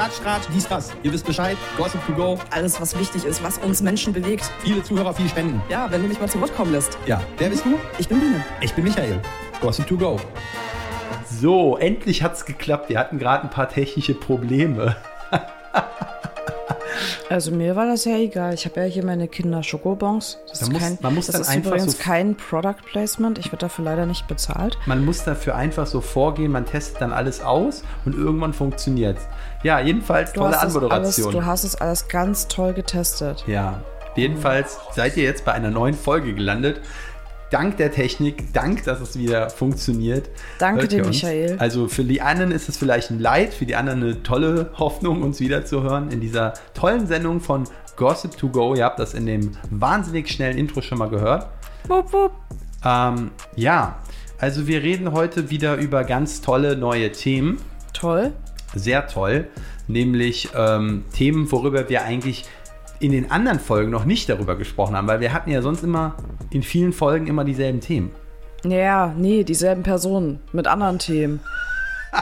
Tratsch, 0.00 0.22
Tratsch, 0.22 0.44
dies, 0.54 0.66
das. 0.66 0.92
Ihr 1.02 1.12
wisst 1.12 1.26
Bescheid. 1.26 1.58
Gossip 1.76 2.00
to 2.06 2.14
go. 2.14 2.38
Alles, 2.48 2.80
was 2.80 2.98
wichtig 2.98 3.26
ist, 3.26 3.44
was 3.44 3.58
uns 3.58 3.82
Menschen 3.82 4.14
bewegt. 4.14 4.50
Viele 4.60 4.82
Zuhörer, 4.82 5.12
viel 5.12 5.28
Spenden. 5.28 5.60
Ja, 5.68 5.90
wenn 5.90 6.00
du 6.00 6.08
mich 6.08 6.18
mal 6.18 6.26
zu 6.26 6.40
Wort 6.40 6.56
kommen 6.56 6.72
lässt. 6.72 6.96
Ja, 7.04 7.22
wer 7.36 7.50
bist 7.50 7.66
du? 7.66 7.78
Ich 7.98 8.08
bin 8.08 8.18
Biene. 8.18 8.42
Ich 8.62 8.72
bin 8.72 8.84
Michael. 8.84 9.20
Gossip 9.60 9.86
to 9.86 9.98
go. 9.98 10.18
So, 11.28 11.76
endlich 11.76 12.22
hat's 12.22 12.46
geklappt. 12.46 12.88
Wir 12.88 12.98
hatten 12.98 13.18
gerade 13.18 13.42
ein 13.42 13.50
paar 13.50 13.68
technische 13.68 14.14
Probleme. 14.14 14.96
Also 17.30 17.52
mir 17.52 17.76
war 17.76 17.86
das 17.86 18.04
ja 18.06 18.16
egal. 18.16 18.54
Ich 18.54 18.64
habe 18.64 18.80
ja 18.80 18.86
hier 18.86 19.04
meine 19.04 19.28
Kinder 19.28 19.62
Schokobons. 19.62 20.38
Das 20.48 20.62
Man 20.62 20.70
ist, 20.70 20.72
muss- 20.72 20.82
kein, 20.82 20.98
man 21.00 21.14
muss 21.14 21.26
das 21.28 21.40
ist 21.40 21.54
übrigens 21.54 21.92
so- 21.96 22.02
kein 22.02 22.36
Product 22.36 22.74
Placement. 22.90 23.38
Ich 23.38 23.46
werde 23.46 23.58
dafür 23.58 23.84
leider 23.84 24.04
nicht 24.04 24.26
bezahlt. 24.26 24.76
Man 24.86 25.04
muss 25.04 25.22
dafür 25.22 25.54
einfach 25.54 25.86
so 25.86 26.00
vorgehen, 26.00 26.50
man 26.50 26.66
testet 26.66 27.00
dann 27.00 27.12
alles 27.12 27.40
aus 27.40 27.84
und 28.04 28.16
irgendwann 28.16 28.52
funktioniert's. 28.52 29.22
Ja, 29.62 29.78
jedenfalls 29.78 30.32
Du 30.32 30.40
tolle 30.40 30.52
das 30.52 30.60
alles, 30.62 30.74
Anmoderation. 30.76 31.32
du 31.32 31.44
hast 31.46 31.62
es 31.62 31.76
alles 31.76 32.08
ganz 32.08 32.48
toll 32.48 32.72
getestet. 32.72 33.44
Ja, 33.46 33.80
jedenfalls 34.16 34.78
seid 34.92 35.16
ihr 35.16 35.22
jetzt 35.22 35.44
bei 35.44 35.52
einer 35.52 35.70
neuen 35.70 35.94
Folge 35.94 36.34
gelandet. 36.34 36.80
Dank 37.50 37.78
der 37.78 37.90
Technik, 37.90 38.52
dank, 38.52 38.84
dass 38.84 39.00
es 39.00 39.18
wieder 39.18 39.50
funktioniert. 39.50 40.30
Danke 40.58 40.86
dir. 40.86 41.04
Michael. 41.04 41.56
Also 41.58 41.88
für 41.88 42.04
die 42.04 42.22
einen 42.22 42.52
ist 42.52 42.68
es 42.68 42.76
vielleicht 42.76 43.10
ein 43.10 43.18
Leid, 43.18 43.52
für 43.52 43.66
die 43.66 43.74
anderen 43.74 44.02
eine 44.02 44.22
tolle 44.22 44.70
Hoffnung, 44.78 45.22
uns 45.22 45.40
wiederzuhören 45.40 46.10
in 46.10 46.20
dieser 46.20 46.54
tollen 46.74 47.08
Sendung 47.08 47.40
von 47.40 47.64
Gossip 47.96 48.36
to 48.36 48.48
Go. 48.48 48.74
Ihr 48.76 48.84
habt 48.84 49.00
das 49.00 49.14
in 49.14 49.26
dem 49.26 49.50
wahnsinnig 49.70 50.28
schnellen 50.28 50.56
Intro 50.56 50.80
schon 50.80 50.98
mal 50.98 51.08
gehört. 51.08 51.48
Wupp, 51.88 52.12
wupp. 52.12 52.32
Ähm, 52.84 53.32
ja, 53.56 53.98
also 54.38 54.66
wir 54.68 54.82
reden 54.82 55.12
heute 55.12 55.50
wieder 55.50 55.76
über 55.76 56.04
ganz 56.04 56.40
tolle 56.40 56.76
neue 56.76 57.10
Themen. 57.10 57.58
Toll. 57.92 58.32
Sehr 58.74 59.08
toll. 59.08 59.48
Nämlich 59.88 60.50
ähm, 60.54 61.04
Themen, 61.12 61.50
worüber 61.50 61.88
wir 61.88 62.04
eigentlich 62.04 62.44
in 63.00 63.12
den 63.12 63.30
anderen 63.30 63.58
Folgen 63.58 63.90
noch 63.90 64.04
nicht 64.04 64.28
darüber 64.28 64.56
gesprochen 64.56 64.94
haben, 64.94 65.08
weil 65.08 65.20
wir 65.20 65.32
hatten 65.32 65.50
ja 65.50 65.62
sonst 65.62 65.82
immer 65.82 66.14
in 66.50 66.62
vielen 66.62 66.92
Folgen 66.92 67.26
immer 67.26 67.44
dieselben 67.44 67.80
Themen. 67.80 68.10
Ja, 68.64 69.14
nee, 69.16 69.42
dieselben 69.42 69.82
Personen 69.82 70.40
mit 70.52 70.66
anderen 70.66 70.98
Themen. 70.98 71.40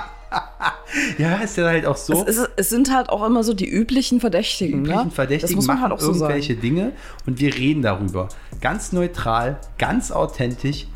Ja, 1.19 1.37
ist 1.37 1.57
ja 1.57 1.67
halt 1.67 1.85
auch 1.87 1.97
so. 1.97 2.25
Es, 2.27 2.39
ist, 2.39 2.51
es 2.57 2.71
sind 2.71 2.93
halt 2.93 3.11
auch 3.11 3.25
immer 3.25 3.45
so 3.45 3.53
die 3.53 3.69
üblichen 3.69 4.21
Verdächtigen. 4.21 4.81
üblichen 4.81 5.05
ne? 5.07 5.11
Verdächtigen 5.11 5.49
das 5.49 5.57
muss 5.57 5.67
man 5.67 5.77
machen 5.77 5.91
halt 5.91 5.93
auch 5.93 6.01
so 6.01 6.13
irgendwelche 6.13 6.55
sagen. 6.55 6.63
Dinge 6.63 6.93
und 7.27 7.41
wir 7.41 7.55
reden 7.55 7.83
darüber. 7.83 8.29
Ganz 8.61 8.93
neutral, 8.93 9.59
ganz 9.79 10.11
authentisch, 10.11 10.87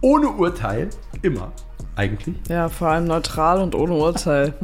ohne 0.00 0.30
Urteil, 0.30 0.90
immer 1.22 1.52
eigentlich. 1.94 2.36
Ja, 2.48 2.68
vor 2.68 2.88
allem 2.88 3.04
neutral 3.06 3.60
und 3.60 3.74
ohne 3.74 3.94
Urteil. 3.94 4.54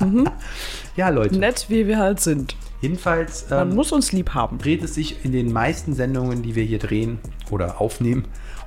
Mhm. 0.00 0.28
Ja, 0.96 1.10
Leute. 1.10 1.38
Nett, 1.38 1.66
wie 1.68 1.86
wir 1.86 1.98
halt 1.98 2.20
sind. 2.20 2.56
Jedenfalls 2.80 3.48
Man 3.50 3.70
ähm, 3.70 3.76
muss 3.76 3.92
uns 3.92 4.12
lieb 4.12 4.30
haben. 4.34 4.58
dreht 4.58 4.82
es 4.82 4.94
sich 4.94 5.24
in 5.24 5.32
den 5.32 5.52
meisten 5.52 5.94
Sendungen, 5.94 6.42
die 6.42 6.54
wir 6.54 6.64
hier 6.64 6.78
drehen 6.78 7.18
oder 7.50 7.80
aufnehmen, 7.80 8.26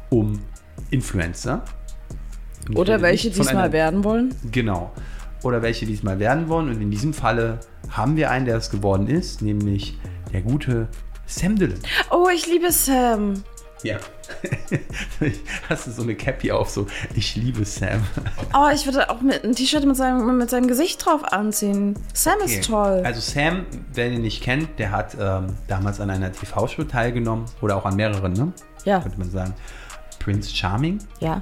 um 0.09 0.39
Influencer. 0.89 1.63
Und 2.67 2.77
Oder 2.77 3.01
welche 3.01 3.29
diesmal 3.29 3.71
werden 3.71 4.03
wollen. 4.03 4.33
Genau. 4.51 4.91
Oder 5.43 5.61
welche 5.61 5.85
diesmal 5.85 6.19
werden 6.19 6.49
wollen. 6.49 6.69
Und 6.69 6.81
in 6.81 6.91
diesem 6.91 7.13
Falle 7.13 7.59
haben 7.89 8.15
wir 8.17 8.29
einen, 8.29 8.45
der 8.45 8.57
es 8.57 8.69
geworden 8.69 9.07
ist, 9.07 9.41
nämlich 9.41 9.97
der 10.33 10.41
gute 10.41 10.87
Sam 11.25 11.55
Dillon. 11.55 11.79
Oh, 12.11 12.27
ich 12.33 12.47
liebe 12.47 12.71
Sam. 12.71 13.43
Ja. 13.83 13.97
Hast 15.69 15.87
du 15.87 15.91
so 15.91 16.01
eine 16.03 16.15
Cappy 16.15 16.51
auf, 16.51 16.69
so 16.69 16.87
ich 17.15 17.35
liebe 17.35 17.63
Sam. 17.65 18.03
Oh, 18.53 18.67
ich 18.73 18.85
würde 18.85 19.09
auch 19.09 19.21
mit 19.21 19.43
ein 19.43 19.55
T-Shirt 19.55 19.85
mit 19.85 19.95
seinem, 19.95 20.37
mit 20.37 20.49
seinem 20.49 20.67
Gesicht 20.67 21.05
drauf 21.05 21.23
anziehen. 21.23 21.95
Sam 22.13 22.33
Okay. 22.43 22.59
ist 22.59 22.67
toll. 22.67 23.01
Also 23.05 23.21
Sam, 23.21 23.65
wer 23.93 24.11
ihn 24.11 24.21
nicht 24.21 24.41
kennt, 24.43 24.79
der 24.79 24.91
hat 24.91 25.15
ähm, 25.19 25.47
damals 25.67 25.99
an 26.01 26.09
einer 26.09 26.31
TV-Show 26.31 26.83
teilgenommen 26.85 27.45
oder 27.61 27.77
auch 27.77 27.85
an 27.85 27.95
mehreren, 27.95 28.33
ne? 28.33 28.51
ja, 28.85 28.99
Könnte 28.99 29.19
man 29.19 29.29
sagen. 29.29 29.53
Prince 30.19 30.53
Charming. 30.55 30.99
ja. 31.19 31.41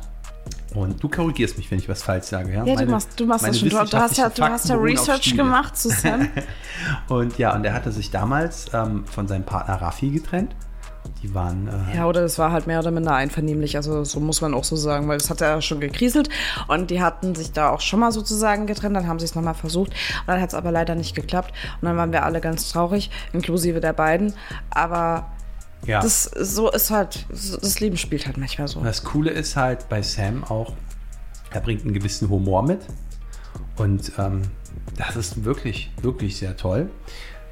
Und 0.76 1.02
du 1.02 1.10
korrigierst 1.10 1.58
mich, 1.58 1.70
wenn 1.72 1.80
ich 1.80 1.90
was 1.90 2.04
falsch 2.04 2.26
sage. 2.26 2.50
Ja, 2.54 2.64
Ja, 2.64 2.76
Meine- 2.76 2.86
du 2.86 2.92
machst, 2.92 3.10
du 3.20 3.26
machst 3.26 3.48
das 3.48 3.60
schon. 3.60 3.70
Du, 3.70 3.84
du 3.84 3.98
hast 3.98 4.18
ja, 4.18 4.30
du 4.30 4.44
hast 4.44 4.70
ja 4.70 4.76
Research 4.76 5.36
gemacht 5.36 5.76
zu 5.78 5.90
Sam. 5.90 6.28
Und 7.10 7.38
ja, 7.38 7.54
und 7.56 7.66
er 7.66 7.74
hatte 7.74 7.92
sich 7.92 8.12
damals 8.12 8.66
ähm, 8.74 9.06
von 9.06 9.28
seinem 9.28 9.44
Partner 9.44 9.76
Raffi 9.82 10.10
getrennt. 10.10 10.56
Die 11.22 11.34
waren. 11.34 11.68
Äh, 11.68 11.98
Ja, 11.98 12.08
oder 12.08 12.24
es 12.24 12.38
war 12.38 12.52
halt 12.52 12.68
mehr 12.68 12.80
oder 12.80 12.92
minder 12.92 13.14
einvernehmlich, 13.14 13.76
also 13.76 14.04
so 14.04 14.20
muss 14.20 14.42
man 14.42 14.54
auch 14.54 14.64
so 14.64 14.76
sagen, 14.76 15.08
weil 15.08 15.18
es 15.18 15.30
hat 15.30 15.42
ja 15.42 15.62
schon 15.62 15.80
gekriselt 15.80 16.30
und 16.68 16.92
die 16.92 17.02
hatten 17.02 17.36
sich 17.36 17.52
da 17.52 17.70
auch 17.70 17.82
schon 17.82 18.00
mal 18.00 18.12
sozusagen 18.12 18.68
getrennt, 18.68 18.96
dann 18.96 19.08
haben 19.08 19.20
sie 19.20 19.26
es 19.26 19.36
nochmal 19.36 19.54
versucht 19.54 19.92
und 19.92 20.28
dann 20.28 20.42
hat 20.42 20.50
es 20.50 20.56
aber 20.56 20.72
leider 20.72 20.96
nicht 20.96 21.16
geklappt 21.16 21.54
und 21.82 21.88
dann 21.88 21.98
waren 21.98 22.12
wir 22.12 22.24
alle 22.24 22.42
ganz 22.42 22.70
traurig, 22.70 23.10
inklusive 23.34 23.80
der 23.80 23.94
beiden, 23.94 24.34
aber 24.70 25.28
ja. 25.86 26.02
das 26.02 26.24
so 26.24 26.72
ist 26.72 26.92
halt, 26.92 27.26
das 27.30 27.80
Leben 27.80 27.98
spielt 27.98 28.26
halt 28.26 28.38
manchmal 28.38 28.68
so. 28.68 28.82
Das 28.82 29.04
Coole 29.04 29.32
ist 29.32 29.56
halt 29.56 29.90
bei 29.90 30.02
Sam 30.02 30.44
auch, 30.44 30.74
er 31.52 31.62
bringt 31.62 31.84
einen 31.84 31.94
gewissen 31.94 32.30
Humor 32.30 32.64
mit. 32.64 32.82
Und 33.78 34.12
ähm, 34.18 34.42
das 34.98 35.16
ist 35.16 35.44
wirklich, 35.44 35.92
wirklich 36.02 36.38
sehr 36.38 36.58
toll. 36.58 36.90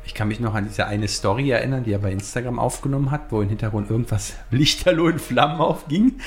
Ich 0.06 0.14
kann 0.14 0.28
mich 0.28 0.40
noch 0.40 0.54
an 0.54 0.66
diese 0.68 0.86
eine 0.86 1.08
Story 1.08 1.50
erinnern, 1.50 1.84
die 1.84 1.92
er 1.92 2.00
bei 2.00 2.12
Instagram 2.12 2.60
aufgenommen 2.60 3.12
hat, 3.12 3.22
wo 3.32 3.42
im 3.42 3.50
Hintergrund 3.50 3.90
irgendwas 3.90 4.34
lichterloh 4.52 5.08
in 5.08 5.20
Flammen 5.20 5.60
aufging. 5.60 6.20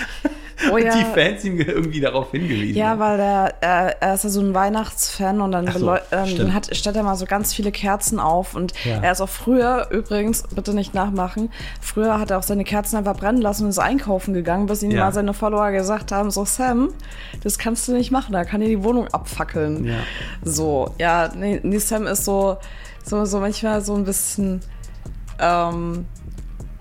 Oh 0.69 0.75
und 0.75 0.83
ja. 0.83 0.97
die 0.99 1.05
Fans 1.05 1.44
ihm 1.44 1.61
irgendwie 1.61 2.00
darauf 2.00 2.33
hingewiesen 2.33 2.77
Ja, 2.77 2.99
weil 2.99 3.16
der, 3.16 3.55
er, 3.61 4.03
er 4.03 4.15
ist 4.15 4.25
ja 4.25 4.31
so 4.31 4.41
ein 4.41 4.55
Weihnachtsfan 4.55 5.41
und 5.41 5.53
dann, 5.53 5.71
so, 5.71 5.94
ähm, 6.11 6.37
dann 6.37 6.53
hat, 6.53 6.75
stellt 6.75 6.97
er 6.97 7.05
mal 7.05 7.15
so 7.15 7.27
ganz 7.27 7.55
viele 7.55 7.71
Kerzen 7.71 8.19
auf 8.19 8.56
und 8.56 8.72
Ja. 8.84 8.99
er 9.00 9.12
ist 9.12 9.21
auch 9.21 9.28
früher, 9.28 9.87
übrigens, 9.93 10.43
bitte 10.53 10.75
nicht 10.75 10.95
nachmachen, 10.95 11.53
früher 11.81 12.19
hat 12.19 12.33
er 12.33 12.39
auch 12.39 12.43
seine 12.43 12.65
Kerzen 12.65 12.97
einfach 12.97 13.16
brennen 13.16 13.41
lassen 13.41 13.65
und 13.65 13.71
ist 13.71 13.78
einkaufen 13.78 14.34
gegangen, 14.34 14.66
bis 14.66 14.83
ihm 14.83 14.91
Ja. 14.91 15.05
mal 15.05 15.12
seine 15.12 15.33
Follower 15.33 15.71
gesagt 15.71 16.10
haben, 16.10 16.33
so 16.33 16.45
Sam, 16.45 16.89
das 17.45 17.59
kannst 17.59 17.87
du 17.87 17.93
nicht 17.93 18.10
machen, 18.10 18.33
da 18.33 18.45
kann 18.45 18.60
dir 18.60 18.66
die 18.69 18.83
Wohnung 18.83 19.06
abfackeln. 19.09 19.84
Ja. 19.84 19.95
So, 20.43 20.93
ja, 20.99 21.31
nee, 21.37 21.60
nee, 21.62 21.78
Sam 21.78 22.09
ist 22.09 22.25
so, 22.25 22.56
so, 23.09 23.25
so 23.25 23.41
manchmal 23.41 23.81
so 23.81 23.95
ein 23.95 24.05
bisschen 24.05 24.61
ähm, 25.41 26.07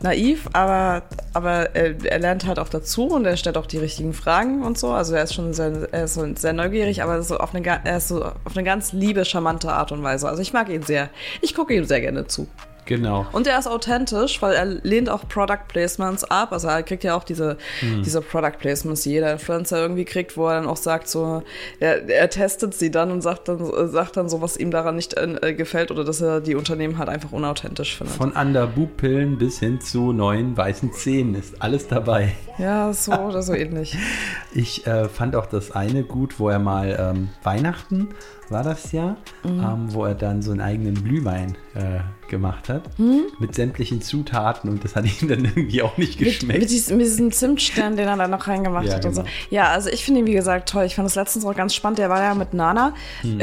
naiv, 0.01 0.47
aber, 0.53 1.03
aber 1.33 1.75
er, 1.75 1.95
er 2.05 2.19
lernt 2.19 2.45
halt 2.45 2.59
auch 2.59 2.69
dazu 2.69 3.07
und 3.07 3.25
er 3.25 3.37
stellt 3.37 3.57
auch 3.57 3.65
die 3.65 3.77
richtigen 3.77 4.13
Fragen 4.13 4.63
und 4.63 4.77
so. 4.77 4.91
Also 4.91 5.15
er 5.15 5.23
ist 5.23 5.33
schon 5.33 5.53
sehr, 5.53 5.87
er 5.91 6.03
ist 6.03 6.19
sehr 6.39 6.53
neugierig, 6.53 7.01
aber 7.01 7.21
so 7.23 7.37
auf 7.37 7.55
eine, 7.55 7.65
er 7.65 7.97
ist 7.97 8.09
so 8.09 8.23
auf 8.23 8.55
eine 8.55 8.63
ganz 8.63 8.93
liebe, 8.93 9.25
charmante 9.25 9.71
Art 9.71 9.91
und 9.91 10.03
Weise. 10.03 10.27
Also 10.27 10.41
ich 10.41 10.53
mag 10.53 10.69
ihn 10.69 10.83
sehr. 10.83 11.09
Ich 11.41 11.55
gucke 11.55 11.73
ihm 11.73 11.85
sehr 11.85 12.01
gerne 12.01 12.27
zu. 12.27 12.47
Genau. 12.87 13.27
Und 13.33 13.47
er 13.47 13.59
ist 13.59 13.67
authentisch, 13.67 14.41
weil 14.41 14.55
er 14.55 14.65
lehnt 14.65 15.09
auch 15.09 15.27
Product 15.27 15.67
Placements 15.67 16.23
ab. 16.23 16.51
Also 16.51 16.67
er 16.67 16.83
kriegt 16.83 17.03
ja 17.03 17.15
auch 17.15 17.23
diese, 17.23 17.57
diese 17.81 18.21
Product 18.21 18.57
Placements, 18.59 19.03
die 19.03 19.11
jeder 19.11 19.31
Influencer 19.31 19.79
irgendwie 19.79 20.05
kriegt, 20.05 20.37
wo 20.37 20.47
er 20.47 20.55
dann 20.55 20.67
auch 20.67 20.77
sagt, 20.77 21.07
so, 21.07 21.43
er, 21.79 22.09
er 22.09 22.29
testet 22.29 22.73
sie 22.73 22.89
dann 22.89 23.11
und 23.11 23.21
sagt 23.21 23.47
dann, 23.47 23.89
sagt 23.89 24.17
dann 24.17 24.29
so, 24.29 24.41
was 24.41 24.57
ihm 24.57 24.71
daran 24.71 24.95
nicht 24.95 25.15
äh, 25.17 25.53
gefällt 25.53 25.91
oder 25.91 26.03
dass 26.03 26.21
er 26.21 26.41
die 26.41 26.55
Unternehmen 26.55 26.97
halt 26.97 27.09
einfach 27.09 27.31
unauthentisch 27.31 27.97
findet. 27.97 28.15
Von 28.15 28.31
Underboob-Pillen 28.31 29.37
bis 29.37 29.59
hin 29.59 29.81
zu 29.81 30.13
neuen 30.13 30.55
weißen 30.55 30.93
Zähnen 30.93 31.35
ist 31.35 31.61
alles 31.61 31.87
dabei. 31.87 32.33
ja, 32.57 32.93
so 32.93 33.11
oder 33.13 33.43
so 33.43 33.53
ähnlich. 33.53 33.95
Ich 34.53 34.87
äh, 34.87 35.07
fand 35.07 35.35
auch 35.35 35.45
das 35.45 35.71
eine 35.71 36.03
gut, 36.03 36.39
wo 36.39 36.49
er 36.49 36.57
mal 36.57 36.97
ähm, 36.99 37.29
Weihnachten 37.43 38.09
war 38.49 38.63
das 38.63 38.91
ja, 38.91 39.17
Mhm. 39.43 39.59
ähm, 39.59 39.93
wo 39.93 40.05
er 40.05 40.15
dann 40.15 40.41
so 40.41 40.51
einen 40.51 40.61
eigenen 40.61 41.03
Glühwein 41.03 41.55
äh, 41.75 41.99
gemacht 42.29 42.69
hat 42.69 42.97
Mhm. 42.99 43.23
mit 43.39 43.55
sämtlichen 43.55 44.01
Zutaten 44.01 44.69
und 44.69 44.83
das 44.83 44.95
hat 44.95 45.05
ihm 45.21 45.27
dann 45.27 45.45
irgendwie 45.45 45.81
auch 45.81 45.97
nicht 45.97 46.19
Mit, 46.19 46.29
geschmeckt. 46.29 46.59
mit, 46.61 46.69
diesem, 46.69 46.97
mit 46.97 47.05
diesem 47.05 47.31
Zimtstern, 47.31 47.95
den 47.97 48.07
er 48.07 48.17
da 48.17 48.27
noch 48.27 48.47
reingemacht 48.47 48.85
Ja, 48.85 48.95
hat 48.95 49.05
und 49.05 49.15
so. 49.15 49.21
genau. 49.21 49.33
Ja, 49.49 49.69
also 49.69 49.89
ich 49.89 50.03
finde 50.05 50.21
ihn, 50.21 50.25
wie 50.27 50.33
gesagt, 50.33 50.69
toll. 50.69 50.85
Ich 50.85 50.95
fand 50.95 51.07
es 51.07 51.15
letztens 51.15 51.45
auch 51.45 51.55
ganz 51.55 51.73
spannend. 51.73 51.99
Der 51.99 52.09
war 52.09 52.21
ja 52.21 52.33
mit 52.35 52.53
Nana 52.53 52.93
in, 53.23 53.39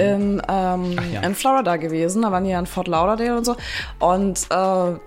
ähm, 0.48 0.90
Mhm. 0.90 0.98
Ja. 1.12 1.20
in 1.22 1.34
Florida 1.34 1.76
gewesen. 1.76 2.22
Da 2.22 2.32
waren 2.32 2.44
die 2.44 2.50
ja 2.50 2.58
in 2.58 2.66
Fort 2.66 2.88
Lauderdale 2.88 3.36
und 3.36 3.44
so. 3.44 3.56
Und 4.00 4.46
äh, 4.50 4.98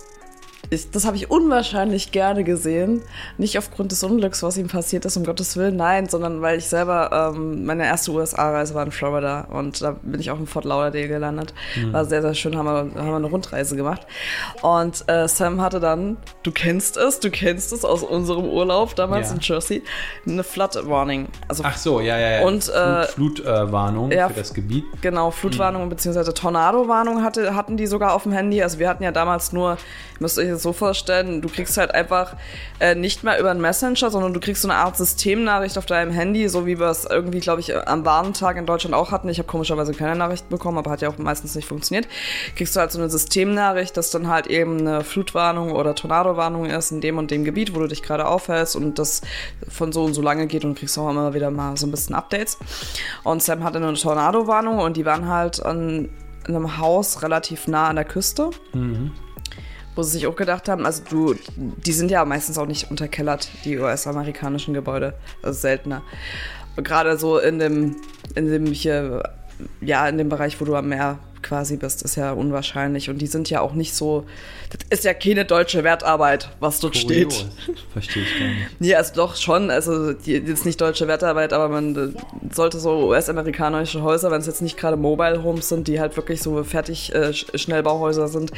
ich, 0.70 0.90
das 0.90 1.06
habe 1.06 1.16
ich 1.16 1.30
unwahrscheinlich 1.30 2.12
gerne 2.12 2.44
gesehen. 2.44 3.02
Nicht 3.38 3.56
aufgrund 3.58 3.92
des 3.92 4.02
Unglücks, 4.02 4.42
was 4.42 4.56
ihm 4.56 4.68
passiert 4.68 5.04
ist, 5.04 5.16
um 5.16 5.24
Gottes 5.24 5.56
Willen, 5.56 5.76
nein, 5.76 6.08
sondern 6.08 6.42
weil 6.42 6.58
ich 6.58 6.66
selber, 6.68 7.32
ähm, 7.34 7.64
meine 7.64 7.84
erste 7.86 8.10
USA-Reise 8.12 8.74
war 8.74 8.84
in 8.84 8.92
Florida 8.92 9.46
und 9.50 9.80
da 9.80 9.96
bin 10.02 10.20
ich 10.20 10.30
auch 10.30 10.38
in 10.38 10.46
Fort 10.46 10.64
Lauderdale 10.64 11.08
gelandet. 11.08 11.54
War 11.92 12.04
sehr, 12.04 12.22
sehr 12.22 12.34
schön, 12.34 12.56
haben 12.56 12.66
wir, 12.66 13.00
haben 13.00 13.08
wir 13.08 13.16
eine 13.16 13.26
Rundreise 13.28 13.76
gemacht. 13.76 14.06
Und 14.62 15.04
äh, 15.08 15.26
Sam 15.28 15.60
hatte 15.60 15.80
dann, 15.80 16.16
du 16.42 16.50
kennst 16.52 16.96
es, 16.96 17.20
du 17.20 17.30
kennst 17.30 17.72
es 17.72 17.84
aus 17.84 18.02
unserem 18.02 18.44
Urlaub 18.44 18.94
damals 18.94 19.28
Ja. 19.28 19.34
in 19.34 19.40
Jersey, 19.40 19.82
eine 20.26 20.44
Flood 20.44 20.76
Warning. 20.88 21.28
Also 21.48 21.62
Ach 21.66 21.76
so, 21.76 22.00
ja, 22.00 22.18
ja, 22.18 22.40
ja. 22.40 22.46
Und, 22.46 22.68
äh, 22.68 23.04
Flutwarnung 23.04 24.10
ja, 24.10 24.28
für 24.28 24.34
das 24.34 24.52
Gebiet. 24.54 24.84
Genau, 25.00 25.30
Flutwarnung 25.30 25.88
bzw. 25.88 26.32
Tornado-Warnung 26.32 27.22
hatte, 27.22 27.54
hatten 27.54 27.76
die 27.76 27.86
sogar 27.86 28.12
auf 28.14 28.24
dem 28.24 28.32
Handy. 28.32 28.62
Also 28.62 28.78
wir 28.78 28.88
hatten 28.88 29.02
ja 29.02 29.12
damals 29.12 29.52
nur, 29.52 29.76
müsst 30.18 30.38
ihr 30.38 30.56
das 30.58 30.62
so 30.64 30.72
vorstellen, 30.72 31.40
du 31.40 31.48
kriegst 31.48 31.76
halt 31.76 31.94
einfach 31.94 32.36
äh, 32.80 32.94
nicht 32.94 33.24
mehr 33.24 33.38
über 33.38 33.50
einen 33.50 33.60
Messenger, 33.60 34.10
sondern 34.10 34.34
du 34.34 34.40
kriegst 34.40 34.62
so 34.62 34.68
eine 34.68 34.78
Art 34.78 34.96
Systemnachricht 34.96 35.78
auf 35.78 35.86
deinem 35.86 36.12
Handy, 36.12 36.48
so 36.48 36.66
wie 36.66 36.78
wir 36.78 36.88
es 36.88 37.04
irgendwie, 37.04 37.40
glaube 37.40 37.60
ich, 37.60 37.76
am 37.76 38.04
Warntag 38.04 38.56
in 38.56 38.66
Deutschland 38.66 38.94
auch 38.94 39.12
hatten. 39.12 39.28
Ich 39.28 39.38
habe 39.38 39.48
komischerweise 39.48 39.94
keine 39.94 40.16
Nachrichten 40.16 40.50
bekommen, 40.50 40.78
aber 40.78 40.90
hat 40.90 41.00
ja 41.00 41.08
auch 41.08 41.18
meistens 41.18 41.54
nicht 41.54 41.68
funktioniert. 41.68 42.08
Kriegst 42.56 42.74
du 42.74 42.80
halt 42.80 42.92
so 42.92 42.98
eine 42.98 43.08
Systemnachricht, 43.08 43.96
dass 43.96 44.10
dann 44.10 44.28
halt 44.28 44.48
eben 44.48 44.78
eine 44.78 45.04
Flutwarnung 45.04 45.72
oder 45.72 45.94
Tornadowarnung 45.94 46.66
ist 46.66 46.90
in 46.90 47.00
dem 47.00 47.18
und 47.18 47.30
dem 47.30 47.44
Gebiet, 47.44 47.74
wo 47.74 47.78
du 47.80 47.86
dich 47.86 48.02
gerade 48.02 48.26
aufhältst 48.26 48.76
und 48.76 48.98
das 48.98 49.22
von 49.68 49.92
so 49.92 50.04
und 50.04 50.14
so 50.14 50.22
lange 50.22 50.46
geht 50.46 50.64
und 50.64 50.76
kriegst 50.76 50.98
auch 50.98 51.08
immer 51.08 51.34
wieder 51.34 51.50
mal 51.50 51.76
so 51.76 51.86
ein 51.86 51.90
bisschen 51.90 52.14
Updates. 52.14 52.58
Und 53.22 53.42
Sam 53.42 53.62
hatte 53.64 53.78
eine 53.78 53.94
Tornadowarnung 53.94 54.78
und 54.78 54.96
die 54.96 55.04
waren 55.04 55.28
halt 55.28 55.64
an 55.64 56.08
in 56.46 56.56
einem 56.56 56.78
Haus 56.78 57.22
relativ 57.22 57.68
nah 57.68 57.88
an 57.88 57.96
der 57.96 58.04
Küste. 58.06 58.50
Wo 59.98 60.04
sie 60.04 60.12
sich 60.12 60.28
auch 60.28 60.36
gedacht 60.36 60.68
haben, 60.68 60.86
also 60.86 61.02
du, 61.10 61.34
die 61.56 61.90
sind 61.90 62.12
ja 62.12 62.24
meistens 62.24 62.56
auch 62.56 62.66
nicht 62.66 62.88
unterkellert, 62.88 63.48
die 63.64 63.80
US-amerikanischen 63.80 64.72
Gebäude. 64.72 65.14
Also 65.42 65.58
seltener. 65.58 66.02
Und 66.76 66.86
Gerade 66.86 67.18
so 67.18 67.38
in 67.40 67.58
dem, 67.58 67.96
in 68.36 68.46
dem 68.46 68.66
hier, 68.66 69.24
ja, 69.80 70.08
in 70.08 70.16
dem 70.16 70.28
Bereich, 70.28 70.60
wo 70.60 70.64
du 70.64 70.76
am 70.76 70.88
Meer 70.88 71.18
quasi 71.42 71.76
bist, 71.76 72.02
ist 72.02 72.16
ja 72.16 72.32
unwahrscheinlich. 72.32 73.10
Und 73.10 73.18
die 73.18 73.26
sind 73.26 73.50
ja 73.50 73.60
auch 73.60 73.72
nicht 73.74 73.94
so, 73.94 74.24
das 74.70 74.98
ist 74.98 75.04
ja 75.04 75.14
keine 75.14 75.44
deutsche 75.44 75.84
Wertarbeit, 75.84 76.50
was 76.60 76.80
dort 76.80 76.96
steht. 76.96 77.28
Kurios. 77.28 77.46
Verstehe 77.92 78.22
ich 78.22 78.38
gar 78.38 78.46
nicht. 78.48 78.80
Nee, 78.80 78.94
also 78.94 79.14
doch 79.14 79.36
schon. 79.36 79.70
Also 79.70 80.12
die, 80.12 80.32
jetzt 80.32 80.64
nicht 80.66 80.80
deutsche 80.80 81.06
Wertarbeit, 81.08 81.52
aber 81.52 81.68
man 81.68 81.96
äh, 82.14 82.54
sollte 82.54 82.78
so 82.78 83.08
US-amerikanische 83.08 84.02
Häuser, 84.02 84.30
wenn 84.30 84.40
es 84.40 84.46
jetzt 84.46 84.62
nicht 84.62 84.76
gerade 84.76 84.96
Mobile 84.96 85.42
Homes 85.42 85.68
sind, 85.68 85.88
die 85.88 86.00
halt 86.00 86.16
wirklich 86.16 86.42
so 86.42 86.62
fertig 86.64 87.14
äh, 87.14 87.28
Sch- 87.28 87.56
Schnellbauhäuser 87.58 88.28
sind, 88.28 88.50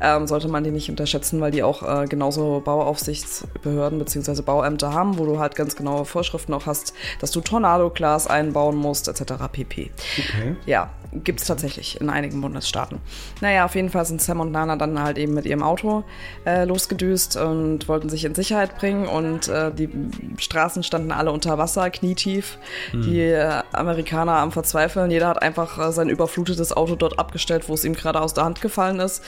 ähm, 0.00 0.26
sollte 0.26 0.48
man 0.48 0.64
die 0.64 0.70
nicht 0.70 0.90
unterschätzen, 0.90 1.40
weil 1.40 1.50
die 1.50 1.62
auch 1.62 1.82
äh, 1.82 2.06
genauso 2.06 2.60
Bauaufsichtsbehörden 2.64 3.98
bzw. 3.98 4.42
Bauämter 4.42 4.92
haben, 4.92 5.18
wo 5.18 5.26
du 5.26 5.38
halt 5.38 5.54
ganz 5.54 5.76
genaue 5.76 6.04
Vorschriften 6.04 6.54
auch 6.54 6.66
hast, 6.66 6.92
dass 7.20 7.30
du 7.30 7.40
Tornadoglas 7.40 8.26
einbauen 8.26 8.76
musst, 8.76 9.08
etc. 9.08 9.34
pp. 9.50 9.90
Okay. 10.18 10.56
Ja, 10.66 10.90
gibt 11.12 11.40
es 11.40 11.46
tatsächlich 11.46 12.00
in 12.00 12.10
einigen 12.18 12.40
Bundesstaaten. 12.40 12.98
Naja, 13.40 13.64
auf 13.64 13.74
jeden 13.74 13.90
Fall 13.90 14.04
sind 14.04 14.20
Sam 14.20 14.40
und 14.40 14.52
Nana 14.52 14.76
dann 14.76 15.02
halt 15.02 15.18
eben 15.18 15.34
mit 15.34 15.46
ihrem 15.46 15.62
Auto 15.62 16.04
äh, 16.44 16.64
losgedüst 16.64 17.36
und 17.36 17.88
wollten 17.88 18.08
sich 18.08 18.24
in 18.24 18.34
Sicherheit 18.34 18.78
bringen 18.78 19.06
und 19.06 19.48
äh, 19.48 19.72
die 19.72 19.88
Straßen 20.36 20.82
standen 20.82 21.12
alle 21.12 21.32
unter 21.32 21.58
Wasser, 21.58 21.90
knietief. 21.90 22.58
Die 22.92 23.20
äh, 23.20 23.62
Amerikaner 23.72 24.34
am 24.34 24.52
Verzweifeln. 24.52 25.10
Jeder 25.10 25.28
hat 25.28 25.42
einfach 25.42 25.78
äh, 25.78 25.92
sein 25.92 26.08
überflutetes 26.08 26.76
Auto 26.76 26.96
dort 26.96 27.18
abgestellt, 27.18 27.68
wo 27.68 27.74
es 27.74 27.84
ihm 27.84 27.94
gerade 27.94 28.20
aus 28.20 28.34
der 28.34 28.44
Hand 28.44 28.60
gefallen 28.60 29.00
ist. 29.00 29.22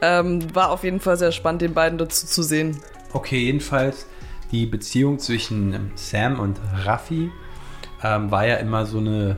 Ähm, 0.00 0.54
war 0.54 0.70
auf 0.70 0.84
jeden 0.84 1.00
Fall 1.00 1.16
sehr 1.16 1.32
spannend, 1.32 1.62
den 1.62 1.74
beiden 1.74 1.98
dazu 1.98 2.26
zu 2.26 2.42
sehen. 2.42 2.80
Okay, 3.12 3.38
jedenfalls 3.38 4.06
die 4.50 4.66
Beziehung 4.66 5.18
zwischen 5.18 5.92
Sam 5.94 6.38
und 6.40 6.60
Raffi 6.84 7.30
ähm, 8.02 8.30
war 8.30 8.46
ja 8.46 8.56
immer 8.56 8.86
so 8.86 8.98
eine 8.98 9.36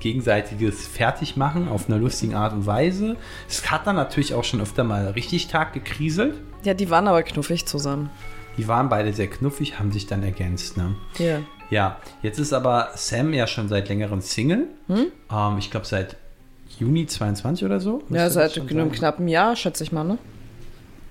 gegenseitiges 0.00 0.86
Fertigmachen 0.86 1.68
auf 1.68 1.88
einer 1.88 1.98
lustigen 1.98 2.34
Art 2.34 2.52
und 2.52 2.66
Weise. 2.66 3.16
Es 3.48 3.70
hat 3.70 3.86
dann 3.86 3.96
natürlich 3.96 4.34
auch 4.34 4.44
schon 4.44 4.60
öfter 4.60 4.84
mal 4.84 5.08
richtig 5.08 5.48
Tag 5.48 5.72
gekriselt. 5.72 6.34
Ja, 6.64 6.74
die 6.74 6.90
waren 6.90 7.08
aber 7.08 7.22
knuffig 7.22 7.66
zusammen. 7.66 8.10
Die 8.56 8.66
waren 8.68 8.88
beide 8.88 9.12
sehr 9.12 9.28
knuffig, 9.28 9.78
haben 9.78 9.92
sich 9.92 10.06
dann 10.06 10.22
ergänzt. 10.22 10.76
Ne? 10.76 10.94
Ja. 11.18 11.40
Ja, 11.70 11.98
jetzt 12.22 12.38
ist 12.38 12.52
aber 12.52 12.90
Sam 12.96 13.32
ja 13.34 13.46
schon 13.46 13.68
seit 13.68 13.88
längerem 13.88 14.20
Single. 14.20 14.68
Ähm, 14.88 15.58
ich 15.58 15.70
glaube 15.70 15.86
seit 15.86 16.16
Juni 16.78 17.06
22 17.06 17.64
oder 17.64 17.78
so. 17.80 18.02
Ja, 18.08 18.30
seit 18.30 18.58
einem 18.58 18.90
knappen 18.92 19.28
Jahr, 19.28 19.54
schätze 19.54 19.84
ich 19.84 19.92
mal, 19.92 20.04
ne? 20.04 20.18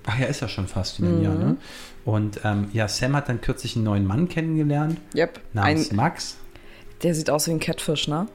Ach 0.06 0.18
ja, 0.18 0.26
ist 0.26 0.40
ja 0.40 0.48
schon 0.48 0.66
fast 0.66 0.98
in 1.00 1.06
einem 1.06 1.22
Jahr. 1.22 1.34
Ne? 1.34 1.56
Und 2.04 2.40
ähm, 2.44 2.70
ja, 2.72 2.88
Sam 2.88 3.14
hat 3.14 3.28
dann 3.28 3.40
kürzlich 3.40 3.76
einen 3.76 3.84
neuen 3.84 4.06
Mann 4.06 4.28
kennengelernt, 4.28 4.98
Yep. 5.14 5.40
namens 5.52 5.90
Ein, 5.90 5.96
Max. 5.96 6.36
der 7.02 7.14
sieht 7.14 7.28
aus 7.30 7.46
wie 7.46 7.50
ein 7.52 7.60
Catfish, 7.60 8.08
ne? 8.08 8.26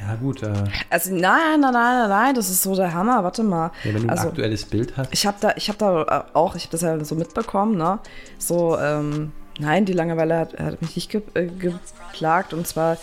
Ja, 0.00 0.14
gut. 0.14 0.42
Äh, 0.42 0.52
Also 0.88 1.10
nein, 1.12 1.60
nein, 1.60 1.72
nein, 1.72 1.72
nein, 1.72 2.08
nein, 2.08 2.34
das 2.34 2.48
ist 2.48 2.62
so 2.62 2.74
der 2.74 2.92
Hammer. 2.94 3.22
Warte 3.22 3.42
mal. 3.42 3.70
ja, 3.84 3.94
wenn 3.94 4.02
du 4.02 4.08
ein 4.08 4.10
also 4.10 4.28
aktuelles 4.28 4.64
Bild 4.64 4.96
hast. 4.96 5.12
ich 5.12 5.26
habe 5.26 5.36
da, 5.40 5.52
ich 5.56 5.68
habe 5.68 5.78
da 5.78 6.02
äh, 6.02 6.24
auch, 6.34 6.54
ich 6.54 6.64
habe 6.64 6.72
das 6.72 6.80
ja 6.82 7.04
so 7.04 7.14
mitbekommen, 7.14 7.76
ne? 7.76 7.98
So, 8.38 8.78
ähm, 8.78 9.32
nein, 9.58 9.84
die 9.84 9.92
Langeweile 9.92 10.38
hat, 10.38 10.58
hat 10.58 10.80
mich 10.80 10.96
nicht 10.96 11.10
ge 11.10 11.22
äh, 11.34 11.46
geplagt. 11.46 12.54
Und 12.54 12.66
zwar 12.66 12.96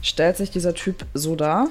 stellt 0.00 0.36
sich 0.36 0.50
dieser 0.50 0.74
Typ 0.74 1.04
so 1.14 1.34
dar. 1.34 1.68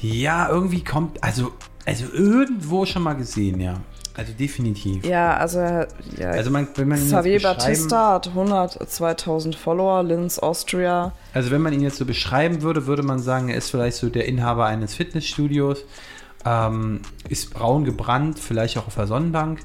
Ja, 0.00 0.48
irgendwie 0.48 0.82
kommt, 0.82 1.22
also, 1.22 1.52
also 1.86 2.06
irgendwo 2.12 2.86
schon 2.86 3.02
mal 3.02 3.14
gesehen, 3.14 3.60
ja. 3.60 3.74
Also 4.14 4.32
definitiv. 4.38 5.04
Ja, 5.06 5.36
also 5.36 5.58
ja, 5.58 5.86
Also 6.30 6.50
man, 6.50 6.68
wenn 6.74 6.88
man 6.88 6.98
ihn 6.98 7.06
Xavier 7.06 7.40
Batista 7.40 8.12
hat 8.12 8.28
102.000 8.28 9.56
Follower, 9.56 10.02
Linz 10.02 10.38
Austria. 10.38 11.12
also 11.32 11.50
wenn 11.50 11.62
man 11.62 11.72
ihn 11.72 11.80
jetzt 11.80 11.96
so 11.96 12.04
beschreiben 12.04 12.60
würde, 12.62 12.86
würde 12.86 13.02
man 13.02 13.20
sagen, 13.20 13.48
er 13.48 13.56
ist 13.56 13.70
vielleicht 13.70 13.96
so 13.96 14.10
der 14.10 14.26
Inhaber 14.26 14.66
eines 14.66 14.94
Fitnessstudios, 14.94 15.84
ähm, 16.44 17.00
ist 17.28 17.54
braun 17.54 17.84
gebrannt, 17.84 18.38
vielleicht 18.38 18.76
auch 18.76 18.86
auf 18.86 18.96
der 18.96 19.06
Sonnenbank, 19.06 19.60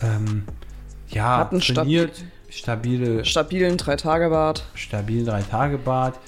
ähm, 0.00 0.44
ja, 1.08 1.38
Hat 1.38 1.50
trainiert, 1.60 2.24
stabile, 2.48 3.24
Stabilen 3.26 3.76
Drei-Tage-Bart. 3.76 4.64
stabilen 4.74 5.26
drei 5.26 5.42
Tage 5.42 5.76
Bart, 5.78 6.18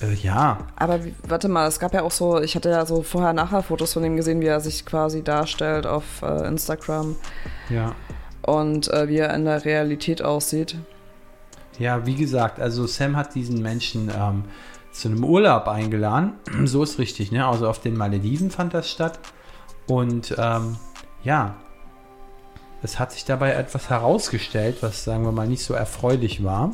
äh, 0.00 0.14
ja, 0.14 0.58
Aber 0.76 1.04
wie, 1.04 1.14
warte 1.26 1.48
mal, 1.48 1.66
es 1.66 1.78
gab 1.78 1.94
ja 1.94 2.02
auch 2.02 2.10
so, 2.10 2.40
ich 2.40 2.54
hatte 2.54 2.70
ja 2.70 2.86
so 2.86 3.02
vorher-nachher 3.02 3.62
Fotos 3.62 3.92
von 3.92 4.04
ihm 4.04 4.16
gesehen, 4.16 4.40
wie 4.40 4.46
er 4.46 4.60
sich 4.60 4.84
quasi 4.86 5.22
darstellt 5.22 5.86
auf 5.86 6.22
äh, 6.22 6.46
Instagram 6.46 7.16
ja. 7.68 7.94
und 8.42 8.88
äh, 8.92 9.08
wie 9.08 9.18
er 9.18 9.34
in 9.34 9.44
der 9.44 9.64
Realität 9.64 10.22
aussieht. 10.22 10.76
Ja, 11.78 12.06
wie 12.06 12.14
gesagt, 12.14 12.60
also 12.60 12.86
Sam 12.86 13.16
hat 13.16 13.34
diesen 13.34 13.62
Menschen 13.62 14.10
ähm, 14.16 14.44
zu 14.92 15.08
einem 15.08 15.24
Urlaub 15.24 15.68
eingeladen. 15.68 16.34
so 16.64 16.82
ist 16.82 16.98
richtig, 16.98 17.32
ne? 17.32 17.46
Also 17.46 17.68
auf 17.68 17.80
den 17.80 17.96
Malediven 17.96 18.50
fand 18.50 18.74
das 18.74 18.90
statt. 18.90 19.18
Und 19.86 20.34
ähm, 20.38 20.76
ja, 21.24 21.56
es 22.82 22.98
hat 22.98 23.12
sich 23.12 23.24
dabei 23.24 23.52
etwas 23.52 23.90
herausgestellt, 23.90 24.78
was 24.80 25.04
sagen 25.04 25.24
wir 25.24 25.32
mal 25.32 25.48
nicht 25.48 25.64
so 25.64 25.74
erfreulich 25.74 26.44
war. 26.44 26.72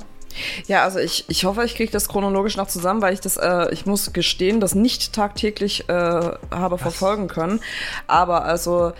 Ja, 0.66 0.82
also 0.84 0.98
ich, 0.98 1.24
ich 1.28 1.44
hoffe, 1.44 1.64
ich 1.64 1.74
kriege 1.74 1.92
das 1.92 2.08
chronologisch 2.08 2.56
noch 2.56 2.68
zusammen, 2.68 3.02
weil 3.02 3.14
ich 3.14 3.20
das, 3.20 3.36
äh, 3.36 3.72
ich 3.72 3.86
muss 3.86 4.12
gestehen, 4.12 4.60
das 4.60 4.74
nicht 4.74 5.12
tagtäglich 5.12 5.88
äh, 5.88 5.92
habe 5.92 6.78
verfolgen 6.78 7.28
können. 7.28 7.60
Aber 8.06 8.44
also 8.44 8.92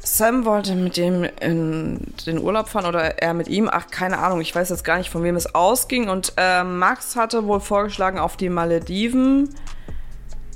Sam 0.00 0.44
wollte 0.44 0.74
mit 0.74 0.96
dem 0.96 1.24
in 1.40 2.14
den 2.26 2.38
Urlaub 2.38 2.68
fahren 2.68 2.86
oder 2.86 3.18
er 3.18 3.34
mit 3.34 3.48
ihm, 3.48 3.68
ach 3.70 3.88
keine 3.90 4.18
Ahnung, 4.18 4.40
ich 4.40 4.54
weiß 4.54 4.70
jetzt 4.70 4.84
gar 4.84 4.98
nicht, 4.98 5.10
von 5.10 5.22
wem 5.22 5.36
es 5.36 5.54
ausging. 5.54 6.08
Und 6.08 6.32
äh, 6.36 6.64
Max 6.64 7.16
hatte 7.16 7.46
wohl 7.46 7.60
vorgeschlagen 7.60 8.18
auf 8.18 8.36
die 8.36 8.48
Malediven. 8.48 9.54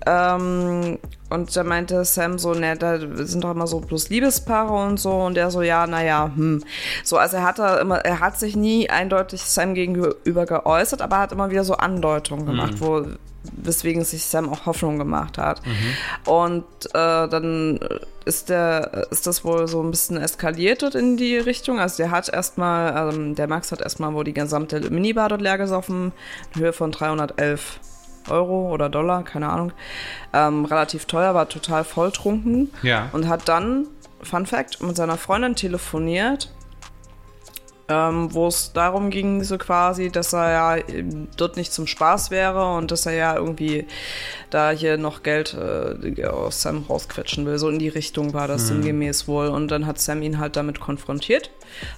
Ähm, 0.06 0.98
und 1.30 1.56
da 1.56 1.64
meinte 1.64 2.04
Sam 2.04 2.38
so, 2.38 2.52
ne, 2.52 2.76
da 2.76 2.98
sind 2.98 3.42
doch 3.42 3.52
immer 3.52 3.66
so 3.66 3.80
bloß 3.80 4.10
Liebespaare 4.10 4.72
und 4.72 5.00
so. 5.00 5.12
Und 5.12 5.34
der 5.34 5.50
so, 5.50 5.62
ja, 5.62 5.86
naja, 5.86 6.30
hm. 6.34 6.62
So, 7.04 7.16
also 7.16 7.38
er 7.38 7.44
hat 7.44 7.58
da 7.58 7.78
immer, 7.78 7.98
er 7.98 8.20
hat 8.20 8.38
sich 8.38 8.54
nie 8.54 8.90
eindeutig 8.90 9.42
Sam 9.42 9.74
gegenüber 9.74 10.46
geäußert, 10.46 11.00
aber 11.00 11.16
er 11.16 11.22
hat 11.22 11.32
immer 11.32 11.50
wieder 11.50 11.64
so 11.64 11.74
Andeutungen 11.74 12.44
gemacht, 12.44 12.74
wo, 12.80 13.06
weswegen 13.52 14.04
sich 14.04 14.24
Sam 14.24 14.50
auch 14.50 14.66
Hoffnung 14.66 14.98
gemacht 14.98 15.38
hat. 15.38 15.62
Und 16.26 16.64
äh, 16.92 17.28
dann 17.28 17.80
ist 18.24 18.50
der, 18.50 19.06
ist 19.10 19.26
das 19.26 19.44
wohl 19.44 19.66
so 19.68 19.82
ein 19.82 19.90
bisschen 19.90 20.16
eskaliert 20.16 20.82
dort 20.82 20.94
in 20.94 21.16
die 21.16 21.38
Richtung. 21.38 21.80
Also 21.80 21.96
der 21.96 22.10
hat 22.10 22.28
erstmal, 22.28 23.14
ähm, 23.14 23.34
der 23.34 23.48
Max 23.48 23.72
hat 23.72 23.80
erstmal 23.80 24.12
wohl 24.14 24.24
die 24.24 24.34
gesamte 24.34 24.80
Minibar 24.90 25.28
dort 25.28 25.40
leer 25.40 25.58
gesoffen, 25.58 26.12
in 26.54 26.60
Höhe 26.60 26.72
von 26.72 26.92
311 26.92 27.80
Euro 28.30 28.72
oder 28.72 28.88
Dollar, 28.88 29.22
keine 29.24 29.48
Ahnung. 29.50 29.72
Ähm, 30.32 30.64
relativ 30.64 31.06
teuer, 31.06 31.34
war 31.34 31.48
total 31.48 31.84
volltrunken. 31.84 32.70
Ja. 32.82 33.08
Und 33.12 33.28
hat 33.28 33.48
dann, 33.48 33.86
Fun 34.22 34.46
Fact, 34.46 34.82
mit 34.82 34.96
seiner 34.96 35.16
Freundin 35.16 35.56
telefoniert, 35.56 36.52
ähm, 37.88 38.32
wo 38.32 38.46
es 38.46 38.72
darum 38.72 39.10
ging, 39.10 39.42
so 39.42 39.58
quasi, 39.58 40.08
dass 40.10 40.32
er 40.32 40.50
ja 40.78 40.82
dort 41.36 41.56
nicht 41.56 41.72
zum 41.72 41.86
Spaß 41.88 42.30
wäre 42.30 42.74
und 42.76 42.90
dass 42.92 43.04
er 43.06 43.12
ja 43.12 43.34
irgendwie 43.34 43.86
da 44.50 44.70
hier 44.70 44.96
noch 44.96 45.22
Geld 45.24 45.54
äh, 45.54 46.24
aus 46.26 46.62
Sam 46.62 46.84
rausquetschen 46.88 47.44
will. 47.44 47.58
So 47.58 47.68
in 47.68 47.80
die 47.80 47.88
Richtung 47.88 48.32
war 48.34 48.46
das 48.46 48.68
sinngemäß 48.68 49.26
wohl. 49.26 49.48
Und 49.48 49.68
dann 49.68 49.84
hat 49.86 49.98
Sam 49.98 50.22
ihn 50.22 50.38
halt 50.38 50.56
damit 50.56 50.78
konfrontiert, 50.80 51.50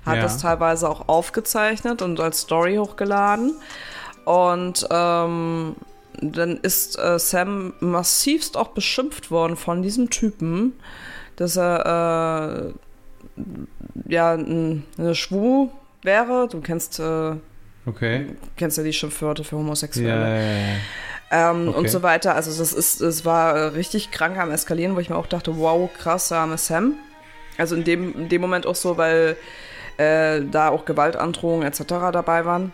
hat 0.06 0.16
Ja. 0.16 0.22
das 0.22 0.38
teilweise 0.38 0.88
auch 0.88 1.08
aufgezeichnet 1.08 2.00
und 2.00 2.18
als 2.18 2.40
Story 2.40 2.76
hochgeladen. 2.76 3.54
Und 4.24 4.86
ähm, 4.90 5.76
dann 6.20 6.58
ist 6.58 6.98
äh, 6.98 7.18
Sam 7.18 7.74
massivst 7.80 8.56
auch 8.56 8.68
beschimpft 8.68 9.30
worden 9.30 9.56
von 9.56 9.82
diesem 9.82 10.10
Typen, 10.10 10.72
dass 11.36 11.56
er 11.56 12.74
äh, 13.36 13.42
ja 14.12 14.32
ein, 14.34 14.84
eine 14.98 15.14
Schwu 15.14 15.70
wäre. 16.02 16.48
Du 16.50 16.60
kennst, 16.60 17.00
äh, 17.00 17.32
Okay. 17.86 18.26
kennst 18.56 18.78
ja 18.78 18.84
die 18.84 18.92
Schimpfwörter 18.92 19.44
für 19.44 19.56
Homosexuelle. 19.56 20.10
ja, 20.10 20.36
ja, 20.36 20.50
ja. 20.50 21.50
Ähm, 21.50 21.68
Okay. 21.68 21.78
Und 21.78 21.88
so 21.90 22.02
weiter. 22.02 22.34
Also 22.34 22.56
das 22.56 22.72
ist, 22.72 23.00
es 23.00 23.24
war 23.24 23.56
äh, 23.56 23.62
richtig 23.68 24.10
krank 24.10 24.38
am 24.38 24.50
Eskalieren, 24.50 24.94
wo 24.96 25.00
ich 25.00 25.10
mir 25.10 25.16
auch 25.16 25.26
dachte, 25.26 25.58
wow, 25.58 25.90
krass, 25.98 26.28
der 26.28 26.38
arme 26.38 26.56
Sam. 26.58 26.94
Also 27.58 27.74
in 27.76 27.84
dem, 27.84 28.14
in 28.18 28.28
dem 28.28 28.40
Moment 28.40 28.66
auch 28.66 28.74
so, 28.74 28.96
weil 28.96 29.36
äh, 29.96 30.42
da 30.50 30.68
auch 30.70 30.84
Gewaltandrohungen 30.84 31.66
etc. 31.66 31.82
dabei 32.12 32.44
waren. 32.44 32.72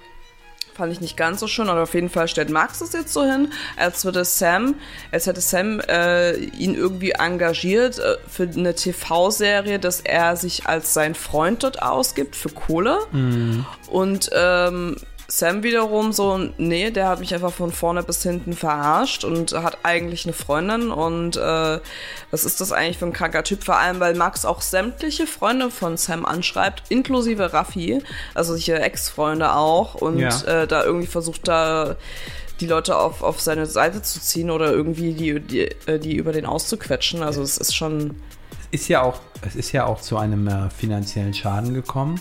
Fand 0.75 0.93
ich 0.93 1.01
nicht 1.01 1.17
ganz 1.17 1.41
so 1.41 1.47
schön, 1.47 1.69
aber 1.69 1.83
auf 1.83 1.95
jeden 1.95 2.09
Fall 2.09 2.29
stellt 2.29 2.51
Max 2.51 2.81
es 2.81 2.93
jetzt 2.93 3.13
so 3.13 3.23
hin, 3.23 3.53
als 3.77 4.05
würde 4.05 4.25
Sam, 4.25 4.77
als 5.13 5.27
hätte 5.27 5.41
Sam 5.41 5.81
äh, 5.81 6.37
ihn 6.37 6.75
irgendwie 6.75 7.13
engagiert 7.13 7.99
äh, 7.99 8.17
für 8.29 8.45
eine 8.45 8.75
TV-Serie, 8.75 9.79
dass 9.79 10.01
er 10.01 10.37
sich 10.37 10.67
als 10.67 10.95
sein 10.95 11.15
Freund 11.15 11.63
dort 11.63 11.83
ausgibt 11.83 12.37
für 12.37 12.51
Kohle. 12.51 12.99
Und 13.91 14.31
ähm, 14.33 14.97
Sam 15.31 15.63
wiederum 15.63 16.13
so, 16.13 16.39
nee, 16.59 16.91
der 16.91 17.09
hat 17.09 17.21
mich 17.21 17.33
einfach 17.33 17.53
von 17.53 17.71
vorne 17.73 18.03
bis 18.03 18.23
hinten 18.23 18.53
verarscht 18.53 19.23
und 19.25 19.53
hat 19.53 19.79
eigentlich 19.85 20.25
eine 20.25 20.33
Freundin 20.33 20.91
und 20.91 21.37
äh, 21.37 21.79
was 22.33 22.45
ist 22.45 22.61
das 22.61 22.73
eigentlich 22.73 22.99
für 22.99 23.07
ein 23.07 23.13
kranker 23.13 23.45
Typ? 23.45 23.63
Vor 23.63 23.77
allem, 23.77 24.01
weil 24.01 24.15
Max 24.15 24.45
auch 24.45 24.61
sämtliche 24.61 25.27
Freunde 25.27 25.71
von 25.71 25.97
Sam 25.97 26.27
anschreibt, 26.27 26.83
inklusive 26.91 27.53
Raffi, 27.53 28.03
also 28.35 28.53
solche 28.55 28.81
Ex-Freunde 28.81 29.55
auch 29.55 29.95
und 29.95 30.19
Ja. 30.19 30.41
äh, 30.43 30.67
da 30.67 30.85
irgendwie 30.85 31.07
versucht 31.07 31.47
da 31.47 31.97
die 32.61 32.67
Leute 32.67 32.97
auf, 32.97 33.23
auf 33.23 33.41
seine 33.41 33.67
Seite 33.67 34.03
zu 34.03 34.21
ziehen 34.21 34.51
oder 34.51 34.71
irgendwie 34.73 35.15
die, 35.15 35.41
die, 35.41 35.61
äh, 35.87 35.99
die 35.99 36.17
über 36.17 36.33
den 36.33 36.45
auszuquetschen. 36.45 37.23
Also 37.23 37.41
es 37.43 37.57
ist 37.57 37.75
schon, 37.75 38.17
ist 38.71 38.89
ja 38.89 39.03
auch, 39.03 39.21
es 39.47 39.55
ist 39.57 39.73
ja 39.73 39.87
auch 39.87 40.01
zu 40.01 40.17
einem 40.19 40.47
äh, 40.49 40.69
finanziellen 40.71 41.35
Schaden 41.35 41.73
gekommen. 41.73 42.21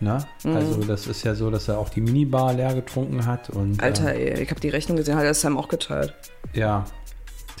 Ne? 0.00 0.18
Mhm. 0.44 0.56
Also 0.56 0.82
das 0.82 1.06
ist 1.06 1.24
ja 1.24 1.34
so, 1.34 1.50
dass 1.50 1.68
er 1.68 1.78
auch 1.78 1.88
die 1.88 2.00
Minibar 2.00 2.52
leer 2.54 2.74
getrunken 2.74 3.26
hat 3.26 3.50
und 3.50 3.82
Alter, 3.82 4.14
äh, 4.14 4.34
ey, 4.34 4.42
ich 4.42 4.50
habe 4.50 4.60
die 4.60 4.68
Rechnung 4.68 4.96
gesehen, 4.96 5.16
hat 5.16 5.24
der 5.24 5.34
Sam 5.34 5.56
auch 5.58 5.68
geteilt. 5.68 6.14
ja, 6.52 6.84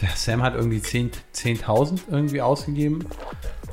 der 0.00 0.10
Sam 0.14 0.42
hat 0.42 0.54
irgendwie 0.54 0.80
10 0.80 1.10
10.000 1.34 2.00
irgendwie 2.10 2.40
ausgegeben. 2.40 3.04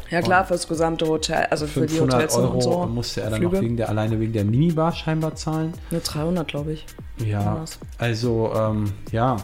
Ja 0.10 0.22
klar, 0.22 0.46
fürs 0.46 0.68
gesamte 0.68 1.08
Hotel, 1.08 1.48
also 1.50 1.66
für 1.68 1.82
die 1.82 1.96
500 1.96 2.16
Hotels 2.16 2.36
Euro 2.36 2.54
und 2.54 2.62
so. 2.62 2.86
musste 2.86 3.22
er 3.22 3.32
dann 3.32 3.40
Flüge. 3.40 3.56
noch 3.56 3.62
wegen 3.64 3.78
der, 3.78 3.90
alleine 3.90 4.20
wegen 4.20 4.34
der 4.34 4.46
Minibar 4.46 4.92
scheinbar 4.94 5.36
zahlen. 5.36 5.74
Nur 5.90 6.02
300, 6.02 6.48
glaube 6.48 6.74
ich. 6.74 6.86
Ja, 7.26 7.66
also 7.98 8.52
ähm, 8.56 8.92
ja, 9.12 9.38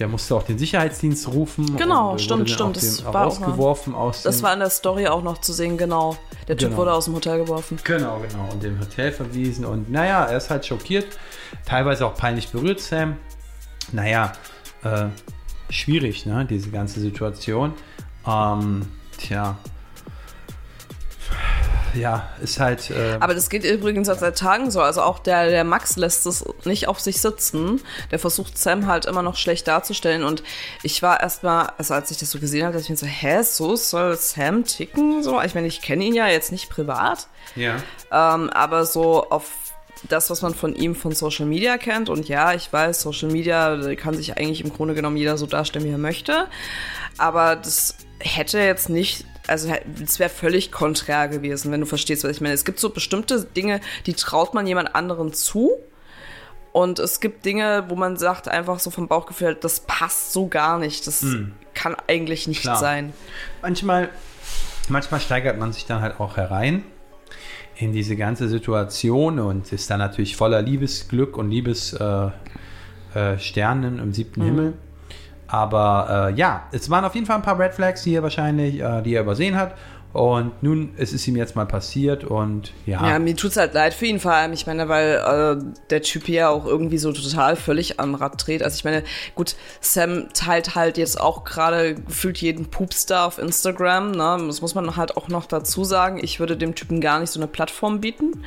der 0.00 0.08
musste 0.08 0.34
auch 0.34 0.42
den 0.42 0.58
Sicherheitsdienst 0.58 1.28
rufen. 1.28 1.76
Genau, 1.76 2.16
äh, 2.16 2.18
stimmt, 2.18 2.48
stimmt, 2.50 2.76
das 2.76 3.04
war 3.04 3.10
auch 3.26 3.40
rausgeworfen 3.40 3.94
aus 3.94 4.22
Das 4.22 4.42
war 4.42 4.52
in 4.54 4.60
der 4.60 4.70
Story 4.70 5.06
auch 5.06 5.22
noch 5.22 5.38
zu 5.38 5.52
sehen, 5.52 5.76
genau. 5.76 6.16
Der 6.48 6.56
Typ 6.56 6.70
Genau. 6.70 6.80
wurde 6.80 6.94
aus 6.94 7.04
dem 7.04 7.14
Hotel 7.14 7.38
geworfen. 7.38 7.78
Genau, 7.84 8.18
genau. 8.18 8.50
Und 8.50 8.62
dem 8.62 8.80
Hotel 8.80 9.12
verwiesen. 9.12 9.64
Und 9.66 9.90
naja, 9.90 10.24
er 10.24 10.38
ist 10.38 10.48
halt 10.50 10.64
schockiert. 10.64 11.06
Teilweise 11.66 12.06
auch 12.06 12.14
peinlich 12.14 12.48
berührt, 12.48 12.80
Sam. 12.80 13.18
Naja, 13.92 14.32
äh, 14.82 15.06
schwierig, 15.68 16.24
ne, 16.26 16.46
diese 16.48 16.70
ganze 16.70 16.98
Situation. 17.00 17.74
Ähm, 18.26 18.86
tja. 19.18 19.58
Ja, 21.94 22.28
ist 22.42 22.60
halt. 22.60 22.90
Äh, 22.90 23.16
Aber 23.20 23.34
das 23.34 23.48
geht 23.50 23.64
übrigens 23.64 24.06
seit 24.06 24.20
seit 24.20 24.38
Tagen 24.38 24.70
so. 24.70 24.80
Also 24.80 25.02
auch 25.02 25.18
der, 25.18 25.48
der 25.48 25.64
Max 25.64 25.96
lässt 25.96 26.26
es 26.26 26.44
nicht 26.64 26.88
auf 26.88 27.00
sich 27.00 27.20
sitzen. 27.20 27.80
Der 28.10 28.18
versucht 28.18 28.56
Sam 28.58 28.86
halt 28.86 29.06
immer 29.06 29.22
noch 29.22 29.36
schlecht 29.36 29.66
darzustellen. 29.68 30.24
Und 30.24 30.42
ich 30.82 31.02
war 31.02 31.20
erstmal, 31.20 31.70
also 31.78 31.94
als 31.94 32.10
ich 32.10 32.18
das 32.18 32.30
so 32.30 32.38
gesehen 32.38 32.64
habe, 32.64 32.72
dachte 32.74 32.84
ich 32.84 32.90
mir 32.90 32.96
so, 32.96 33.06
hä, 33.06 33.42
so 33.42 33.76
soll 33.76 34.16
Sam 34.16 34.64
ticken? 34.64 35.22
So, 35.22 35.40
ich 35.42 35.54
meine, 35.54 35.66
ich 35.66 35.82
kenne 35.82 36.04
ihn 36.04 36.14
ja 36.14 36.28
jetzt 36.28 36.52
nicht 36.52 36.70
privat. 36.70 37.28
ja. 37.56 37.76
Ähm, 38.12 38.50
aber 38.50 38.84
so 38.86 39.28
auf 39.30 39.50
das, 40.08 40.30
was 40.30 40.42
man 40.42 40.54
von 40.54 40.74
ihm 40.74 40.94
von 40.94 41.12
Social 41.12 41.46
Media 41.46 41.76
kennt. 41.76 42.08
Und 42.08 42.28
ja, 42.28 42.54
ich 42.54 42.72
weiß, 42.72 43.02
Social 43.02 43.30
Media 43.30 43.94
kann 43.96 44.14
sich 44.14 44.36
eigentlich 44.38 44.62
im 44.64 44.72
Grunde 44.72 44.94
genommen 44.94 45.16
jeder 45.16 45.36
so 45.36 45.46
darstellen, 45.46 45.84
wie 45.84 45.90
er 45.90 45.98
möchte. 45.98 46.46
Aber 47.18 47.56
das 47.56 47.96
hätte 48.18 48.58
jetzt 48.58 48.88
nicht, 48.88 49.26
also 49.46 49.72
es 50.02 50.18
wäre 50.18 50.30
völlig 50.30 50.70
konträr 50.70 51.28
gewesen, 51.28 51.72
wenn 51.72 51.80
du 51.80 51.86
verstehst, 51.86 52.24
was 52.24 52.30
ich 52.30 52.40
meine. 52.40 52.54
Es 52.54 52.64
gibt 52.64 52.78
so 52.78 52.90
bestimmte 52.90 53.44
Dinge, 53.44 53.80
die 54.06 54.14
traut 54.14 54.54
man 54.54 54.66
jemand 54.66 54.94
anderen 54.94 55.32
zu. 55.32 55.72
Und 56.72 57.00
es 57.00 57.18
gibt 57.20 57.44
Dinge, 57.44 57.86
wo 57.88 57.96
man 57.96 58.16
sagt, 58.16 58.48
einfach 58.48 58.78
so 58.78 58.90
vom 58.90 59.08
Bauchgefühl, 59.08 59.56
das 59.60 59.80
passt 59.80 60.32
so 60.32 60.46
gar 60.46 60.78
nicht. 60.78 61.06
Das 61.06 61.24
kann 61.74 61.96
eigentlich 62.06 62.46
nicht 62.46 62.62
Klar. 62.62 62.76
sein. 62.76 63.12
manchmal, 63.60 64.10
manchmal 64.88 65.20
steigert 65.20 65.58
man 65.58 65.72
sich 65.72 65.86
dann 65.86 66.00
halt 66.00 66.20
auch 66.20 66.36
herein 66.36 66.84
in 67.76 67.92
diese 67.92 68.14
ganze 68.14 68.48
Situation 68.48 69.38
und 69.38 69.72
ist 69.72 69.90
dann 69.90 69.98
natürlich 69.98 70.36
voller 70.36 70.62
Liebesglück 70.62 71.36
und 71.36 71.50
Liebessternen 71.50 72.32
äh, 73.14 73.38
Sternen 73.38 73.98
im 73.98 74.12
siebten 74.12 74.42
Himmel. 74.42 74.74
Aber 75.50 76.30
äh, 76.30 76.34
ja, 76.34 76.62
es 76.70 76.88
waren 76.90 77.04
auf 77.04 77.14
jeden 77.14 77.26
Fall 77.26 77.36
ein 77.36 77.42
paar 77.42 77.58
Red 77.58 77.74
Flags, 77.74 78.04
die 78.04 78.14
er 78.14 78.22
wahrscheinlich, 78.22 78.80
äh, 78.80 79.02
die 79.02 79.14
er 79.14 79.22
übersehen 79.22 79.56
hat. 79.56 79.74
Und 80.12 80.62
nun 80.62 80.92
es 80.96 81.12
ist 81.12 81.26
ihm 81.28 81.36
jetzt 81.36 81.54
mal 81.54 81.66
passiert 81.66 82.24
und 82.24 82.72
ja. 82.84 83.10
Ja, 83.10 83.18
mir 83.20 83.36
tut's 83.36 83.56
halt 83.56 83.74
leid 83.74 83.94
für 83.94 84.06
ihn 84.06 84.18
vor 84.18 84.32
allem. 84.32 84.52
Ich 84.52 84.66
meine, 84.66 84.88
weil 84.88 85.14
äh, 85.60 85.64
der 85.90 86.02
Typ 86.02 86.26
hier 86.26 86.50
auch 86.50 86.66
irgendwie 86.66 86.98
so 86.98 87.12
total 87.12 87.54
völlig 87.54 88.00
am 88.00 88.16
Rad 88.16 88.44
dreht. 88.44 88.62
Also 88.62 88.74
ich 88.74 88.84
meine, 88.84 89.04
gut, 89.36 89.54
Sam 89.80 90.28
teilt 90.32 90.74
halt 90.74 90.98
jetzt 90.98 91.20
auch 91.20 91.44
gerade 91.44 91.94
gefühlt 91.94 92.38
jeden 92.38 92.66
Pupstar 92.66 93.26
auf 93.28 93.38
Instagram. 93.38 94.10
Ne? 94.10 94.38
Das 94.46 94.60
muss 94.60 94.74
man 94.74 94.96
halt 94.96 95.16
auch 95.16 95.28
noch 95.28 95.46
dazu 95.46 95.84
sagen. 95.84 96.18
Ich 96.22 96.40
würde 96.40 96.56
dem 96.56 96.74
Typen 96.74 97.00
gar 97.00 97.20
nicht 97.20 97.30
so 97.30 97.38
eine 97.38 97.46
Plattform 97.46 98.00
bieten. 98.00 98.42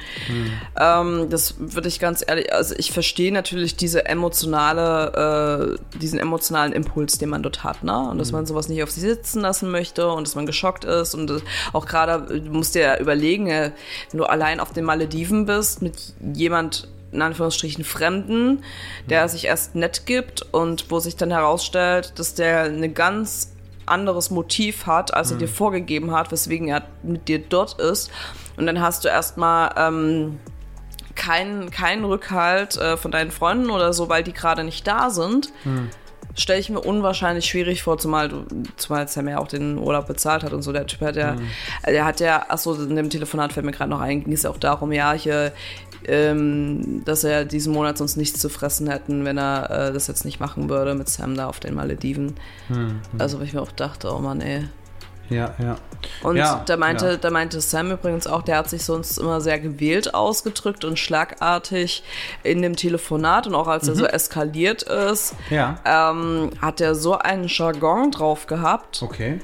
Ähm, 0.79 1.29
das 1.29 1.55
würde 1.59 1.87
ich 1.87 1.99
ganz 1.99 2.23
ehrlich, 2.27 2.51
also 2.51 2.75
ich 2.77 2.91
verstehe 2.91 3.31
natürlich 3.31 3.77
diese 3.77 4.05
emotionale, 4.05 5.77
äh, 5.93 5.97
diesen 5.99 6.19
emotionalen 6.19 6.73
Impuls, 6.73 7.17
den 7.17 7.29
man 7.29 7.41
dort 7.41 7.63
hat, 7.63 7.83
ne? 7.83 7.97
Und 8.09 8.17
dass 8.17 8.31
man 8.31 8.45
sowas 8.45 8.67
nicht 8.67 8.83
auf 8.83 8.91
sich 8.91 9.03
sitzen 9.03 9.41
lassen 9.41 9.71
möchte 9.71 10.09
und 10.09 10.27
dass 10.27 10.35
man 10.35 10.45
geschockt 10.45 10.83
ist 10.83 11.15
und 11.15 11.29
äh, 11.29 11.39
auch 11.71 11.85
gerade, 11.85 12.39
du 12.39 12.51
musst 12.51 12.75
dir 12.75 12.81
ja 12.81 12.97
überlegen, 12.99 13.47
äh, 13.47 13.71
wenn 14.11 14.17
du 14.17 14.25
allein 14.25 14.59
auf 14.59 14.71
den 14.71 14.85
Malediven 14.85 15.45
bist 15.45 15.81
mit 15.81 16.13
jemand 16.33 16.87
in 17.11 17.21
Anführungsstrichen 17.21 17.83
Fremden, 17.83 18.63
der 19.07 19.29
sich 19.29 19.45
erst 19.45 19.75
nett 19.75 20.05
gibt 20.05 20.41
und 20.51 20.89
wo 20.89 20.99
sich 20.99 21.15
dann 21.15 21.31
herausstellt, 21.31 22.13
dass 22.17 22.33
der 22.33 22.63
eine 22.63 22.89
ganz 22.89 23.53
anderes 23.85 24.31
Motiv 24.31 24.85
hat, 24.87 25.13
als 25.13 25.31
er 25.31 25.37
dir 25.37 25.47
vorgegeben 25.47 26.11
hat, 26.11 26.31
weswegen 26.31 26.69
er 26.69 26.83
mit 27.03 27.27
dir 27.27 27.39
dort 27.39 27.79
ist. 27.79 28.09
Und 28.57 28.65
dann 28.65 28.81
hast 28.81 29.03
du 29.03 29.09
erstmal 29.09 29.73
ähm, 29.77 30.39
keinen 31.15 31.69
keinen 31.69 32.05
Rückhalt 32.05 32.77
äh, 32.77 32.97
von 32.97 33.11
deinen 33.11 33.31
Freunden 33.31 33.69
oder 33.69 33.93
so, 33.93 34.09
weil 34.09 34.23
die 34.23 34.33
gerade 34.33 34.63
nicht 34.63 34.87
da 34.87 35.09
sind. 35.09 35.51
Stelle 36.35 36.59
ich 36.59 36.69
mir 36.69 36.79
unwahrscheinlich 36.79 37.45
schwierig 37.45 37.83
vor, 37.83 37.97
zumal 37.97 38.29
du, 38.29 38.45
zumal 38.75 39.07
Sam 39.07 39.27
ja 39.27 39.37
auch 39.37 39.47
den 39.47 39.77
Urlaub 39.77 40.07
bezahlt 40.07 40.43
hat 40.43 40.53
und 40.53 40.63
so. 40.63 40.71
Der 40.71 40.87
Typ 40.87 41.01
hat 41.01 41.15
ja, 41.15 41.35
der 41.85 42.05
hat 42.05 42.19
ja, 42.19 42.45
achso, 42.49 42.73
in 42.73 42.95
dem 42.95 43.09
Telefonat 43.09 43.53
fällt 43.53 43.65
mir 43.65 43.71
gerade 43.71 43.89
noch 43.89 44.01
ein, 44.01 44.23
ging 44.23 44.33
es 44.33 44.43
ja 44.43 44.49
auch 44.49 44.57
darum, 44.57 44.91
ja, 44.91 45.13
hier, 45.13 45.51
ähm, 46.05 47.03
dass 47.05 47.23
er 47.23 47.45
diesen 47.45 47.73
Monat 47.73 47.97
sonst 47.97 48.17
nichts 48.17 48.39
zu 48.39 48.49
fressen 48.49 48.89
hätten, 48.89 49.25
wenn 49.25 49.37
er 49.37 49.69
äh, 49.69 49.93
das 49.93 50.07
jetzt 50.07 50.25
nicht 50.25 50.39
machen 50.39 50.69
würde 50.69 50.95
mit 50.95 51.07
Sam 51.07 51.35
da 51.35 51.47
auf 51.47 51.59
den 51.59 51.75
Malediven. 51.75 52.35
Also, 53.19 53.39
wo 53.39 53.43
ich 53.43 53.53
mir 53.53 53.61
auch 53.61 53.71
dachte, 53.71 54.11
oh 54.11 54.19
Mann, 54.19 54.41
ey. 54.41 54.63
Ja, 55.29 55.53
ja. 55.61 55.75
Und 56.21 56.35
Ja, 56.35 56.61
da 56.65 56.75
meinte, 56.77 57.05
ja. 57.11 57.17
da 57.17 57.29
meinte 57.29 57.61
Sam 57.61 57.91
übrigens 57.91 58.27
auch, 58.27 58.41
der 58.41 58.57
hat 58.57 58.69
sich 58.69 58.83
sonst 58.83 59.17
immer 59.17 59.39
sehr 59.41 59.59
gewählt 59.59 60.13
ausgedrückt 60.13 60.83
und 60.83 60.99
schlagartig 60.99 62.03
in 62.43 62.61
dem 62.61 62.75
Telefonat 62.75 63.47
und 63.47 63.55
auch 63.55 63.67
als 63.67 63.87
er 63.87 63.95
so 63.95 64.05
eskaliert 64.05 64.83
ist, 64.83 65.35
Ja. 65.49 65.79
ähm, 65.85 66.51
hat 66.61 66.81
er 66.81 66.95
so 66.95 67.17
einen 67.17 67.47
Jargon 67.47 68.11
drauf 68.11 68.47
gehabt, 68.47 69.01
Okay. 69.01 69.39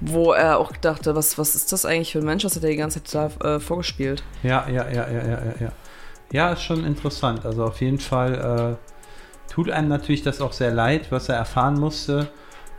wo 0.00 0.32
er 0.32 0.58
auch 0.58 0.72
dachte, 0.72 1.14
was, 1.16 1.38
was 1.38 1.54
ist 1.54 1.72
das 1.72 1.86
eigentlich 1.86 2.12
für 2.12 2.18
ein 2.18 2.24
Mensch, 2.26 2.44
was 2.44 2.54
hat 2.56 2.62
er 2.64 2.70
die 2.70 2.76
ganze 2.76 3.02
Zeit 3.02 3.32
da 3.42 3.56
äh, 3.56 3.60
vorgespielt? 3.60 4.22
Ja, 4.42 4.66
ja, 4.68 4.84
ja, 4.90 5.08
ja, 5.08 5.22
ja, 5.22 5.22
ja, 5.28 5.54
ja. 5.60 5.72
Ja, 6.32 6.50
ist 6.52 6.62
schon 6.62 6.84
interessant. 6.84 7.46
Also 7.46 7.64
auf 7.64 7.80
jeden 7.80 8.00
Fall 8.00 8.76
äh, 9.48 9.52
tut 9.52 9.70
einem 9.70 9.88
natürlich 9.88 10.22
das 10.22 10.40
auch 10.40 10.52
sehr 10.52 10.72
leid, 10.72 11.10
was 11.10 11.28
er 11.28 11.36
erfahren 11.36 11.78
musste. 11.80 12.28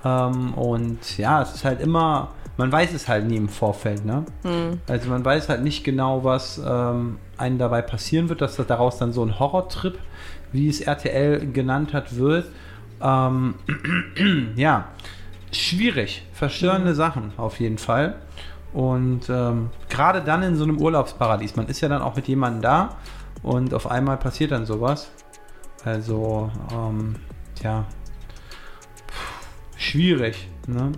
Ähm, 0.03 0.53
und 0.53 1.17
ja, 1.17 1.41
es 1.41 1.55
ist 1.55 1.65
halt 1.65 1.81
immer, 1.81 2.29
man 2.57 2.71
weiß 2.71 2.93
es 2.93 3.07
halt 3.07 3.27
nie 3.27 3.37
im 3.37 3.49
Vorfeld, 3.49 4.05
ne? 4.05 4.25
Also 4.87 5.09
man 5.09 5.23
weiß 5.23 5.49
halt 5.49 5.63
nicht 5.63 5.83
genau, 5.83 6.23
was 6.23 6.61
ähm, 6.65 7.17
einem 7.37 7.57
dabei 7.57 7.81
passieren 7.81 8.29
wird, 8.29 8.41
dass 8.41 8.55
das 8.55 8.67
daraus 8.67 8.97
dann 8.97 9.13
so 9.13 9.23
ein 9.23 9.39
Horrortrip, 9.39 9.97
wie 10.51 10.69
es 10.69 10.81
RTL 10.81 11.51
genannt 11.51 11.93
hat, 11.93 12.15
wird. 12.17 12.45
Ähm, 13.01 13.55
ja, 14.55 14.85
schwierig, 15.51 16.25
verstörende 16.33 16.95
Sachen 16.95 17.31
auf 17.37 17.59
jeden 17.59 17.77
Fall. 17.77 18.15
Und 18.73 19.29
ähm, 19.29 19.69
gerade 19.89 20.21
dann 20.21 20.43
in 20.43 20.55
so 20.55 20.63
einem 20.63 20.79
Urlaubsparadies, 20.79 21.55
man 21.55 21.67
ist 21.67 21.81
ja 21.81 21.89
dann 21.89 22.01
auch 22.01 22.15
mit 22.15 22.27
jemandem 22.27 22.61
da 22.61 22.89
und 23.43 23.73
auf 23.73 23.89
einmal 23.89 24.17
passiert 24.17 24.51
dann 24.51 24.65
sowas. 24.65 25.09
Also, 25.85 26.51
ähm, 26.73 27.15
tja, 27.55 27.85
schwierig. 29.77 30.47
Ne? 30.67 30.91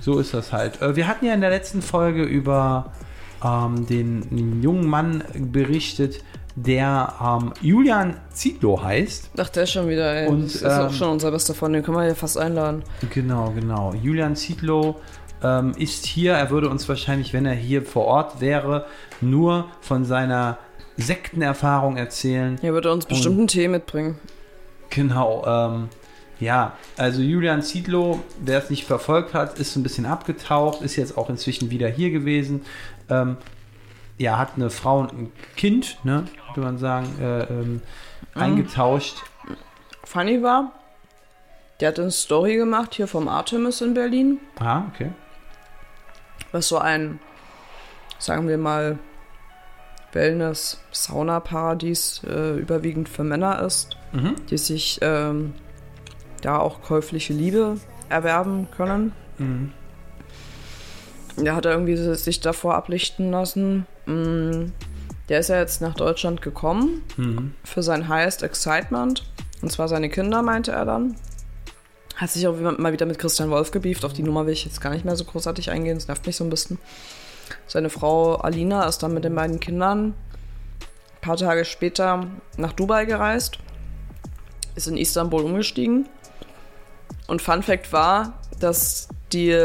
So 0.00 0.18
ist 0.18 0.34
das 0.34 0.52
halt. 0.52 0.80
Äh, 0.80 0.96
wir 0.96 1.06
hatten 1.06 1.26
ja 1.26 1.34
in 1.34 1.40
der 1.40 1.50
letzten 1.50 1.82
Folge 1.82 2.22
über 2.22 2.92
ähm, 3.44 3.86
den 3.86 4.62
jungen 4.62 4.86
Mann 4.86 5.22
berichtet, 5.34 6.22
der 6.56 7.14
ähm, 7.22 7.52
Julian 7.60 8.16
Zietlow 8.30 8.82
heißt. 8.82 9.30
Ach, 9.38 9.48
der 9.48 9.64
ist 9.64 9.72
schon 9.72 9.88
wieder, 9.88 10.14
ey. 10.14 10.28
Und, 10.28 10.44
das 10.44 10.56
ist 10.56 10.64
auch 10.64 10.88
ähm, 10.88 10.92
schon 10.92 11.08
unser 11.10 11.30
bester 11.30 11.54
Freund, 11.54 11.74
den 11.74 11.82
können 11.82 11.96
wir 11.96 12.04
hier 12.04 12.16
fast 12.16 12.38
einladen. 12.38 12.82
Genau, 13.12 13.50
genau. 13.50 13.94
Julian 13.94 14.36
Zietlow 14.36 14.96
ähm, 15.42 15.72
ist 15.76 16.06
hier. 16.06 16.32
Er 16.32 16.50
würde 16.50 16.68
uns 16.68 16.88
wahrscheinlich, 16.88 17.32
wenn 17.32 17.46
er 17.46 17.54
hier 17.54 17.82
vor 17.82 18.06
Ort 18.06 18.40
wäre, 18.40 18.86
nur 19.20 19.68
von 19.80 20.04
seiner 20.04 20.58
Sektenerfahrung 20.96 21.96
erzählen. 21.96 22.58
Er 22.62 22.72
würde 22.72 22.92
uns 22.92 23.06
bestimmt 23.06 23.38
einen 23.38 23.48
Tee 23.48 23.68
mitbringen. 23.68 24.18
Genau, 24.90 25.44
ähm, 25.46 25.88
ja, 26.40 26.76
also 26.96 27.20
Julian 27.22 27.62
Ziedlow, 27.62 28.20
wer 28.40 28.58
es 28.62 28.70
nicht 28.70 28.84
verfolgt 28.86 29.34
hat, 29.34 29.58
ist 29.58 29.76
ein 29.76 29.82
bisschen 29.82 30.06
abgetaucht, 30.06 30.80
ist 30.82 30.96
jetzt 30.96 31.16
auch 31.18 31.28
inzwischen 31.30 31.70
wieder 31.70 31.88
hier 31.88 32.10
gewesen. 32.10 32.62
Ähm, 33.08 33.36
ja, 34.18 34.38
hat 34.38 34.50
eine 34.56 34.70
Frau 34.70 35.00
und 35.00 35.12
ein 35.12 35.32
Kind, 35.56 35.98
ne, 36.04 36.24
würde 36.48 36.60
man 36.62 36.78
sagen, 36.78 37.08
äh, 37.20 37.42
ähm, 37.44 37.82
eingetauscht. 38.34 39.16
Funny 40.04 40.42
war, 40.42 40.72
der 41.80 41.88
hat 41.88 41.98
eine 42.00 42.10
Story 42.10 42.56
gemacht 42.56 42.94
hier 42.94 43.06
vom 43.06 43.28
Artemis 43.28 43.80
in 43.80 43.94
Berlin, 43.94 44.38
Ah, 44.58 44.82
okay. 44.92 45.12
was 46.52 46.68
so 46.68 46.78
ein, 46.78 47.18
sagen 48.18 48.48
wir 48.48 48.58
mal, 48.58 48.98
Wellness-Sauna-Paradies 50.12 52.22
äh, 52.24 52.58
überwiegend 52.58 53.08
für 53.08 53.24
Männer 53.24 53.62
ist, 53.62 53.96
Mhm. 54.12 54.34
die 54.50 54.58
sich 54.58 54.98
ähm, 55.02 55.54
da 56.40 56.58
auch 56.58 56.82
käufliche 56.82 57.32
Liebe 57.32 57.76
erwerben 58.08 58.68
können. 58.76 59.12
Mhm. 59.38 59.72
Der 61.36 61.54
hat 61.54 61.64
er 61.64 61.72
irgendwie 61.72 61.96
sich 61.96 62.40
davor 62.40 62.74
ablichten 62.74 63.30
lassen. 63.30 63.86
Mm, 64.06 64.72
Der 65.28 65.38
ist 65.38 65.48
ja 65.48 65.58
jetzt 65.58 65.80
nach 65.80 65.94
Deutschland 65.94 66.42
gekommen 66.42 67.02
Mhm. 67.16 67.54
für 67.62 67.84
sein 67.84 68.08
Highest 68.08 68.42
Excitement. 68.42 69.22
Und 69.62 69.70
zwar 69.70 69.86
seine 69.86 70.08
Kinder, 70.08 70.42
meinte 70.42 70.72
er 70.72 70.84
dann. 70.84 71.14
Hat 72.16 72.30
sich 72.30 72.48
auch 72.48 72.56
mal 72.78 72.92
wieder 72.92 73.06
mit 73.06 73.18
Christian 73.20 73.48
Wolf 73.50 73.70
gebieft. 73.70 74.04
Auf 74.04 74.12
die 74.12 74.24
Nummer 74.24 74.44
will 74.46 74.52
ich 74.52 74.64
jetzt 74.64 74.80
gar 74.80 74.90
nicht 74.90 75.04
mehr 75.04 75.14
so 75.16 75.24
großartig 75.24 75.70
eingehen. 75.70 75.96
Das 75.96 76.08
nervt 76.08 76.26
mich 76.26 76.36
so 76.36 76.42
ein 76.44 76.50
bisschen. 76.50 76.78
Seine 77.68 77.90
Frau 77.90 78.34
Alina 78.36 78.84
ist 78.88 78.98
dann 79.04 79.14
mit 79.14 79.24
den 79.24 79.34
beiden 79.36 79.60
Kindern 79.60 80.06
ein 80.08 81.20
paar 81.20 81.36
Tage 81.36 81.64
später 81.64 82.26
nach 82.56 82.72
Dubai 82.72 83.04
gereist. 83.04 83.58
Ist 84.74 84.88
in 84.88 84.96
Istanbul 84.96 85.42
umgestiegen. 85.44 86.08
Und 87.30 87.40
Fun 87.40 87.62
Fact 87.62 87.92
war, 87.92 88.34
dass 88.58 89.08
die 89.32 89.56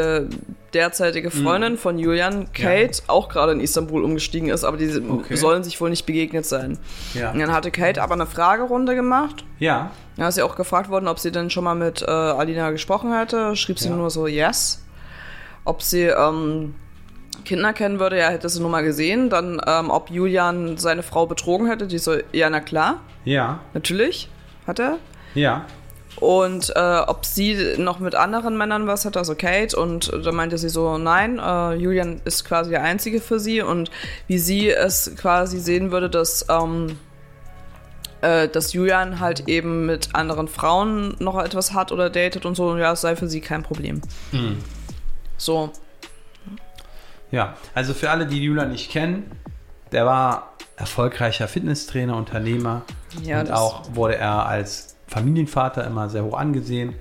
derzeitige 0.72 1.30
Freundin 1.30 1.76
von 1.76 1.98
Julian, 1.98 2.52
Kate, 2.52 3.02
auch 3.08 3.28
gerade 3.28 3.52
in 3.52 3.60
Istanbul 3.60 4.04
umgestiegen 4.04 4.48
ist, 4.50 4.62
aber 4.64 4.76
die 4.76 4.88
Okay. 5.08 5.34
sollen 5.36 5.64
sich 5.64 5.80
wohl 5.80 5.90
nicht 5.90 6.06
begegnet 6.06 6.46
sein. 6.46 6.78
Ja. 7.14 7.32
Und 7.32 7.38
dann 7.40 7.52
hatte 7.52 7.70
Kate 7.70 8.02
aber 8.02 8.14
eine 8.14 8.26
Fragerunde 8.26 8.94
gemacht. 8.94 9.44
Ja. 9.58 9.90
Da 10.16 10.28
ist 10.28 10.36
sie 10.36 10.42
auch 10.42 10.54
gefragt 10.56 10.88
worden, 10.90 11.08
ob 11.08 11.18
sie 11.18 11.32
denn 11.32 11.50
schon 11.50 11.64
mal 11.64 11.74
mit 11.74 12.02
äh, 12.02 12.10
Alina 12.10 12.70
gesprochen 12.70 13.12
hätte. 13.12 13.56
Schrieb 13.56 13.78
sie 13.78 13.88
Ja. 13.88 13.96
nur 13.96 14.10
so, 14.10 14.26
yes. 14.26 14.82
Ob 15.64 15.82
sie 15.82 16.02
ähm, 16.04 16.74
Kinder 17.44 17.72
kennen 17.72 17.98
würde, 17.98 18.18
ja, 18.18 18.28
hätte 18.28 18.48
sie 18.48 18.60
nur 18.60 18.70
mal 18.70 18.84
gesehen. 18.84 19.28
Dann, 19.30 19.60
ähm, 19.66 19.90
ob 19.90 20.10
Julian 20.10 20.76
seine 20.78 21.02
Frau 21.02 21.26
betrogen 21.26 21.66
hätte, 21.66 21.86
die 21.86 21.98
so, 21.98 22.14
ja, 22.32 22.48
na 22.50 22.60
klar, 22.60 23.00
Ja. 23.24 23.58
natürlich, 23.74 24.28
hat 24.66 24.78
er. 24.78 24.98
Ja. 25.34 25.64
Und 26.20 26.72
äh, 26.74 26.98
ob 27.06 27.24
sie 27.26 27.74
noch 27.76 27.98
mit 27.98 28.14
anderen 28.14 28.56
Männern 28.56 28.86
was 28.86 29.04
hat, 29.04 29.16
also 29.16 29.34
Kate. 29.34 29.76
Und 29.76 30.10
da 30.24 30.32
meinte 30.32 30.56
sie 30.56 30.70
so, 30.70 30.96
nein, 30.96 31.38
äh, 31.38 31.74
Julian 31.74 32.20
ist 32.24 32.44
quasi 32.44 32.70
der 32.70 32.82
Einzige 32.82 33.20
für 33.20 33.38
sie. 33.38 33.60
Und 33.60 33.90
wie 34.26 34.38
sie 34.38 34.70
es 34.70 35.12
quasi 35.16 35.58
sehen 35.58 35.92
würde, 35.92 36.08
dass, 36.08 36.46
ähm, 36.48 36.98
äh, 38.22 38.48
dass 38.48 38.72
Julian 38.72 39.20
halt 39.20 39.48
eben 39.48 39.84
mit 39.84 40.14
anderen 40.14 40.48
Frauen 40.48 41.16
noch 41.18 41.38
etwas 41.38 41.74
hat 41.74 41.92
oder 41.92 42.08
datet 42.08 42.46
und 42.46 42.54
so, 42.54 42.76
ja, 42.78 42.92
es 42.92 43.02
sei 43.02 43.14
für 43.14 43.28
sie 43.28 43.42
kein 43.42 43.62
Problem. 43.62 44.00
So, 45.36 45.72
Ja, 47.30 47.56
also 47.74 47.92
für 47.92 48.10
alle, 48.10 48.26
die 48.26 48.42
Julian 48.42 48.70
nicht 48.70 48.90
kennen, 48.90 49.30
der 49.92 50.06
war 50.06 50.54
erfolgreicher 50.76 51.48
Fitnesstrainer, 51.48 52.16
Unternehmer 52.16 52.82
Ja, 53.22 53.40
und 53.40 53.50
auch 53.50 53.94
wurde 53.94 54.16
er 54.16 54.46
als 54.46 54.95
Familienvater 55.06 55.86
immer 55.86 56.08
sehr 56.08 56.24
hoch 56.24 56.36
angesehen 56.36 56.94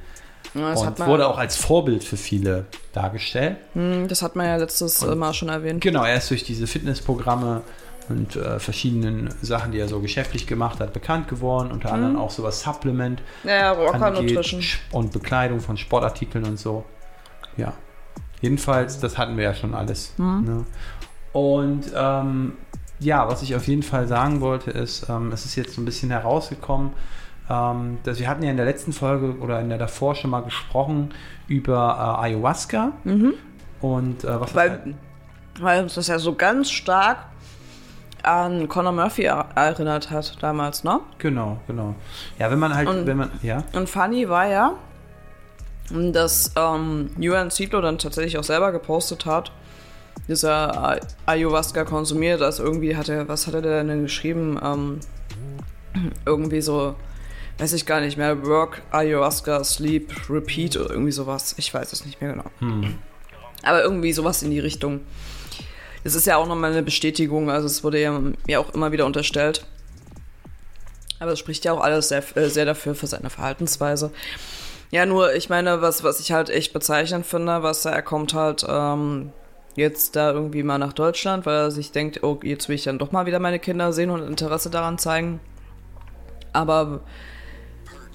ja, 0.54 0.74
und 0.74 1.00
man, 1.00 1.08
wurde 1.10 1.28
auch 1.28 1.38
als 1.38 1.58
Vorbild 1.58 2.04
für 2.04 2.18
viele 2.18 2.66
dargestellt. 2.94 3.58
Hm, 3.74 4.08
das 4.08 4.22
hat 4.22 4.36
man 4.36 4.46
ja 4.46 4.56
letztes 4.56 5.04
äh, 5.04 5.16
Mal 5.16 5.34
schon 5.34 5.50
erwähnt. 5.50 5.82
Genau, 5.82 6.04
er 6.04 6.18
ist 6.18 6.30
durch 6.30 6.44
diese 6.44 6.66
Fitnessprogramme 6.68 7.62
und 8.08 8.36
äh, 8.36 8.60
verschiedenen 8.60 9.34
Sachen, 9.42 9.72
die 9.72 9.80
er 9.80 9.88
so 9.88 10.00
geschäftlich 10.00 10.48
gemacht 10.48 10.80
hat, 10.80 10.94
bekannt 10.94 11.28
geworden. 11.28 11.72
Unter 11.72 11.92
anderem 11.92 12.18
auch 12.18 12.30
sowas 12.30 12.62
Supplement 12.62 13.22
Ja, 13.44 13.72
Rocker 13.72 14.12
Nutrition. 14.12 14.62
und 14.92 15.12
Bekleidung 15.12 15.60
von 15.60 15.78
Sportartikeln 15.78 16.46
und 16.46 16.60
so. 16.60 16.86
Ja. 17.58 17.74
Jedenfalls, 18.42 19.00
das 19.00 19.18
hatten 19.18 19.38
wir 19.38 19.44
ja 19.44 19.54
schon 19.56 19.74
alles. 19.74 20.14
Ne? 20.18 20.66
Und 21.34 21.92
ähm, 21.96 22.54
ja, 23.00 23.28
was 23.28 23.42
ich 23.42 23.56
auf 23.56 23.68
jeden 23.68 23.84
Fall 23.84 24.08
sagen 24.08 24.40
wollte, 24.40 24.72
ist, 24.72 25.10
ähm, 25.10 25.32
es 25.32 25.46
ist 25.46 25.56
jetzt 25.56 25.74
so 25.74 25.82
ein 25.82 25.86
bisschen 25.86 26.12
herausgekommen, 26.12 26.92
ähm, 27.50 27.98
dass 28.04 28.20
wir 28.20 28.28
hatten 28.28 28.44
ja 28.44 28.52
in 28.52 28.58
der 28.58 28.66
letzten 28.66 28.94
Folge 28.94 29.38
oder 29.40 29.60
in 29.62 29.70
der 29.70 29.78
davor 29.78 30.16
schon 30.16 30.32
mal 30.32 30.42
gesprochen 30.42 31.14
über 31.48 32.18
äh, 32.20 32.24
Ayahuasca. 32.26 32.92
Und 33.82 34.24
äh, 34.24 34.40
was 34.40 34.54
das 34.54 34.56
halt- 34.62 34.80
Weil, 34.86 34.96
weil 35.62 35.84
uns 35.84 35.96
das 35.96 36.08
ja 36.08 36.18
so 36.20 36.34
ganz 36.36 36.72
stark 36.72 37.18
an 38.24 38.68
Conor 38.68 38.92
Murphy 38.92 39.24
er 39.24 39.46
erinnert 39.56 40.10
hat 40.10 40.38
damals, 40.42 40.84
ne? 40.84 41.00
Genau, 41.20 41.58
genau. 41.68 41.94
Ja, 42.40 42.50
wenn 42.50 42.58
man 42.60 42.74
halt, 42.74 42.90
Und- 42.90 43.06
wenn 43.06 43.18
man, 43.18 43.30
ja, 43.44 43.64
Und 43.74 43.88
funny 43.88 44.28
war 44.28 44.48
ja, 44.48 44.74
dass 45.92 46.52
ähm, 46.56 47.12
Yuan 47.20 47.52
Zietlow 47.52 47.82
dann 47.82 48.00
tatsächlich 48.00 48.40
auch 48.40 48.44
selber 48.44 48.72
gepostet 48.72 49.28
hat, 49.28 49.52
dass 50.28 50.42
er 50.42 50.84
Ay- 50.84 51.00
Ayahuasca 51.28 51.84
konsumiert. 51.84 52.42
Also 52.42 52.64
irgendwie 52.64 52.96
hat 52.98 53.10
er, 53.10 53.28
was 53.28 53.46
hat 53.46 53.54
er 53.54 53.62
denn 53.62 54.02
geschrieben? 54.02 54.60
Ähm, 54.64 55.00
irgendwie 56.26 56.62
so, 56.62 56.96
weiß 57.58 57.74
ich 57.74 57.86
gar 57.86 58.02
nicht 58.02 58.18
mehr, 58.18 58.46
Work, 58.46 58.82
Ayahuasca, 58.92 59.64
Sleep, 59.64 60.30
Repeat 60.30 60.78
oder 60.78 60.92
irgendwie 60.92 61.12
sowas. 61.12 61.56
Ich 61.58 61.74
weiß 61.74 61.94
es 61.94 62.06
nicht 62.06 62.22
mehr 62.22 62.34
genau. 62.34 62.50
Aber 63.64 63.84
irgendwie 63.84 64.14
sowas 64.14 64.44
in 64.44 64.52
die 64.52 64.60
Richtung. 64.60 65.02
Das 66.04 66.16
ist 66.16 66.28
ja 66.28 66.38
auch 66.38 66.48
nochmal 66.48 66.72
eine 66.72 66.84
Bestätigung, 66.84 67.50
also 67.50 67.66
es 67.66 67.84
wurde 67.84 68.00
ja 68.00 68.22
mir 68.46 68.60
auch 68.60 68.74
immer 68.74 68.92
wieder 68.92 69.06
unterstellt. 69.06 69.66
Aber 71.20 71.32
es 71.32 71.40
spricht 71.40 71.66
ja 71.66 71.74
auch 71.74 71.82
alles 71.82 72.10
sehr, 72.10 72.24
äh, 72.38 72.50
sehr 72.50 72.66
dafür 72.66 72.94
für 72.94 73.08
seine 73.08 73.30
Verhaltensweise. 73.30 74.12
Ja, 74.92 75.06
nur, 75.06 75.34
ich 75.34 75.50
meine, 75.50 75.82
was, 75.82 76.04
was 76.04 76.20
ich 76.20 76.32
halt 76.32 76.50
echt 76.50 76.74
bezeichnend 76.74 77.26
finde, 77.26 77.64
was 77.64 77.86
er, 77.86 77.94
er 77.94 78.02
kommt 78.02 78.34
halt 78.34 78.66
ähm, 78.68 79.32
jetzt 79.76 80.16
da 80.16 80.32
irgendwie 80.32 80.62
mal 80.62 80.78
nach 80.78 80.94
Deutschland, 80.94 81.46
weil 81.46 81.56
er 81.56 81.72
sich 81.72 81.92
denkt, 81.92 82.24
oh, 82.24 82.40
jetzt 82.44 82.70
will 82.70 82.76
ich 82.76 82.84
dann 82.84 83.00
doch 83.00 83.12
mal 83.12 83.26
wieder 83.26 83.40
meine 83.40 83.60
Kinder 83.60 83.94
sehen 83.94 84.10
und 84.10 84.22
Interesse 84.22 84.70
daran 84.70 84.98
zeigen. 84.98 85.40
Aber 86.54 87.02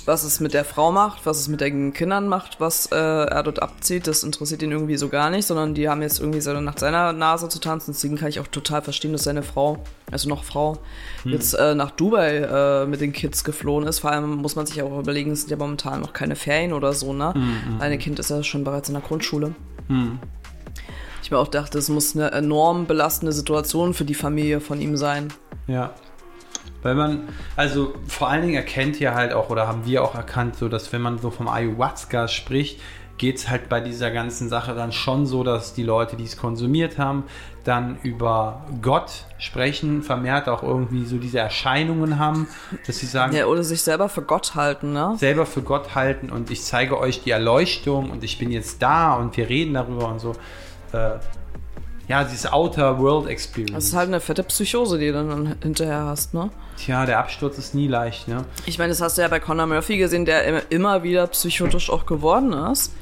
was 0.06 0.24
es 0.24 0.40
mit 0.40 0.54
der 0.54 0.64
Frau 0.64 0.92
macht, 0.92 1.26
was 1.26 1.40
es 1.40 1.48
mit 1.48 1.60
den 1.60 1.92
Kindern 1.92 2.28
macht, 2.28 2.60
was 2.60 2.86
äh, 2.86 2.96
er 2.96 3.42
dort 3.42 3.62
abzieht, 3.62 4.06
das 4.06 4.22
interessiert 4.22 4.62
ihn 4.62 4.72
irgendwie 4.72 4.96
so 4.96 5.08
gar 5.08 5.30
nicht, 5.30 5.46
sondern 5.46 5.74
die 5.74 5.88
haben 5.88 6.02
jetzt 6.02 6.20
irgendwie 6.20 6.40
so 6.40 6.52
nach 6.60 6.78
seiner 6.78 7.12
Nase 7.12 7.48
zu 7.48 7.60
tanzen. 7.60 7.92
Deswegen 7.92 8.16
kann 8.16 8.28
ich 8.28 8.40
auch 8.40 8.46
total 8.46 8.82
verstehen, 8.82 9.12
dass 9.12 9.24
seine 9.24 9.42
Frau, 9.42 9.82
also 10.10 10.28
noch 10.28 10.44
Frau, 10.44 10.78
jetzt 11.24 11.54
äh, 11.54 11.74
nach 11.74 11.90
Dubai 11.90 12.38
äh, 12.38 12.86
mit 12.86 13.00
den 13.00 13.12
Kids 13.12 13.44
geflohen 13.44 13.86
ist. 13.86 14.00
Vor 14.00 14.10
allem 14.10 14.36
muss 14.36 14.56
man 14.56 14.66
sich 14.66 14.82
auch 14.82 14.98
überlegen, 14.98 15.32
es 15.32 15.42
sind 15.42 15.50
ja 15.50 15.56
momentan 15.56 16.00
noch 16.00 16.12
keine 16.12 16.36
Ferien 16.36 16.72
oder 16.72 16.92
so, 16.92 17.12
ne? 17.12 17.34
Eine 17.78 17.98
Kind 17.98 18.18
ist 18.18 18.30
ja 18.30 18.42
schon 18.42 18.64
bereits 18.64 18.88
in 18.88 18.94
der 18.94 19.02
Grundschule. 19.02 19.54
Ich 21.22 21.30
mir 21.30 21.38
auch 21.38 21.48
dachte, 21.48 21.78
es 21.78 21.88
muss 21.88 22.16
eine 22.16 22.32
enorm 22.32 22.86
belastende 22.86 23.32
Situation 23.32 23.94
für 23.94 24.04
die 24.04 24.14
Familie 24.14 24.60
von 24.60 24.80
ihm 24.80 24.96
sein. 24.96 25.28
Ja. 25.66 25.94
Weil 26.82 26.94
man, 26.94 27.28
also 27.56 27.94
vor 28.06 28.28
allen 28.28 28.42
Dingen 28.42 28.54
erkennt 28.54 28.98
ja 29.00 29.14
halt 29.14 29.32
auch, 29.32 29.50
oder 29.50 29.68
haben 29.68 29.84
wir 29.84 30.02
auch 30.02 30.14
erkannt, 30.14 30.56
so 30.56 30.68
dass 30.68 30.92
wenn 30.92 31.02
man 31.02 31.18
so 31.18 31.30
vom 31.30 31.48
Ayahuasca 31.48 32.28
spricht, 32.28 32.80
geht 33.20 33.36
es 33.36 33.50
halt 33.50 33.68
bei 33.68 33.80
dieser 33.80 34.10
ganzen 34.10 34.48
Sache 34.48 34.74
dann 34.74 34.92
schon 34.92 35.26
so, 35.26 35.44
dass 35.44 35.74
die 35.74 35.82
Leute, 35.82 36.16
die 36.16 36.24
es 36.24 36.38
konsumiert 36.38 36.96
haben, 36.96 37.24
dann 37.64 37.98
über 38.02 38.64
Gott 38.80 39.26
sprechen, 39.36 40.02
vermehrt 40.02 40.48
auch 40.48 40.62
irgendwie 40.62 41.04
so 41.04 41.18
diese 41.18 41.38
Erscheinungen 41.38 42.18
haben, 42.18 42.48
dass 42.86 42.98
sie 42.98 43.04
sagen, 43.04 43.36
Ja, 43.36 43.44
oder 43.44 43.62
sich 43.62 43.82
selber 43.82 44.08
für 44.08 44.22
Gott 44.22 44.54
halten, 44.54 44.94
ne? 44.94 45.16
selber 45.18 45.44
für 45.44 45.60
Gott 45.60 45.94
halten 45.94 46.30
und 46.30 46.50
ich 46.50 46.62
zeige 46.62 46.98
euch 46.98 47.22
die 47.22 47.30
Erleuchtung 47.30 48.10
und 48.10 48.24
ich 48.24 48.38
bin 48.38 48.50
jetzt 48.50 48.80
da 48.80 49.12
und 49.12 49.36
wir 49.36 49.50
reden 49.50 49.74
darüber 49.74 50.08
und 50.08 50.18
so. 50.18 50.32
Äh, 50.92 51.18
ja, 52.10 52.24
dieses 52.24 52.52
Outer 52.52 52.98
World 52.98 53.28
Experience. 53.28 53.72
Das 53.74 53.84
ist 53.84 53.94
halt 53.94 54.08
eine 54.08 54.18
fette 54.20 54.42
Psychose, 54.42 54.98
die 54.98 55.06
du 55.06 55.12
dann 55.12 55.54
hinterher 55.62 56.04
hast, 56.06 56.34
ne? 56.34 56.50
Tja, 56.76 57.06
der 57.06 57.20
Absturz 57.20 57.56
ist 57.58 57.74
nie 57.74 57.86
leicht, 57.86 58.26
ne? 58.26 58.44
Ich 58.66 58.78
meine, 58.78 58.88
das 58.90 59.00
hast 59.00 59.16
du 59.16 59.22
ja 59.22 59.28
bei 59.28 59.38
Conor 59.38 59.66
Murphy 59.66 59.96
gesehen, 59.96 60.24
der 60.24 60.70
immer- 60.72 61.02
wieder 61.04 61.26
psychotisch 61.28 61.88
auch 61.88 62.06
geworden 62.06 62.52
ist. 62.72 62.92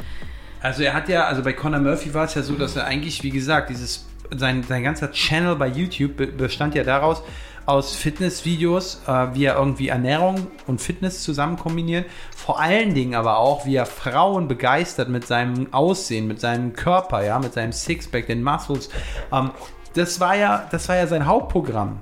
Also 0.61 0.83
er 0.83 0.93
hat 0.93 1.09
ja, 1.09 1.25
also 1.25 1.43
bei 1.43 1.53
Conor 1.55 1.81
Murphy 1.81 2.13
war 2.13 2.25
es 2.25 2.35
ja 2.35 2.43
so, 2.43 2.55
dass 2.55 2.77
er 2.77 2.85
eigentlich, 2.85 3.23
wie 3.23 3.31
gesagt, 3.31 3.71
dieses 3.71 4.05
sein, 4.37 4.63
sein 4.63 4.83
ganzer 4.83 5.11
Channel 5.11 5.57
bei 5.57 5.69
YouTube 5.69 6.17
be- 6.19 6.27
bestand 6.27 6.75
ja 6.75 6.85
daraus, 6.85 7.23
aus 7.69 7.95
Fitnessvideos, 7.95 9.03
äh, 9.07 9.35
wie 9.35 9.45
er 9.45 9.57
irgendwie 9.57 9.89
Ernährung 9.89 10.47
und 10.67 10.81
Fitness 10.81 11.23
zusammen 11.23 11.59
kombiniert. 11.59 12.07
Vor 12.35 12.59
allen 12.59 12.95
Dingen 12.95 13.15
aber 13.15 13.37
auch, 13.37 13.67
wie 13.67 13.77
er 13.77 13.85
Frauen 13.85 14.49
begeistert 14.49 15.11
mit 15.11 15.27
seinem 15.27 15.73
Aussehen, 15.75 16.27
mit 16.27 16.41
seinem 16.41 16.73
Körper, 16.73 17.23
ja, 17.23 17.39
mit 17.39 17.53
seinem 17.53 17.73
Sixpack, 17.73 18.27
den 18.27 18.43
Muscles. 18.43 18.89
Ähm, 19.31 19.51
das 19.95 20.19
war 20.19 20.35
ja, 20.35 20.67
das 20.71 20.89
war 20.89 20.97
ja 20.97 21.07
sein 21.07 21.27
Hauptprogramm. 21.27 22.01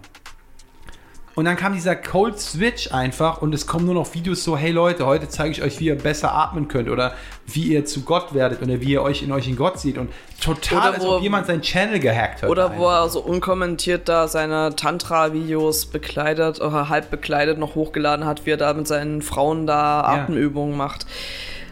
Und 1.36 1.44
dann 1.44 1.56
kam 1.56 1.74
dieser 1.74 1.94
Cold 1.94 2.40
Switch 2.40 2.90
einfach 2.92 3.42
und 3.42 3.54
es 3.54 3.66
kommen 3.66 3.84
nur 3.84 3.94
noch 3.94 4.14
Videos 4.14 4.42
so, 4.42 4.56
hey 4.56 4.70
Leute, 4.72 5.04
heute 5.04 5.28
zeige 5.28 5.50
ich 5.50 5.62
euch, 5.62 5.78
wie 5.80 5.84
ihr 5.84 5.98
besser 5.98 6.32
atmen 6.34 6.66
könnt 6.66 6.88
oder 6.88 7.12
wie 7.46 7.64
ihr 7.64 7.84
zu 7.84 8.00
Gott 8.02 8.32
werdet 8.32 8.62
oder 8.62 8.80
wie 8.80 8.92
ihr 8.92 9.02
euch 9.02 9.22
in 9.22 9.30
euch 9.32 9.46
in 9.46 9.54
Gott 9.56 9.78
seht 9.78 9.98
und 9.98 10.10
total, 10.40 10.94
als 10.94 11.04
wo- 11.04 11.16
ob 11.16 11.22
jemand 11.22 11.46
seinen 11.46 11.60
Channel 11.60 12.00
gehackt 12.00 12.42
hat. 12.42 12.48
Oder 12.48 12.70
wo 12.78 12.86
einfach. 12.88 13.04
er 13.04 13.08
so 13.10 13.20
unkommentiert 13.20 14.08
da 14.08 14.28
seine 14.28 14.74
Tantra-Videos 14.76 15.86
bekleidet 15.86 16.60
oder 16.62 16.88
halb 16.88 17.10
bekleidet 17.10 17.58
noch 17.58 17.74
hochgeladen 17.74 18.24
hat, 18.24 18.46
wie 18.46 18.52
er 18.52 18.56
da 18.56 18.72
mit 18.72 18.88
seinen 18.88 19.20
Frauen 19.20 19.66
da 19.66 20.00
Atemübungen 20.04 20.74
macht. 20.76 21.04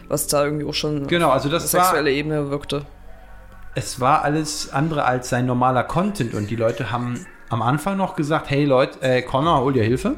Was 0.07 0.27
da 0.27 0.45
irgendwie 0.45 0.65
auch 0.65 0.75
schon 0.75 1.07
Genau, 1.07 1.31
also 1.31 1.49
das 1.49 1.71
sexuelle 1.71 2.11
Ebene 2.11 2.51
wirkte. 2.51 2.85
es 3.73 3.99
war 3.99 4.21
alles 4.21 4.71
andere 4.71 5.05
als 5.05 5.29
sein 5.29 5.47
normaler 5.47 5.83
Content 5.83 6.35
und 6.35 6.51
die 6.51 6.55
Leute 6.55 6.91
haben 6.91 7.25
am 7.49 7.61
Anfang 7.61 7.97
noch 7.97 8.15
gesagt, 8.15 8.49
hey 8.49 8.65
Leute, 8.65 9.01
äh, 9.01 9.21
Connor, 9.21 9.61
hol 9.61 9.73
dir 9.73 9.83
Hilfe. 9.83 10.15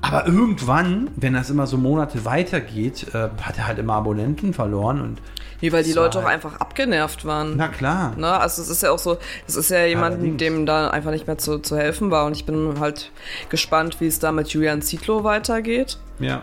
Aber 0.00 0.26
irgendwann, 0.26 1.10
wenn 1.16 1.34
das 1.34 1.50
immer 1.50 1.66
so 1.66 1.76
Monate 1.76 2.24
weitergeht, 2.24 3.06
äh, 3.14 3.28
hat 3.42 3.58
er 3.58 3.66
halt 3.66 3.78
immer 3.78 3.94
Abonnenten 3.94 4.54
verloren 4.54 5.00
und 5.00 5.20
Nee, 5.60 5.72
weil 5.72 5.82
die 5.82 5.92
Leute 5.92 6.20
auch 6.20 6.22
halt- 6.22 6.34
einfach 6.34 6.60
abgenervt 6.60 7.24
waren. 7.24 7.56
na 7.56 7.66
klar. 7.66 8.12
Ne? 8.16 8.28
Also 8.28 8.62
es 8.62 8.68
ist 8.68 8.84
ja 8.84 8.92
auch 8.92 8.98
so, 9.00 9.18
es 9.48 9.56
ist 9.56 9.70
ja 9.70 9.84
jemand, 9.86 10.14
Allerdings. 10.14 10.36
dem 10.38 10.66
da 10.66 10.90
einfach 10.90 11.10
nicht 11.10 11.26
mehr 11.26 11.36
zu, 11.38 11.58
zu 11.58 11.76
helfen 11.76 12.12
war. 12.12 12.26
Und 12.26 12.36
ich 12.36 12.46
bin 12.46 12.78
halt 12.78 13.10
gespannt, 13.48 14.00
wie 14.00 14.06
es 14.06 14.20
da 14.20 14.30
mit 14.30 14.46
Julian 14.50 14.82
Zietlow 14.82 15.24
weitergeht. 15.24 15.98
Ja. 16.20 16.42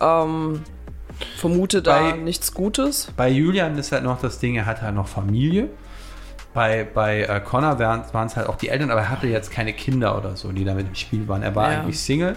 Ähm, 0.00 0.60
vermute 1.36 1.82
da 1.82 1.98
Bei- 2.10 2.16
nichts 2.16 2.54
Gutes. 2.54 3.08
Bei 3.16 3.28
Julian 3.28 3.76
ist 3.78 3.90
halt 3.90 4.04
noch 4.04 4.20
das 4.20 4.38
Ding, 4.38 4.54
er 4.54 4.66
hat 4.66 4.80
halt 4.80 4.94
noch 4.94 5.08
Familie. 5.08 5.68
Bei, 6.54 6.84
bei 6.84 7.22
äh, 7.22 7.40
Connor 7.40 7.78
waren 7.78 8.26
es 8.26 8.36
halt 8.36 8.46
auch 8.48 8.56
die 8.56 8.68
Eltern, 8.68 8.90
aber 8.90 9.00
er 9.00 9.08
hatte 9.10 9.26
jetzt 9.26 9.50
keine 9.50 9.72
Kinder 9.72 10.16
oder 10.18 10.36
so, 10.36 10.52
die 10.52 10.64
da 10.64 10.74
mit 10.74 10.86
im 10.88 10.94
Spiel 10.94 11.26
waren. 11.28 11.42
Er 11.42 11.54
war 11.54 11.72
Ja. 11.72 11.80
eigentlich 11.80 11.98
Single. 12.00 12.36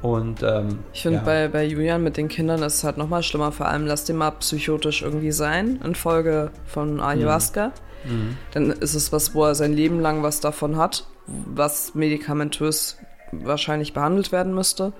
Und 0.00 0.42
ähm, 0.42 0.80
Ich 0.92 1.02
finde, 1.02 1.18
ja. 1.18 1.24
bei, 1.24 1.48
bei 1.48 1.64
Julian 1.64 2.02
mit 2.02 2.16
den 2.16 2.28
Kindern 2.28 2.62
ist 2.62 2.74
es 2.76 2.84
halt 2.84 2.96
nochmal 2.98 3.22
schlimmer. 3.22 3.52
Vor 3.52 3.66
allem, 3.66 3.86
lass 3.86 4.04
den 4.04 4.16
mal 4.16 4.30
psychotisch 4.32 5.02
irgendwie 5.02 5.32
sein, 5.32 5.80
infolge 5.84 6.50
von 6.66 7.00
Ayahuasca. 7.00 7.72
Mhm. 8.04 8.36
Dann 8.52 8.70
ist 8.70 8.94
es 8.94 9.12
was, 9.12 9.34
wo 9.34 9.44
er 9.44 9.54
sein 9.54 9.72
Leben 9.72 10.00
lang 10.00 10.22
was 10.22 10.40
davon 10.40 10.76
hat, 10.76 11.06
was 11.26 11.94
medikamentös 11.94 12.98
wahrscheinlich 13.32 13.94
behandelt 13.94 14.30
werden 14.30 14.54
müsste. 14.54 14.92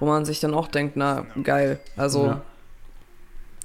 Wo 0.00 0.06
man 0.06 0.24
sich 0.24 0.38
dann 0.40 0.52
auch 0.54 0.68
denkt, 0.68 0.96
na 0.96 1.24
geil. 1.42 1.78
Also 1.96 2.22
Mhm. 2.22 2.26
Ja. 2.28 2.40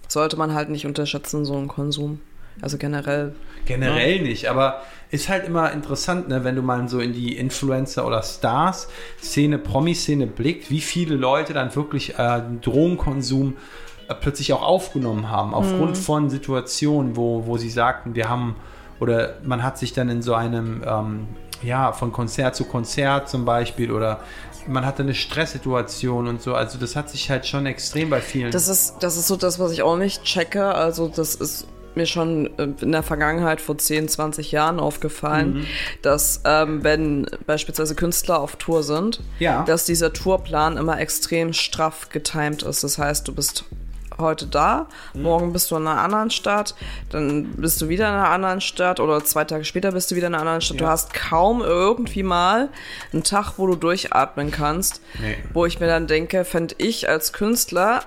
sollte 0.08 0.38
man 0.38 0.54
halt 0.54 0.70
nicht 0.70 0.86
unterschätzen, 0.86 1.46
so 1.46 1.56
einen 1.58 1.68
Konsum. 1.68 2.20
Also 2.62 2.78
generell. 2.78 3.36
Generell 3.66 4.22
nicht, 4.22 4.48
aber 4.48 4.82
ist 5.14 5.30
halt 5.30 5.46
immer 5.46 5.72
interessant, 5.72 6.28
ne, 6.28 6.44
wenn 6.44 6.56
du 6.56 6.64
mal 6.64 6.90
so 6.90 7.00
in 7.00 7.14
die 7.14 7.38
Influencer- 7.38 8.06
oder 8.06 8.24
Stars-Szene, 8.24 9.60
Promi-Szene 9.60 10.26
blickt, 10.26 10.72
wie 10.72 10.82
viele 10.82 11.16
Leute 11.16 11.54
dann 11.54 11.76
wirklich 11.76 12.18
äh, 12.18 12.42
Drogenkonsum 12.62 13.56
äh, 14.08 14.16
plötzlich 14.16 14.54
auch 14.54 14.64
aufgenommen 14.64 15.30
haben, 15.30 15.54
aufgrund 15.54 15.98
von 16.00 16.32
Situationen, 16.32 17.16
wo, 17.16 17.46
wo 17.46 17.58
sie 17.58 17.70
sagten, 17.70 18.16
wir 18.16 18.28
haben, 18.28 18.56
oder 19.00 19.36
man 19.44 19.62
hat 19.62 19.78
sich 19.78 19.94
dann 19.94 20.10
in 20.10 20.24
so 20.24 20.34
einem, 20.34 20.84
ähm, 20.84 21.28
ja, 21.62 21.92
von 21.94 22.12
Konzert 22.12 22.56
zu 22.56 22.66
Konzert 22.66 23.30
zum 23.30 23.46
Beispiel, 23.46 23.92
oder 23.92 24.20
man 24.68 24.86
hatte 24.86 25.04
eine 25.04 25.14
Stresssituation 25.14 26.28
und 26.28 26.42
so, 26.42 26.56
also 26.56 26.80
das 26.80 26.96
hat 26.96 27.10
sich 27.10 27.30
halt 27.30 27.46
schon 27.46 27.66
extrem 27.66 28.10
bei 28.10 28.20
vielen. 28.20 28.52
Das 28.52 28.68
ist, 28.68 28.96
das 29.02 29.18
ist 29.18 29.28
so 29.28 29.36
das, 29.36 29.60
was 29.60 29.72
ich 29.72 29.84
auch 29.84 29.98
nicht 29.98 30.24
checke. 30.24 30.74
Also, 30.74 31.08
das 31.08 31.36
ist 31.36 31.68
mir 31.98 32.06
schon 32.06 32.48
äh, 32.58 32.68
in 32.82 32.92
der 32.92 33.04
Vergangenheit 33.04 33.62
vor 33.62 33.78
10, 33.78 34.08
20 34.08 34.52
Jahren 34.52 34.80
aufgefallen, 34.80 35.54
Mhm. 35.54 35.66
dass 36.02 36.42
ähm, 36.46 36.84
wenn 36.84 37.28
beispielsweise 37.46 37.96
Künstler 37.96 38.40
auf 38.40 38.56
Tour 38.58 38.84
sind, 38.84 39.20
Ja. 39.40 39.64
dass 39.64 39.86
dieser 39.86 40.14
Tourplan 40.14 40.78
immer 40.78 41.00
extrem 41.00 41.54
straff 41.54 42.10
getimed 42.10 42.64
ist. 42.64 42.84
Das 42.84 42.98
heißt, 42.98 43.28
du 43.28 43.34
bist 43.34 43.66
heute 44.20 44.46
da, 44.46 44.88
Mhm. 45.16 45.22
morgen 45.24 45.54
bist 45.54 45.72
du 45.72 45.76
in 45.76 45.88
einer 45.88 46.00
anderen 46.00 46.30
Stadt, 46.30 46.76
dann 47.10 47.46
bist 47.58 47.82
du 47.82 47.90
wieder 47.90 48.08
in 48.10 48.14
einer 48.14 48.30
anderen 48.30 48.62
Stadt 48.62 49.00
oder 49.00 49.24
zwei 49.26 49.44
Tage 49.44 49.66
später 49.66 49.92
bist 49.92 50.12
du 50.12 50.16
wieder 50.16 50.28
in 50.28 50.34
einer 50.36 50.42
anderen 50.42 50.62
Stadt. 50.62 50.80
Du 50.80 50.84
Ja. 50.84 50.92
hast 50.92 51.16
kaum 51.16 51.62
irgendwie 51.62 52.22
mal 52.22 52.70
einen 53.12 53.24
Tag, 53.24 53.54
wo 53.58 53.66
du 53.66 53.76
durchatmen 53.76 54.52
kannst, 54.52 55.02
Nee. 55.20 55.36
wo 55.54 55.66
ich 55.66 55.80
mir 55.80 55.88
dann 55.88 56.06
denke, 56.06 56.46
fände 56.46 56.76
ich 56.78 57.10
als 57.10 57.34
Künstler 57.34 58.04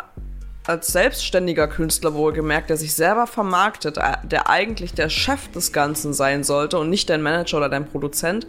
als 0.66 0.88
selbstständiger 0.88 1.68
Künstler 1.68 2.14
wohlgemerkt, 2.14 2.70
der 2.70 2.76
sich 2.76 2.94
selber 2.94 3.26
vermarktet, 3.26 3.98
der 4.24 4.50
eigentlich 4.50 4.94
der 4.94 5.08
Chef 5.08 5.48
des 5.52 5.72
Ganzen 5.72 6.12
sein 6.12 6.44
sollte 6.44 6.78
und 6.78 6.90
nicht 6.90 7.08
dein 7.10 7.22
Manager 7.22 7.58
oder 7.58 7.68
dein 7.68 7.86
Produzent, 7.86 8.46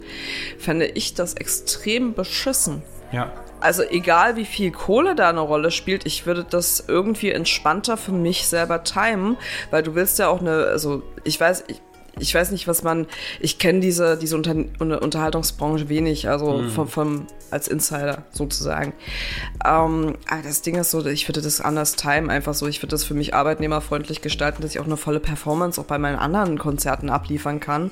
fände 0.58 0.86
ich 0.86 1.14
das 1.14 1.34
extrem 1.34 2.14
beschissen. 2.14 2.82
ja. 3.12 3.32
Also 3.60 3.82
egal 3.82 4.36
wie 4.36 4.44
viel 4.44 4.70
Kohle 4.70 5.16
da 5.16 5.28
eine 5.28 5.40
Rolle 5.40 5.72
spielt, 5.72 6.06
ich 6.06 6.26
würde 6.26 6.46
das 6.48 6.84
irgendwie 6.86 7.32
entspannter 7.32 7.96
für 7.96 8.12
mich 8.12 8.46
selber 8.46 8.84
timen, 8.84 9.36
weil 9.72 9.82
du 9.82 9.96
willst 9.96 10.20
ja 10.20 10.28
auch 10.28 10.40
eine, 10.40 10.66
also 10.66 11.02
ich 11.24 11.40
weiß, 11.40 11.64
ich, 11.66 11.80
ich 12.18 12.34
weiß 12.34 12.50
nicht, 12.50 12.68
was 12.68 12.82
man, 12.82 13.06
ich 13.40 13.58
kenne 13.58 13.80
diese, 13.80 14.16
diese 14.16 14.36
Unter, 14.36 14.54
Unter- 14.78 15.02
Unterhaltungsbranche 15.02 15.88
wenig, 15.88 16.28
also 16.28 16.64
vom, 16.74 16.88
vom, 16.88 17.26
als 17.50 17.68
Insider 17.68 18.24
sozusagen. 18.30 18.92
Ähm, 19.64 20.16
aber 20.28 20.42
das 20.42 20.62
Ding 20.62 20.76
ist 20.76 20.90
so, 20.90 21.04
ich 21.06 21.28
würde 21.28 21.40
das 21.40 21.60
anders 21.60 21.96
timen, 21.96 22.30
einfach 22.30 22.54
so, 22.54 22.66
ich 22.66 22.82
würde 22.82 22.90
das 22.90 23.04
für 23.04 23.14
mich 23.14 23.34
arbeitnehmerfreundlich 23.34 24.20
gestalten, 24.20 24.62
dass 24.62 24.72
ich 24.72 24.80
auch 24.80 24.86
eine 24.86 24.96
volle 24.96 25.20
Performance 25.20 25.80
auch 25.80 25.84
bei 25.86 25.98
meinen 25.98 26.16
anderen 26.16 26.58
Konzerten 26.58 27.08
abliefern 27.10 27.60
kann 27.60 27.90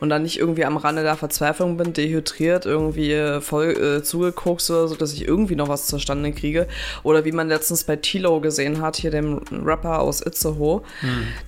und 0.00 0.08
dann 0.08 0.22
nicht 0.22 0.38
irgendwie 0.38 0.64
am 0.64 0.76
Rande 0.76 1.02
der 1.02 1.16
Verzweiflung 1.16 1.76
bin, 1.76 1.92
dehydriert, 1.92 2.66
irgendwie 2.66 3.12
äh, 3.12 3.40
voll 3.40 3.70
äh, 3.70 4.02
zugeguckt 4.02 4.68
oder 4.70 4.88
so, 4.88 4.96
dass 4.96 5.12
ich 5.12 5.26
irgendwie 5.26 5.54
noch 5.56 5.68
was 5.68 5.86
zustande 5.86 6.32
kriege. 6.32 6.66
Oder 7.02 7.24
wie 7.24 7.32
man 7.32 7.48
letztens 7.48 7.84
bei 7.84 7.96
Tilo 7.96 8.40
gesehen 8.40 8.80
hat, 8.80 8.96
hier 8.96 9.10
dem 9.10 9.40
Rapper 9.64 10.00
aus 10.00 10.20
Itzehoe, 10.20 10.82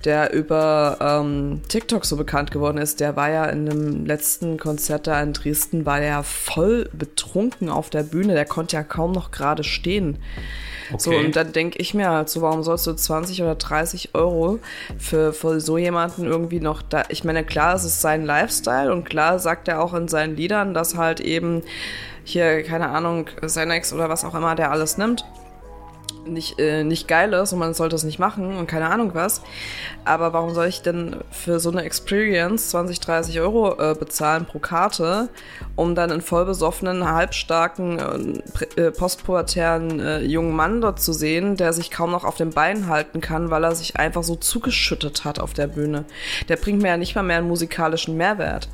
der 0.05 0.33
über 0.33 0.97
ähm, 1.01 1.61
TikTok 1.67 2.05
so 2.05 2.17
bekannt 2.19 2.51
geworden 2.51 2.77
ist, 2.77 2.99
der 2.99 3.15
war 3.15 3.29
ja 3.31 3.45
in 3.45 3.65
dem 3.65 4.05
letzten 4.05 4.57
Konzert 4.57 5.07
da 5.07 5.19
in 5.23 5.33
Dresden, 5.33 5.85
war 5.87 5.99
der 5.99 6.21
voll 6.21 6.87
betrunken 6.93 7.69
auf 7.69 7.89
der 7.89 8.03
Bühne, 8.03 8.33
der 8.35 8.45
konnte 8.45 8.75
ja 8.75 8.83
kaum 8.83 9.11
noch 9.11 9.31
gerade 9.31 9.63
stehen. 9.63 10.19
So, 10.97 11.11
Okay. 11.11 11.25
und 11.25 11.35
dann 11.35 11.51
denke 11.51 11.77
ich 11.79 11.93
mir 11.93 12.09
halt 12.09 12.29
so, 12.29 12.41
warum 12.41 12.63
sollst 12.63 12.87
du 12.87 12.93
20 12.93 13.41
oder 13.43 13.55
30 13.55 14.15
Euro 14.15 14.59
für, 14.97 15.33
für 15.33 15.59
so 15.59 15.77
jemanden 15.77 16.25
irgendwie 16.25 16.59
noch 16.59 16.81
da, 16.81 17.03
ich 17.09 17.23
meine, 17.23 17.43
klar, 17.43 17.75
es 17.75 17.83
ist 17.83 18.01
sein 18.01 18.25
Lifestyle 18.25 18.91
und 18.91 19.03
klar 19.07 19.37
sagt 19.39 19.67
er 19.67 19.81
auch 19.81 19.93
in 19.93 20.07
seinen 20.07 20.35
Liedern, 20.35 20.73
dass 20.73 20.95
halt 20.95 21.19
eben 21.19 21.61
hier, 22.23 22.63
keine 22.63 22.89
Ahnung, 22.89 23.25
Xanax 23.41 23.93
oder 23.93 24.09
was 24.09 24.25
auch 24.25 24.33
immer 24.35 24.55
der 24.55 24.71
alles 24.71 24.97
nimmt, 24.97 25.25
nicht, 26.25 26.59
äh, 26.59 26.83
nicht 26.83 27.07
geil 27.07 27.33
ist 27.33 27.53
und 27.53 27.59
man 27.59 27.73
sollte 27.73 27.95
es 27.95 28.03
nicht 28.03 28.19
machen 28.19 28.57
und 28.57 28.67
keine 28.67 28.89
Ahnung 28.89 29.11
was. 29.13 29.41
Aber 30.05 30.33
warum 30.33 30.53
soll 30.53 30.67
ich 30.67 30.81
denn 30.81 31.17
für 31.31 31.59
so 31.59 31.71
eine 31.71 31.83
Experience 31.83 32.69
20, 32.69 32.99
30 32.99 33.39
Euro 33.39 33.79
äh, 33.79 33.95
bezahlen 33.95 34.45
pro 34.45 34.59
Karte, 34.59 35.29
um 35.75 35.95
dann 35.95 36.11
einen 36.11 36.21
vollbesoffenen, 36.21 37.09
halbstarken, 37.09 38.41
äh, 38.75 38.81
äh, 38.81 38.91
postpubertären 38.91 39.99
äh, 39.99 40.19
jungen 40.21 40.55
Mann 40.55 40.81
dort 40.81 41.01
zu 41.01 41.13
sehen, 41.13 41.57
der 41.57 41.73
sich 41.73 41.91
kaum 41.91 42.11
noch 42.11 42.23
auf 42.23 42.35
den 42.35 42.51
Beinen 42.51 42.87
halten 42.87 43.21
kann, 43.21 43.49
weil 43.49 43.63
er 43.63 43.75
sich 43.75 43.97
einfach 43.97 44.23
so 44.23 44.35
zugeschüttet 44.35 45.25
hat 45.25 45.39
auf 45.39 45.53
der 45.53 45.67
Bühne. 45.67 46.05
Der 46.47 46.57
bringt 46.57 46.81
mir 46.81 46.89
ja 46.89 46.97
nicht 46.97 47.15
mal 47.15 47.23
mehr 47.23 47.37
einen 47.37 47.47
musikalischen 47.47 48.17
Mehrwert. 48.17 48.69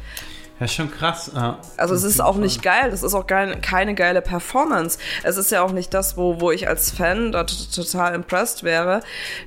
Ja, 0.57 0.69
schon 0.69 0.89
krass. 0.89 1.31
ja. 1.35 1.59
Also 1.75 1.95
es 1.95 2.05
ist 2.05 2.21
auch 2.21 2.37
nicht 2.37 2.63
geil, 2.63 2.89
das 2.89 3.03
ist 3.03 3.13
auch 3.13 3.27
geil, 3.27 3.57
keine 3.61 3.93
geile 3.93 4.21
Performance. 4.21 4.97
Es 5.23 5.35
ist 5.35 5.51
ja 5.51 5.61
auch 5.61 5.73
nicht 5.73 5.93
das, 5.93 6.15
wo, 6.15 6.39
wo 6.39 6.49
ich 6.49 6.69
als 6.69 6.91
Fan 6.91 7.33
da 7.33 7.43
total 7.43 8.15
impressed 8.15 8.63
wäre. 8.63 9.01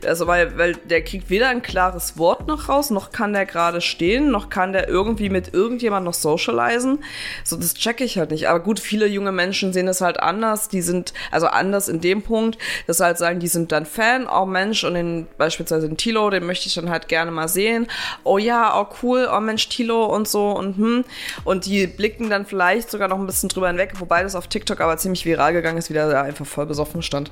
Also 0.04 0.26
weil, 0.26 0.58
weil 0.58 0.74
der 0.74 1.02
kriegt 1.02 1.30
weder 1.30 1.48
ein 1.48 1.62
klares 1.62 2.18
Wort 2.18 2.46
noch 2.46 2.68
raus, 2.68 2.90
noch 2.90 3.10
kann 3.10 3.32
der 3.32 3.46
gerade 3.46 3.80
stehen, 3.80 4.30
noch 4.30 4.50
kann 4.50 4.74
der 4.74 4.86
irgendwie 4.88 5.30
mit 5.30 5.54
irgendjemand 5.54 6.04
noch 6.04 6.12
socialisen. 6.12 7.02
So, 7.42 7.56
das 7.56 7.72
check 7.72 8.02
ich 8.02 8.18
halt 8.18 8.30
nicht. 8.30 8.46
Aber 8.50 8.60
gut, 8.60 8.78
viele 8.78 9.06
junge 9.06 9.32
Menschen 9.32 9.72
sehen 9.72 9.88
es 9.88 10.02
halt 10.02 10.20
anders. 10.20 10.68
Die 10.68 10.82
sind, 10.82 11.14
also 11.30 11.46
anders 11.46 11.88
in 11.88 12.02
dem 12.02 12.20
Punkt, 12.20 12.58
dass 12.86 12.98
sie 12.98 13.04
halt 13.04 13.16
sagen, 13.16 13.40
die 13.40 13.48
sind 13.48 13.72
dann 13.72 13.86
Fan, 13.86 14.28
oh 14.28 14.44
Mensch, 14.44 14.84
und 14.84 14.92
den, 14.92 15.26
beispielsweise 15.38 15.88
den 15.88 15.96
Tilo, 15.96 16.28
den 16.28 16.44
möchte 16.44 16.66
ich 16.66 16.74
dann 16.74 16.90
halt 16.90 17.08
gerne 17.08 17.30
mal 17.30 17.48
sehen. 17.48 17.86
Oh 18.24 18.36
ja, 18.36 18.78
oh 18.78 18.86
cool, 19.02 19.26
oh 19.34 19.40
Mensch, 19.40 19.70
Tilo 19.70 20.04
und 20.04 20.28
so 20.28 20.50
und 20.50 20.76
hm. 20.76 20.97
Und 21.44 21.66
die 21.66 21.86
blicken 21.86 22.30
dann 22.30 22.46
vielleicht 22.46 22.90
sogar 22.90 23.08
noch 23.08 23.18
ein 23.18 23.26
bisschen 23.26 23.48
drüber 23.48 23.68
hinweg, 23.68 23.92
wobei 23.98 24.22
das 24.22 24.34
auf 24.34 24.48
TikTok 24.48 24.80
aber 24.80 24.96
ziemlich 24.96 25.24
viral 25.24 25.52
gegangen 25.52 25.78
ist, 25.78 25.90
wie 25.90 25.94
der 25.94 26.08
da 26.10 26.22
einfach 26.22 26.46
voll 26.46 26.66
besoffen 26.66 27.02
stand. 27.02 27.30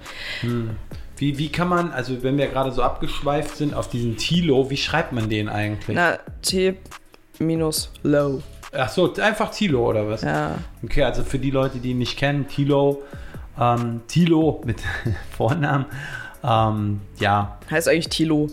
Wie, 1.17 1.39
wie 1.39 1.51
kann 1.51 1.69
man, 1.69 1.93
also 1.93 2.23
wenn 2.23 2.37
wir 2.37 2.47
gerade 2.49 2.73
so 2.73 2.83
abgeschweift 2.83 3.57
sind 3.57 3.75
auf 3.75 3.89
diesen 3.89 4.17
Tilo, 4.17 4.69
wie 4.71 4.77
schreibt 4.77 5.13
man 5.13 5.29
den 5.31 5.49
eigentlich? 5.49 5.97
Na, 5.97 6.19
T 6.43 6.75
minus 7.39 7.91
low. 8.03 8.43
Ach 8.73 8.89
so, 8.89 9.15
einfach 9.15 9.51
Tilo 9.51 9.89
oder 9.89 10.09
was? 10.09 10.23
Ja. 10.23 10.59
Okay, 10.83 11.05
also 11.05 11.23
für 11.25 11.39
die 11.39 11.51
Leute, 11.51 11.79
die 11.79 11.93
ihn 11.93 11.99
nicht 11.99 12.19
kennen, 12.19 12.47
Tilo, 12.49 13.03
ähm, 13.59 14.03
Tilo 14.09 14.61
mit 14.67 14.81
Vornamen, 15.37 15.87
ähm, 16.45 17.01
ja, 17.19 17.59
Heißt 17.71 17.89
eigentlich 17.89 18.09
Tilo. 18.11 18.49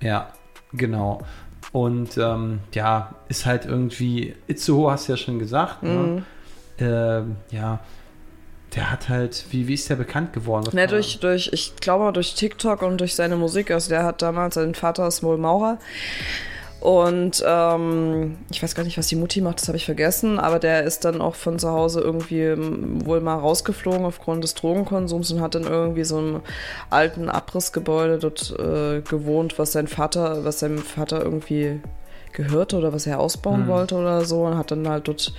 ja, 0.00 0.32
genau. 0.72 1.20
Und 1.72 2.16
ähm, 2.16 2.60
ja, 2.74 3.14
ist 3.28 3.44
halt 3.46 3.64
irgendwie, 3.66 4.34
Itzehoe 4.46 4.90
hast 4.92 5.08
du 5.08 5.12
ja 5.12 5.16
schon 5.16 5.38
gesagt, 5.38 5.82
Mhm. 5.82 5.90
ne? 5.90 6.22
ähm, 6.78 7.36
ja, 7.50 7.80
der 8.74 8.90
hat 8.90 9.08
halt, 9.08 9.46
wie, 9.50 9.68
wie 9.68 9.74
ist 9.74 9.88
der 9.88 9.96
bekannt 9.96 10.32
geworden? 10.32 10.68
Ne, 10.72 10.86
durch, 10.86 11.18
durch, 11.20 11.50
ich 11.52 11.76
glaube 11.76 12.12
durch 12.12 12.34
TikTok 12.34 12.82
und 12.82 12.98
durch 13.00 13.14
seine 13.14 13.36
Musik. 13.36 13.70
Also 13.70 13.88
der 13.88 14.04
hat 14.04 14.20
damals, 14.22 14.54
sein 14.56 14.74
Vater 14.74 15.06
ist 15.06 15.22
wohl 15.22 15.38
Maurer. 15.38 15.78
Und 16.80 17.42
ähm, 17.46 18.36
ich 18.50 18.62
weiß 18.62 18.74
gar 18.74 18.84
nicht, 18.84 18.98
was 18.98 19.08
die 19.08 19.16
Mutti 19.16 19.40
macht, 19.40 19.60
das 19.60 19.68
habe 19.68 19.78
ich 19.78 19.86
vergessen, 19.86 20.38
aber 20.38 20.58
der 20.58 20.84
ist 20.84 21.04
dann 21.04 21.20
auch 21.20 21.34
von 21.34 21.58
zu 21.58 21.70
Hause 21.70 22.00
irgendwie 22.00 22.42
ähm, 22.42 23.04
wohl 23.04 23.20
mal 23.20 23.36
rausgeflogen 23.36 24.04
aufgrund 24.04 24.44
des 24.44 24.54
Drogenkonsums 24.54 25.32
und 25.32 25.40
hat 25.40 25.54
dann 25.54 25.64
irgendwie 25.64 26.04
so 26.04 26.18
einem 26.18 26.40
alten 26.90 27.28
Abrissgebäude 27.28 28.18
dort 28.18 28.54
äh, 28.58 29.00
gewohnt, 29.00 29.58
was 29.58 29.72
sein 29.72 29.88
Vater, 29.88 30.44
was 30.44 30.60
seinem 30.60 30.78
Vater 30.78 31.22
irgendwie 31.22 31.80
gehörte 32.32 32.76
oder 32.76 32.92
was 32.92 33.06
er 33.06 33.18
ausbauen 33.18 33.66
wollte 33.66 33.94
oder 33.96 34.24
so 34.24 34.44
und 34.44 34.58
hat 34.58 34.70
dann 34.70 34.86
halt 34.86 35.08
dort 35.08 35.32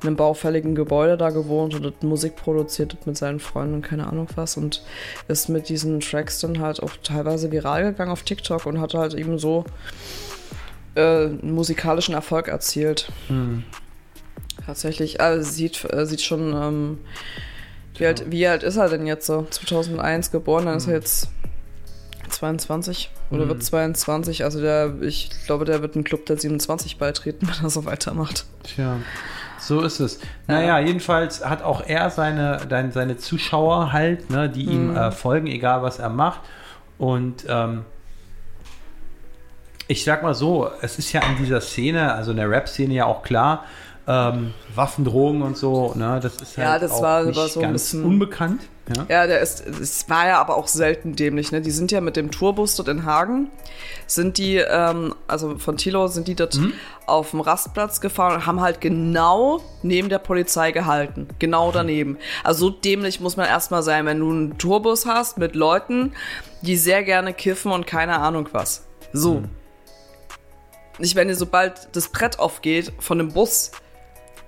in 0.00 0.06
einem 0.06 0.16
baufälligen 0.16 0.74
Gebäude 0.74 1.16
da 1.16 1.30
gewohnt 1.30 1.74
und 1.74 1.82
dort 1.82 2.02
Musik 2.04 2.36
produziert 2.36 2.92
dort 2.92 3.06
mit 3.06 3.18
seinen 3.18 3.40
Freunden 3.40 3.74
und 3.74 3.82
keine 3.82 4.06
Ahnung 4.06 4.28
was 4.36 4.56
und 4.56 4.82
ist 5.26 5.48
mit 5.48 5.68
diesen 5.68 6.00
Tracks 6.00 6.38
dann 6.38 6.60
halt 6.60 6.82
auch 6.82 6.92
teilweise 7.02 7.50
viral 7.50 7.82
gegangen 7.82 8.12
auf 8.12 8.22
TikTok 8.22 8.64
und 8.66 8.80
hat 8.80 8.94
halt 8.94 9.14
eben 9.14 9.38
so 9.38 9.64
äh, 10.96 11.28
musikalischen 11.44 12.14
Erfolg 12.14 12.48
erzielt. 12.48 13.10
Hm. 13.28 13.62
Tatsächlich, 14.64 15.20
also 15.20 15.48
sieht, 15.48 15.84
äh, 15.92 16.06
sieht 16.06 16.22
schon, 16.22 16.52
ähm, 16.52 16.98
wie, 17.98 18.06
alt, 18.06 18.30
wie 18.30 18.46
alt 18.46 18.62
ist 18.62 18.76
er 18.76 18.88
denn 18.88 19.06
jetzt 19.06 19.26
so? 19.26 19.46
2001 19.48 20.30
geboren, 20.32 20.66
dann 20.66 20.76
ist 20.78 20.88
er 20.88 20.94
jetzt 20.94 21.28
22 22.28 23.10
oder 23.30 23.44
Mhm. 23.44 23.48
wird 23.48 23.62
22. 23.62 24.44
Also 24.44 24.60
der, 24.60 24.94
ich 25.02 25.30
glaube, 25.46 25.64
der 25.64 25.82
wird 25.82 25.94
einen 25.94 26.04
Club 26.04 26.26
der 26.26 26.36
27 26.38 26.98
beitreten, 26.98 27.46
wenn 27.48 27.64
er 27.64 27.70
so 27.70 27.84
weitermacht. 27.84 28.44
Tja, 28.64 28.96
so 29.58 29.80
ist 29.82 30.00
es. 30.00 30.18
Naja, 30.46 30.78
jedenfalls 30.80 31.44
hat 31.44 31.62
auch 31.62 31.82
er 31.86 32.10
seine, 32.10 32.60
seine 32.92 33.16
Zuschauer 33.16 33.92
halt, 33.92 34.30
ne, 34.30 34.48
die 34.48 34.64
ihm 34.64 34.94
äh, 34.96 35.10
folgen, 35.12 35.46
egal 35.46 35.82
was 35.82 35.98
er 35.98 36.08
macht. 36.10 36.40
Und 36.98 37.44
ähm, 37.48 37.84
ich 39.88 40.04
sag 40.04 40.22
mal 40.22 40.34
so, 40.34 40.68
es 40.82 40.98
ist 40.98 41.12
ja 41.12 41.20
in 41.22 41.36
dieser 41.36 41.60
Szene, 41.60 42.12
also 42.14 42.30
in 42.32 42.36
der 42.38 42.50
Rap-Szene 42.50 42.94
ja 42.94 43.06
auch 43.06 43.22
klar, 43.22 43.64
ähm, 44.08 44.54
Waffen, 44.74 45.04
Drogen 45.04 45.42
und 45.42 45.56
so, 45.56 45.92
ne, 45.96 46.20
das 46.22 46.36
ist 46.36 46.56
halt 46.58 46.66
Ja, 46.66 46.78
das 46.78 46.92
auch 46.92 47.02
war- 47.02 47.24
nicht 47.24 47.36
war 47.36 47.48
so 47.48 47.60
ein 47.60 47.70
ganz 47.70 47.82
bisschen- 47.82 48.04
unbekannt. 48.04 48.62
Ja? 48.96 49.04
Ja, 49.08 49.26
der 49.26 49.40
ist, 49.40 49.66
es 49.66 50.08
war 50.08 50.28
ja 50.28 50.40
aber 50.40 50.56
auch 50.56 50.68
selten 50.68 51.16
dämlich, 51.16 51.50
ne? 51.50 51.60
Die 51.60 51.72
sind 51.72 51.90
ja 51.90 52.00
mit 52.00 52.14
dem 52.14 52.30
Tourbus 52.30 52.76
dort 52.76 52.86
in 52.86 53.04
Hagen, 53.04 53.50
sind 54.06 54.38
die, 54.38 54.58
ähm, 54.58 55.12
also 55.26 55.58
von 55.58 55.76
Thilo 55.76 56.06
sind 56.06 56.28
die 56.28 56.36
dort 56.36 56.56
auf 57.06 57.32
dem 57.32 57.40
Rastplatz 57.40 58.00
gefahren 58.00 58.34
und 58.36 58.46
haben 58.46 58.60
halt 58.60 58.80
genau 58.80 59.60
neben 59.82 60.08
der 60.08 60.20
Polizei 60.20 60.70
gehalten. 60.70 61.26
Genau 61.40 61.72
daneben. 61.72 62.16
Also 62.44 62.66
so 62.68 62.70
dämlich 62.70 63.18
muss 63.18 63.36
man 63.36 63.46
erstmal 63.48 63.82
sein, 63.82 64.06
wenn 64.06 64.20
du 64.20 64.30
einen 64.30 64.56
Tourbus 64.58 65.04
hast 65.04 65.36
mit 65.36 65.56
Leuten, 65.56 66.12
die 66.62 66.76
sehr 66.76 67.02
gerne 67.02 67.34
kiffen 67.34 67.72
und 67.72 67.88
keine 67.88 68.20
Ahnung 68.20 68.48
was. 68.52 68.86
So. 69.12 69.40
Nicht, 69.40 69.48
wenn 70.98 71.28
dir 71.28 71.36
sobald 71.36 71.94
das 71.94 72.08
Brett 72.08 72.38
aufgeht 72.38 72.92
von 72.98 73.18
dem 73.18 73.32
Bus 73.32 73.70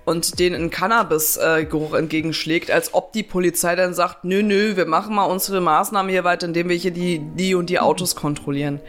und 0.05 0.39
denen 0.39 0.55
einen 0.55 0.69
Cannabis-Geruch 0.71 1.93
entgegenschlägt, 1.93 2.71
als 2.71 2.93
ob 2.93 3.13
die 3.13 3.21
Polizei 3.23 3.75
dann 3.75 3.93
sagt, 3.93 4.23
nö, 4.23 4.41
nö, 4.41 4.75
wir 4.75 4.87
machen 4.87 5.13
mal 5.13 5.25
unsere 5.25 5.61
Maßnahmen 5.61 6.09
hier 6.09 6.23
weiter, 6.23 6.47
indem 6.47 6.69
wir 6.69 6.75
hier 6.75 6.91
die, 6.91 7.19
die 7.19 7.53
und 7.53 7.69
die 7.69 7.79
Autos 7.79 8.15
kontrollieren. 8.15 8.79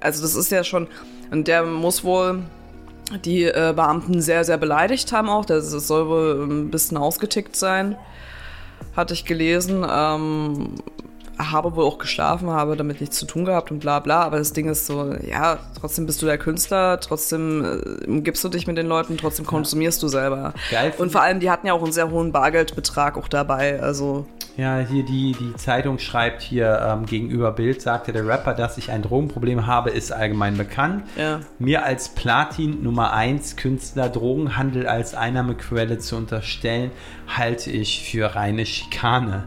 Also 0.00 0.20
das 0.22 0.34
ist 0.34 0.50
ja 0.50 0.62
schon, 0.62 0.88
und 1.30 1.48
der 1.48 1.62
muss 1.62 2.04
wohl 2.04 2.42
die 3.24 3.44
äh, 3.44 3.72
Beamten 3.74 4.20
sehr, 4.20 4.44
sehr 4.44 4.58
beleidigt 4.58 5.12
haben 5.12 5.28
auch. 5.28 5.44
Das, 5.44 5.70
das 5.70 5.86
soll 5.86 6.08
wohl 6.08 6.46
ein 6.46 6.70
bisschen 6.70 6.96
ausgetickt 6.96 7.56
sein, 7.56 7.96
hatte 8.94 9.14
ich 9.14 9.24
gelesen. 9.24 9.84
Ähm, 9.88 10.74
habe 11.40 11.74
wohl 11.76 11.84
auch 11.84 11.98
geschlafen, 11.98 12.50
habe 12.50 12.76
damit 12.76 13.00
nichts 13.00 13.18
zu 13.18 13.26
tun 13.26 13.44
gehabt 13.44 13.70
und 13.70 13.80
bla 13.80 14.00
bla, 14.00 14.22
aber 14.22 14.38
das 14.38 14.52
Ding 14.52 14.68
ist 14.68 14.86
so, 14.86 15.14
ja, 15.26 15.58
trotzdem 15.78 16.06
bist 16.06 16.20
du 16.22 16.26
der 16.26 16.38
Künstler, 16.38 17.00
trotzdem 17.00 17.64
äh, 17.64 18.06
umgibst 18.06 18.44
du 18.44 18.48
dich 18.48 18.66
mit 18.66 18.76
den 18.76 18.86
Leuten, 18.86 19.16
trotzdem 19.16 19.46
konsumierst 19.46 20.02
du 20.02 20.08
selber. 20.08 20.54
Geil. 20.70 20.92
Und 20.98 21.12
vor 21.12 21.22
allem, 21.22 21.40
die 21.40 21.50
hatten 21.50 21.66
ja 21.66 21.72
auch 21.72 21.82
einen 21.82 21.92
sehr 21.92 22.10
hohen 22.10 22.32
Bargeldbetrag 22.32 23.16
auch 23.16 23.28
dabei, 23.28 23.80
also 23.80 24.26
Ja, 24.60 24.78
hier 24.80 25.04
die, 25.04 25.32
die 25.32 25.56
Zeitung 25.56 25.98
schreibt 25.98 26.42
hier 26.42 26.86
ähm, 26.86 27.06
gegenüber 27.06 27.50
Bild, 27.50 27.80
sagte 27.80 28.12
der 28.12 28.26
Rapper, 28.26 28.52
dass 28.52 28.76
ich 28.76 28.90
ein 28.90 29.00
Drogenproblem 29.00 29.66
habe, 29.66 29.88
ist 29.88 30.12
allgemein 30.12 30.58
bekannt. 30.58 31.04
Ja. 31.16 31.40
Mir 31.58 31.82
als 31.82 32.10
Platin 32.10 32.82
Nummer 32.82 33.14
1 33.14 33.56
Künstler 33.56 34.10
Drogenhandel 34.10 34.86
als 34.86 35.14
Einnahmequelle 35.14 35.98
zu 35.98 36.16
unterstellen, 36.16 36.90
halte 37.26 37.70
ich 37.70 38.02
für 38.04 38.34
reine 38.34 38.66
Schikane. 38.66 39.44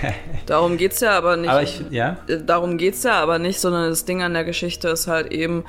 darum 0.46 0.78
geht's 0.78 1.00
ja 1.00 1.18
aber 1.18 1.36
nicht. 1.36 1.50
Aber 1.50 1.62
ich, 1.62 1.82
ja, 1.90 2.16
Äh, 2.26 2.38
Darum 2.42 2.78
geht's 2.78 3.02
ja 3.02 3.20
aber 3.20 3.38
nicht, 3.38 3.60
sondern 3.60 3.90
das 3.90 4.06
Ding 4.06 4.22
an 4.22 4.32
der 4.32 4.44
Geschichte 4.44 4.88
ist 4.88 5.08
halt 5.08 5.30
eben, 5.30 5.64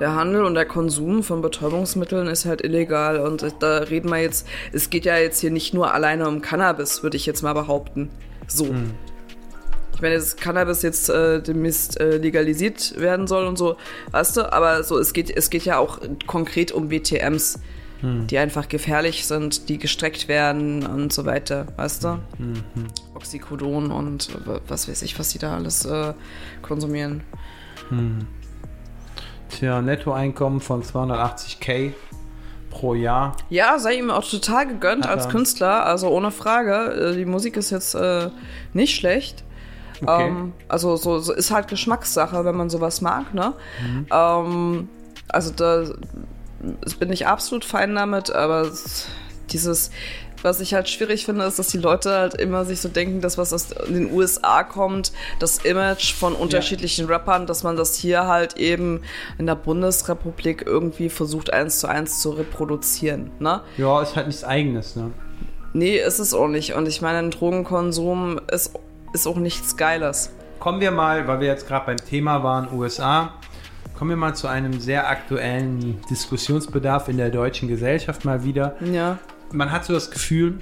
der 0.00 0.16
Handel 0.16 0.44
und 0.44 0.54
der 0.54 0.66
Konsum 0.66 1.22
von 1.22 1.40
Betäubungsmitteln 1.40 2.26
ist 2.26 2.46
halt 2.46 2.64
illegal. 2.64 3.20
Und 3.20 3.46
da 3.60 3.78
reden 3.78 4.10
wir 4.10 4.18
jetzt, 4.18 4.48
es 4.72 4.90
geht 4.90 5.04
ja 5.04 5.18
jetzt 5.18 5.38
hier 5.38 5.52
nicht 5.52 5.72
nur 5.72 5.94
alleine 5.94 6.26
um 6.26 6.40
Cannabis, 6.40 7.04
würde 7.04 7.16
ich 7.16 7.26
jetzt 7.26 7.42
mal 7.42 7.52
behaupten. 7.52 8.10
So. 8.48 8.74
Ich 9.94 10.02
meine, 10.02 10.16
das 10.16 10.36
Cannabis 10.36 10.82
jetzt 10.82 11.08
äh, 11.08 11.40
demnächst 11.40 12.00
äh, 12.00 12.16
legalisiert 12.16 12.98
werden 12.98 13.26
soll 13.26 13.46
und 13.46 13.56
so, 13.56 13.76
weißt 14.10 14.36
du, 14.36 14.52
aber 14.52 14.82
so, 14.82 14.98
es 14.98 15.12
geht, 15.12 15.30
es 15.34 15.50
geht 15.50 15.64
ja 15.64 15.78
auch 15.78 16.00
konkret 16.26 16.72
um 16.72 16.88
BTMs, 16.88 17.60
die 18.02 18.36
einfach 18.36 18.68
gefährlich 18.68 19.26
sind, 19.26 19.68
die 19.70 19.78
gestreckt 19.78 20.28
werden 20.28 20.84
und 20.84 21.10
so 21.10 21.24
weiter, 21.24 21.68
weißt 21.76 22.04
du? 22.04 22.18
Oxycodon 23.14 23.90
und 23.90 24.28
was 24.66 24.88
weiß 24.88 25.00
ich, 25.02 25.18
was 25.18 25.30
die 25.30 25.38
da 25.38 25.56
alles 25.56 25.86
äh, 25.86 26.12
konsumieren. 26.60 27.22
tja, 29.48 29.80
Nettoeinkommen 29.80 30.60
von 30.60 30.82
280k 30.82 31.92
pro 32.74 32.94
Jahr. 32.94 33.36
Ja, 33.48 33.78
sei 33.78 33.94
ihm 33.94 34.10
auch 34.10 34.28
total 34.28 34.66
gegönnt 34.66 35.06
als 35.06 35.24
er. 35.26 35.30
Künstler, 35.30 35.86
also 35.86 36.08
ohne 36.08 36.30
Frage. 36.30 37.12
Äh, 37.12 37.16
Die 37.16 37.24
Musik 37.24 37.56
ist 37.56 37.70
jetzt 37.70 37.94
äh, 37.94 38.28
nicht 38.74 38.94
schlecht. 38.96 39.42
Okay. 40.02 40.26
Ähm, 40.28 40.52
also 40.68 40.96
so, 40.96 41.18
so 41.20 41.32
ist 41.32 41.50
halt 41.50 41.68
Geschmackssache, 41.68 42.44
wenn 42.44 42.56
man 42.56 42.68
sowas 42.68 43.00
mag, 43.00 43.32
ne? 43.32 43.54
Ähm, 44.10 44.88
also 45.28 45.50
da 45.52 45.84
bin 46.98 47.12
ich 47.12 47.26
absolut 47.26 47.64
fein 47.64 47.94
damit, 47.94 48.30
aber 48.34 48.62
es- 48.62 49.06
dieses, 49.50 49.90
was 50.44 50.60
ich 50.60 50.74
halt 50.74 50.88
schwierig 50.88 51.24
finde, 51.24 51.44
ist, 51.46 51.58
dass 51.58 51.68
die 51.68 51.78
Leute 51.78 52.10
halt 52.10 52.34
immer 52.34 52.64
sich 52.66 52.80
so 52.80 52.88
denken, 52.88 53.22
dass 53.22 53.38
was 53.38 53.52
aus 53.52 53.68
den 53.88 54.12
USA 54.12 54.62
kommt, 54.62 55.12
das 55.38 55.58
Image 55.58 56.14
von 56.14 56.34
unterschiedlichen 56.34 57.06
Rappern, 57.06 57.46
dass 57.46 57.62
man 57.62 57.76
das 57.76 57.96
hier 57.96 58.26
halt 58.26 58.58
eben 58.58 59.00
in 59.38 59.46
der 59.46 59.54
Bundesrepublik 59.54 60.64
irgendwie 60.66 61.08
versucht, 61.08 61.52
eins 61.52 61.80
zu 61.80 61.88
eins 61.88 62.20
zu 62.20 62.30
reproduzieren, 62.30 63.30
ne? 63.38 63.62
Ja, 63.78 64.02
ist 64.02 64.16
halt 64.16 64.26
nichts 64.26 64.44
Eigenes, 64.44 64.96
ne? 64.96 65.10
Nee, 65.72 65.96
ist 65.96 66.18
es 66.18 66.34
auch 66.34 66.46
nicht. 66.46 66.74
Und 66.74 66.86
ich 66.86 67.00
meine, 67.00 67.18
ein 67.18 67.30
Drogenkonsum 67.30 68.40
ist, 68.52 68.74
ist 69.12 69.26
auch 69.26 69.36
nichts 69.36 69.76
Geiles. 69.76 70.30
Kommen 70.60 70.80
wir 70.80 70.90
mal, 70.90 71.26
weil 71.26 71.40
wir 71.40 71.48
jetzt 71.48 71.66
gerade 71.66 71.86
beim 71.86 71.96
Thema 71.96 72.44
waren, 72.44 72.68
USA, 72.72 73.32
kommen 73.96 74.10
wir 74.10 74.16
mal 74.16 74.34
zu 74.34 74.46
einem 74.46 74.78
sehr 74.78 75.08
aktuellen 75.08 76.00
Diskussionsbedarf 76.10 77.08
in 77.08 77.16
der 77.16 77.30
deutschen 77.30 77.68
Gesellschaft 77.68 78.24
mal 78.24 78.44
wieder. 78.44 78.76
Ja. 78.80 79.18
Man 79.52 79.70
hat 79.70 79.84
so 79.84 79.92
das 79.92 80.10
Gefühl, 80.10 80.58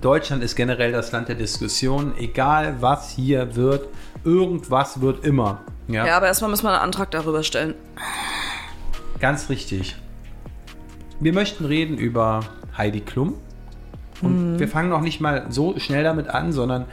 Deutschland 0.00 0.42
ist 0.42 0.56
generell 0.56 0.92
das 0.92 1.12
Land 1.12 1.28
der 1.28 1.36
Diskussion. 1.36 2.14
Egal 2.18 2.76
was 2.80 3.10
hier 3.10 3.54
wird, 3.54 3.88
irgendwas 4.24 5.00
wird 5.00 5.24
immer. 5.24 5.60
Ja, 5.88 6.06
Ja, 6.06 6.16
aber 6.16 6.26
erstmal 6.26 6.50
müssen 6.50 6.64
wir 6.64 6.70
einen 6.70 6.80
Antrag 6.82 7.10
darüber 7.10 7.42
stellen. 7.42 7.74
ganz 9.20 9.48
richtig. 9.50 9.96
Wir 11.20 11.34
möchten 11.34 11.66
reden 11.66 11.98
über 11.98 12.40
Heidi 12.76 13.00
Klum. 13.00 13.34
Und 14.22 14.58
wir 14.58 14.68
fangen 14.68 14.88
noch 14.90 15.00
nicht 15.00 15.20
mal 15.20 15.46
so 15.50 15.78
schnell 15.78 16.04
damit 16.04 16.28
an, 16.28 16.52
sondern 16.52 16.86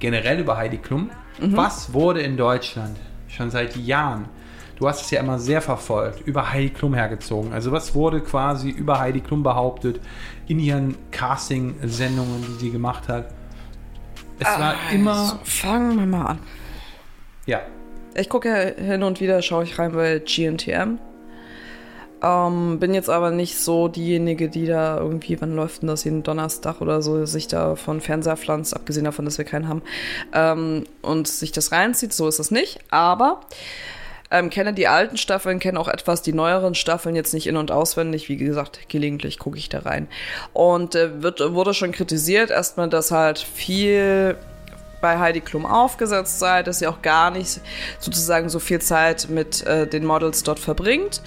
generell 0.00 0.40
über 0.40 0.56
Heidi 0.56 0.78
Klum. 0.78 1.10
Was 1.40 1.92
wurde 1.92 2.20
in 2.22 2.36
Deutschland 2.36 2.96
schon 3.28 3.50
seit 3.50 3.76
Jahren, 3.76 4.26
du 4.76 4.88
hast 4.88 5.02
es 5.02 5.10
ja 5.10 5.20
immer 5.20 5.38
sehr 5.38 5.60
verfolgt, 5.62 6.20
über 6.26 6.52
Heidi 6.52 6.70
Klum 6.70 6.94
hergezogen? 6.94 7.52
Also 7.52 7.72
was 7.72 7.94
wurde 7.94 8.20
quasi 8.22 8.70
über 8.70 8.98
Heidi 9.00 9.20
Klum 9.20 9.42
behauptet 9.42 10.00
in 10.48 10.58
ihren 10.58 10.96
Casting-Sendungen, 11.10 12.44
die 12.46 12.54
sie 12.54 12.70
gemacht 12.70 13.08
hat? 13.08 13.34
Es 14.38 14.58
war 14.58 14.74
immer, 14.92 15.12
Also, 15.12 15.38
fangen 15.44 15.98
wir 15.98 16.06
mal 16.06 16.26
an. 16.26 16.38
ja, 17.46 17.60
Ich 18.14 18.28
gucke 18.28 18.48
ja 18.48 18.82
hin 18.84 19.02
und 19.04 19.20
wieder, 19.20 19.40
schaue 19.42 19.64
ich 19.64 19.78
rein 19.78 19.92
bei 19.92 20.18
GNTM. 20.18 20.98
Ähm, 22.24 22.78
bin 22.78 22.94
jetzt 22.94 23.10
aber 23.10 23.32
nicht 23.32 23.58
so 23.58 23.88
diejenige, 23.88 24.48
die 24.48 24.66
da 24.66 24.96
irgendwie, 24.98 25.40
wann 25.40 25.56
läuft 25.56 25.82
denn 25.82 25.88
das 25.88 26.04
jeden 26.04 26.22
Donnerstag 26.22 26.80
oder 26.80 27.02
so, 27.02 27.24
sich 27.26 27.48
da 27.48 27.74
von 27.74 28.00
Fernseher 28.00 28.36
pflanzt, 28.36 28.76
abgesehen 28.76 29.04
davon, 29.04 29.24
dass 29.24 29.38
wir 29.38 29.44
keinen 29.44 29.66
haben, 29.68 29.82
ähm, 30.32 30.84
und 31.02 31.26
sich 31.26 31.50
das 31.50 31.72
reinzieht. 31.72 32.12
So 32.12 32.28
ist 32.28 32.38
es 32.38 32.52
nicht. 32.52 32.78
Aber 32.90 33.40
ähm, 34.32 34.50
kenne 34.50 34.72
die 34.72 34.88
alten 34.88 35.16
Staffeln, 35.16 35.58
kenne 35.58 35.78
auch 35.78 35.88
etwas 35.88 36.22
die 36.22 36.32
neueren 36.32 36.74
Staffeln 36.74 37.14
jetzt 37.14 37.34
nicht 37.34 37.46
in- 37.46 37.56
und 37.56 37.70
auswendig. 37.70 38.28
Wie 38.28 38.36
gesagt, 38.36 38.88
gelegentlich 38.88 39.38
gucke 39.38 39.58
ich 39.58 39.68
da 39.68 39.80
rein. 39.80 40.08
Und 40.52 40.94
äh, 40.94 41.22
wird, 41.22 41.40
wurde 41.52 41.74
schon 41.74 41.92
kritisiert, 41.92 42.50
erstmal, 42.50 42.88
dass 42.88 43.10
halt 43.10 43.38
viel 43.38 44.36
bei 45.02 45.18
Heidi 45.18 45.42
Klum 45.42 45.66
aufgesetzt 45.66 46.38
sei, 46.38 46.62
dass 46.62 46.78
sie 46.78 46.86
auch 46.86 47.02
gar 47.02 47.30
nicht 47.30 47.60
sozusagen 47.98 48.48
so 48.48 48.58
viel 48.58 48.80
Zeit 48.80 49.28
mit 49.28 49.66
äh, 49.66 49.86
den 49.86 50.06
Models 50.06 50.44
dort 50.44 50.58
verbringt, 50.58 51.20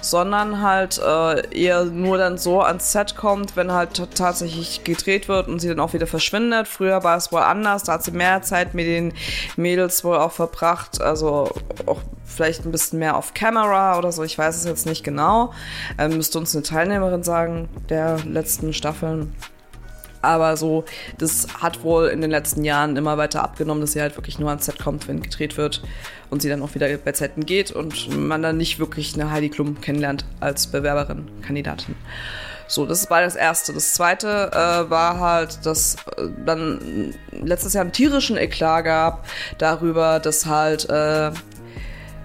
sondern 0.00 0.62
halt 0.62 1.00
äh, 1.04 1.48
eher 1.56 1.86
nur 1.86 2.18
dann 2.18 2.38
so 2.38 2.60
ans 2.60 2.92
Set 2.92 3.16
kommt, 3.16 3.56
wenn 3.56 3.72
halt 3.72 4.00
tatsächlich 4.14 4.84
gedreht 4.84 5.28
wird 5.28 5.48
und 5.48 5.58
sie 5.58 5.68
dann 5.68 5.80
auch 5.80 5.94
wieder 5.94 6.06
verschwindet. 6.06 6.68
Früher 6.68 7.02
war 7.02 7.16
es 7.16 7.32
wohl 7.32 7.40
anders, 7.40 7.82
da 7.84 7.94
hat 7.94 8.04
sie 8.04 8.12
mehr 8.12 8.42
Zeit 8.42 8.74
mit 8.74 8.86
den 8.86 9.14
Mädels 9.56 10.04
wohl 10.04 10.18
auch 10.18 10.32
verbracht, 10.32 11.00
also 11.00 11.50
auch 11.86 12.00
vielleicht 12.24 12.64
ein 12.64 12.72
bisschen 12.72 12.98
mehr 12.98 13.16
auf 13.16 13.34
Camera 13.34 13.98
oder 13.98 14.12
so, 14.12 14.22
ich 14.22 14.38
weiß 14.38 14.56
es 14.56 14.64
jetzt 14.64 14.86
nicht 14.86 15.04
genau. 15.04 15.52
Ähm, 15.98 16.16
müsste 16.16 16.38
uns 16.38 16.54
eine 16.54 16.62
Teilnehmerin 16.62 17.22
sagen 17.22 17.68
der 17.88 18.18
letzten 18.24 18.72
Staffeln. 18.72 19.34
Aber 20.22 20.56
so, 20.56 20.84
das 21.18 21.48
hat 21.60 21.82
wohl 21.82 22.06
in 22.06 22.20
den 22.20 22.30
letzten 22.30 22.64
Jahren 22.64 22.96
immer 22.96 23.18
weiter 23.18 23.42
abgenommen, 23.42 23.80
dass 23.80 23.92
sie 23.92 24.00
halt 24.00 24.16
wirklich 24.16 24.38
nur 24.38 24.48
ans 24.48 24.66
Set 24.66 24.78
kommt, 24.78 25.08
wenn 25.08 25.20
gedreht 25.20 25.56
wird 25.56 25.82
und 26.30 26.42
sie 26.42 26.48
dann 26.48 26.62
auch 26.62 26.74
wieder 26.74 26.88
bei 26.96 27.12
Zeiten 27.12 27.44
geht 27.44 27.72
und 27.72 28.16
man 28.16 28.40
dann 28.40 28.56
nicht 28.56 28.78
wirklich 28.78 29.14
eine 29.14 29.30
Heidi 29.30 29.50
Klum 29.50 29.80
kennenlernt 29.80 30.24
als 30.40 30.68
Bewerberin, 30.68 31.28
Kandidatin. 31.42 31.96
So, 32.68 32.86
das 32.86 33.10
war 33.10 33.20
das 33.20 33.36
Erste. 33.36 33.74
Das 33.74 33.92
Zweite 33.92 34.50
äh, 34.52 34.88
war 34.90 35.20
halt, 35.20 35.66
dass 35.66 35.96
äh, 36.16 36.28
dann 36.46 37.12
letztes 37.30 37.74
Jahr 37.74 37.82
einen 37.82 37.92
tierischen 37.92 38.38
Eklat 38.38 38.84
gab 38.86 39.26
darüber, 39.58 40.20
dass 40.20 40.46
halt 40.46 40.88
äh, 40.88 41.32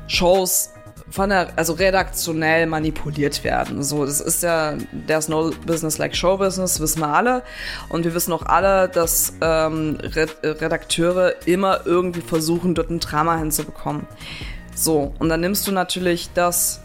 Shows 0.07 0.71
von 1.09 1.29
der, 1.29 1.49
also 1.55 1.73
redaktionell 1.73 2.65
manipuliert 2.65 3.43
werden. 3.43 3.81
So, 3.83 4.05
das 4.05 4.19
ist 4.19 4.43
ja, 4.43 4.75
there's 5.07 5.29
no 5.29 5.51
business 5.65 5.97
like 5.97 6.15
show 6.15 6.37
business, 6.37 6.79
wissen 6.79 6.99
wir 6.99 7.07
alle. 7.07 7.43
Und 7.89 8.03
wir 8.03 8.13
wissen 8.13 8.33
auch 8.33 8.45
alle, 8.45 8.89
dass 8.89 9.33
ähm, 9.41 9.97
Redakteure 10.01 11.35
immer 11.45 11.85
irgendwie 11.85 12.21
versuchen, 12.21 12.75
dort 12.75 12.89
ein 12.89 12.99
Drama 12.99 13.37
hinzubekommen. 13.37 14.05
So, 14.75 15.13
und 15.19 15.29
dann 15.29 15.41
nimmst 15.41 15.65
du 15.67 15.71
natürlich 15.71 16.29
das, 16.33 16.81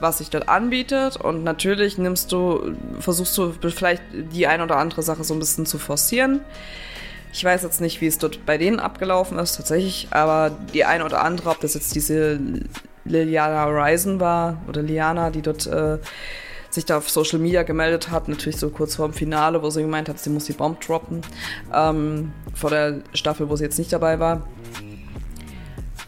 was 0.00 0.18
sich 0.18 0.30
dort 0.30 0.48
anbietet 0.48 1.16
und 1.16 1.44
natürlich 1.44 1.98
nimmst 1.98 2.32
du, 2.32 2.74
versuchst 3.00 3.36
du 3.36 3.52
vielleicht 3.70 4.02
die 4.12 4.46
ein 4.46 4.60
oder 4.60 4.76
andere 4.76 5.02
Sache 5.02 5.24
so 5.24 5.34
ein 5.34 5.40
bisschen 5.40 5.66
zu 5.66 5.78
forcieren. 5.78 6.40
Ich 7.32 7.44
weiß 7.44 7.62
jetzt 7.62 7.80
nicht, 7.80 8.00
wie 8.00 8.06
es 8.06 8.18
dort 8.18 8.46
bei 8.46 8.58
denen 8.58 8.80
abgelaufen 8.80 9.38
ist, 9.38 9.56
tatsächlich, 9.56 10.08
aber 10.10 10.50
die 10.72 10.84
ein 10.84 11.02
oder 11.02 11.22
andere, 11.22 11.50
ob 11.50 11.60
das 11.60 11.74
jetzt 11.74 11.94
diese 11.94 12.40
Liliana 13.08 13.64
Ryzen 13.66 14.20
war 14.20 14.58
oder 14.68 14.82
Liana, 14.82 15.30
die 15.30 15.42
dort 15.42 15.66
äh, 15.66 15.98
sich 16.70 16.84
da 16.84 16.98
auf 16.98 17.08
Social 17.08 17.38
Media 17.38 17.62
gemeldet 17.62 18.10
hat, 18.10 18.28
natürlich 18.28 18.58
so 18.58 18.70
kurz 18.70 18.96
vor 18.96 19.08
dem 19.08 19.14
Finale, 19.14 19.62
wo 19.62 19.70
sie 19.70 19.82
gemeint 19.82 20.08
hat, 20.08 20.18
sie 20.18 20.30
muss 20.30 20.44
die 20.44 20.52
Bomb 20.52 20.80
droppen, 20.80 21.22
ähm, 21.74 22.32
vor 22.54 22.70
der 22.70 23.00
Staffel, 23.14 23.48
wo 23.48 23.56
sie 23.56 23.64
jetzt 23.64 23.78
nicht 23.78 23.92
dabei 23.92 24.20
war 24.20 24.42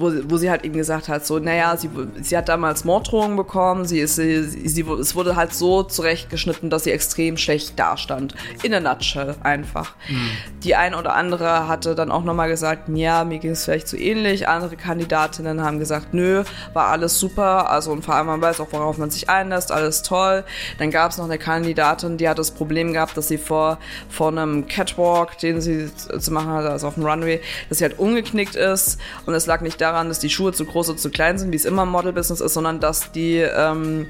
wo, 0.01 0.13
wo 0.29 0.37
sie 0.37 0.51
halt 0.51 0.65
eben 0.65 0.75
gesagt 0.75 1.09
hat, 1.09 1.27
so, 1.27 1.39
naja, 1.39 1.77
sie, 1.77 1.91
sie 2.21 2.37
hat 2.37 2.49
damals 2.49 2.85
Morddrohungen 2.85 3.37
bekommen, 3.37 3.85
sie 3.85 4.01
ist, 4.01 4.17
sie, 4.17 4.43
sie, 4.43 4.83
es 4.83 5.15
wurde 5.15 5.37
halt 5.37 5.55
so 5.55 5.83
zurechtgeschnitten, 5.83 6.71
dass 6.71 6.85
sie 6.85 6.93
extrem 6.93 7.37
schlecht 7.37 7.79
dastand. 7.79 8.35
In 8.63 8.75
a 8.75 8.81
nutshell 8.81 9.37
einfach. 9.43 9.95
Mhm. 10.09 10.31
Die 10.65 10.75
ein 10.75 10.95
oder 10.95 11.15
andere 11.15 11.69
hatte 11.69 11.95
dann 11.95 12.11
auch 12.11 12.25
nochmal 12.25 12.49
gesagt, 12.49 12.89
ja, 12.89 13.25
mir 13.25 13.39
ging 13.39 13.53
es 13.53 13.65
vielleicht 13.65 13.89
zu 13.89 13.97
ähnlich. 13.97 14.49
Andere 14.49 14.77
Kandidatinnen 14.77 15.63
haben 15.63 15.79
gesagt, 15.79 16.15
nö, 16.15 16.45
war 16.73 16.89
alles 16.89 17.19
super, 17.19 17.71
also 17.71 17.93
und 17.93 18.05
vor 18.05 18.15
allem 18.15 18.27
man 18.27 18.41
weiß 18.41 18.61
auch, 18.61 18.69
worauf 18.73 18.99
man 18.99 19.11
sich 19.11 19.29
einlässt, 19.29 19.73
alles 19.73 20.03
toll. 20.03 20.45
Dann 20.79 20.91
gab 20.91 21.11
es 21.11 21.19
noch 21.19 21.27
eine 21.27 21.39
Kandidatin, 21.39 22.17
die 22.17 22.29
hat 22.29 22.39
das 22.39 22.51
Problem 22.51 22.93
gehabt, 22.93 23.17
dass 23.17 23.29
sie 23.29 23.39
vor, 23.39 23.79
vor 24.09 24.29
einem 24.29 24.67
Catwalk, 24.67 25.39
den 25.39 25.61
sie 25.61 25.91
zu 25.95 26.33
machen 26.33 26.49
hatte, 26.49 26.71
also 26.71 26.89
auf 26.89 26.95
dem 26.95 27.05
Runway, 27.05 27.41
dass 27.69 27.79
sie 27.79 27.85
halt 27.85 27.99
umgeknickt 27.99 28.57
ist 28.57 28.99
und 29.27 29.35
es 29.35 29.47
lag 29.47 29.61
nicht 29.61 29.81
daran, 29.81 29.90
daran, 29.91 30.09
dass 30.09 30.19
die 30.19 30.31
Schuhe 30.31 30.53
zu 30.53 30.65
groß 30.65 30.91
oder 30.91 30.99
zu 30.99 31.11
klein 31.11 31.39
sind, 31.39 31.53
wie 31.53 31.57
es 31.57 31.65
immer 31.65 31.83
im 31.83 31.91
Model-Business 31.91 32.41
ist, 32.41 32.55
sondern 32.55 32.81
dass 32.81 33.13
die, 33.13 33.37
ähm, 33.37 34.09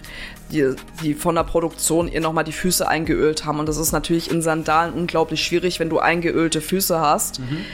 die, 0.51 0.75
die 1.03 1.15
von 1.15 1.35
der 1.35 1.45
Produktion 1.45 2.09
ihr 2.09 2.21
nochmal 2.21 2.45
die 2.45 2.53
Füße 2.53 2.87
eingeölt 2.87 3.45
haben. 3.45 3.59
Und 3.59 3.69
das 3.69 3.77
ist 3.77 3.93
natürlich 3.93 4.31
in 4.31 4.43
Sandalen 4.43 4.93
unglaublich 4.93 5.43
schwierig, 5.43 5.81
wenn 5.81 5.91
du 5.91 5.99
eingeölte 5.99 6.61
Füße 6.61 7.01
hast. 7.01 7.41
Mhm 7.41 7.65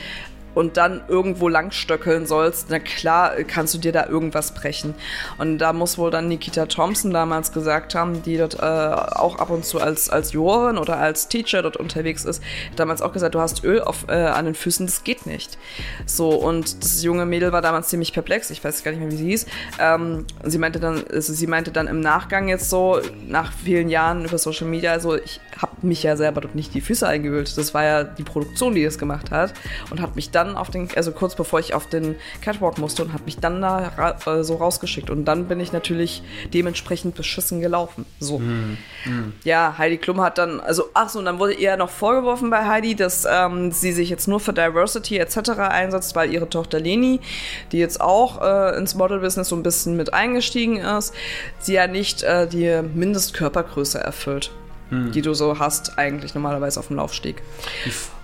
und 0.56 0.78
dann 0.78 1.02
irgendwo 1.06 1.48
langstöckeln 1.48 2.24
sollst, 2.24 2.68
na 2.70 2.78
klar 2.78 3.34
kannst 3.46 3.74
du 3.74 3.78
dir 3.78 3.92
da 3.92 4.06
irgendwas 4.06 4.54
brechen. 4.54 4.94
Und 5.36 5.58
da 5.58 5.74
muss 5.74 5.98
wohl 5.98 6.10
dann 6.10 6.28
Nikita 6.28 6.64
Thompson 6.64 7.10
damals 7.10 7.52
gesagt 7.52 7.94
haben, 7.94 8.22
die 8.22 8.38
dort 8.38 8.54
äh, 8.54 8.62
auch 8.62 9.38
ab 9.38 9.50
und 9.50 9.66
zu 9.66 9.82
als, 9.82 10.08
als 10.08 10.32
Jurorin 10.32 10.78
oder 10.78 10.96
als 10.96 11.28
Teacher 11.28 11.60
dort 11.60 11.76
unterwegs 11.76 12.24
ist, 12.24 12.42
damals 12.74 13.02
auch 13.02 13.12
gesagt, 13.12 13.34
du 13.34 13.38
hast 13.38 13.64
Öl 13.64 13.82
auf, 13.82 14.06
äh, 14.08 14.12
an 14.12 14.46
den 14.46 14.54
Füßen, 14.54 14.86
das 14.86 15.04
geht 15.04 15.26
nicht. 15.26 15.58
So, 16.06 16.30
und 16.30 16.82
das 16.82 17.02
junge 17.02 17.26
Mädel 17.26 17.52
war 17.52 17.60
damals 17.60 17.88
ziemlich 17.88 18.14
perplex, 18.14 18.48
ich 18.48 18.64
weiß 18.64 18.82
gar 18.82 18.92
nicht 18.92 19.00
mehr, 19.00 19.12
wie 19.12 19.16
sie 19.16 19.26
hieß. 19.26 19.46
Ähm, 19.78 20.24
sie 20.42 20.56
meinte 20.56 20.80
dann, 20.80 21.04
also 21.12 21.34
sie 21.34 21.46
meinte 21.46 21.70
dann 21.70 21.86
im 21.86 22.00
Nachgang 22.00 22.48
jetzt 22.48 22.70
so, 22.70 22.98
nach 23.28 23.52
vielen 23.52 23.90
Jahren 23.90 24.24
über 24.24 24.38
Social 24.38 24.66
Media, 24.66 24.98
so, 25.00 25.16
ich 25.16 25.38
habe 25.58 25.86
mich 25.86 26.02
ja 26.02 26.16
selber 26.16 26.40
dort 26.40 26.54
nicht 26.54 26.74
die 26.74 26.80
Füße 26.80 27.06
eingewühlt. 27.06 27.56
Das 27.56 27.74
war 27.74 27.84
ja 27.84 28.04
die 28.04 28.22
Produktion, 28.22 28.74
die 28.74 28.84
das 28.84 28.98
gemacht 28.98 29.30
hat 29.30 29.54
und 29.90 30.00
hat 30.00 30.16
mich 30.16 30.30
dann 30.30 30.56
auf 30.56 30.70
den, 30.70 30.88
also 30.96 31.12
kurz 31.12 31.34
bevor 31.34 31.60
ich 31.60 31.74
auf 31.74 31.86
den 31.86 32.16
Catwalk 32.42 32.78
musste 32.78 33.02
und 33.02 33.12
hat 33.12 33.24
mich 33.24 33.38
dann 33.38 33.60
da 33.62 33.92
ra 33.96 34.16
äh, 34.26 34.44
so 34.44 34.56
rausgeschickt. 34.56 35.10
Und 35.10 35.24
dann 35.24 35.46
bin 35.46 35.60
ich 35.60 35.72
natürlich 35.72 36.22
dementsprechend 36.52 37.14
beschissen 37.14 37.60
gelaufen. 37.60 38.04
So. 38.20 38.38
Mm, 38.38 38.78
mm. 39.04 39.32
Ja, 39.44 39.74
Heidi 39.78 39.98
Klum 39.98 40.20
hat 40.20 40.38
dann, 40.38 40.60
also, 40.60 40.84
ach 40.94 41.08
so, 41.08 41.18
und 41.18 41.24
dann 41.24 41.38
wurde 41.38 41.54
ihr 41.54 41.76
noch 41.76 41.90
vorgeworfen 41.90 42.50
bei 42.50 42.66
Heidi, 42.66 42.94
dass 42.94 43.26
ähm, 43.30 43.72
sie 43.72 43.92
sich 43.92 44.10
jetzt 44.10 44.28
nur 44.28 44.40
für 44.40 44.52
Diversity 44.52 45.18
etc. 45.18 45.50
einsetzt, 45.58 46.14
weil 46.16 46.32
ihre 46.32 46.48
Tochter 46.48 46.80
Leni, 46.80 47.20
die 47.72 47.78
jetzt 47.78 48.00
auch 48.00 48.42
äh, 48.42 48.76
ins 48.76 48.94
Model-Business 48.94 49.48
so 49.48 49.56
ein 49.56 49.62
bisschen 49.62 49.96
mit 49.96 50.12
eingestiegen 50.12 50.76
ist, 50.76 51.14
sie 51.58 51.74
ja 51.74 51.86
nicht 51.86 52.22
äh, 52.22 52.46
die 52.46 52.82
Mindestkörpergröße 52.94 53.98
erfüllt. 53.98 54.50
Hm. 54.90 55.10
die 55.10 55.20
du 55.20 55.34
so 55.34 55.58
hast, 55.58 55.98
eigentlich 55.98 56.34
normalerweise 56.34 56.78
auf 56.78 56.86
dem 56.86 56.96
Laufsteg. 56.96 57.42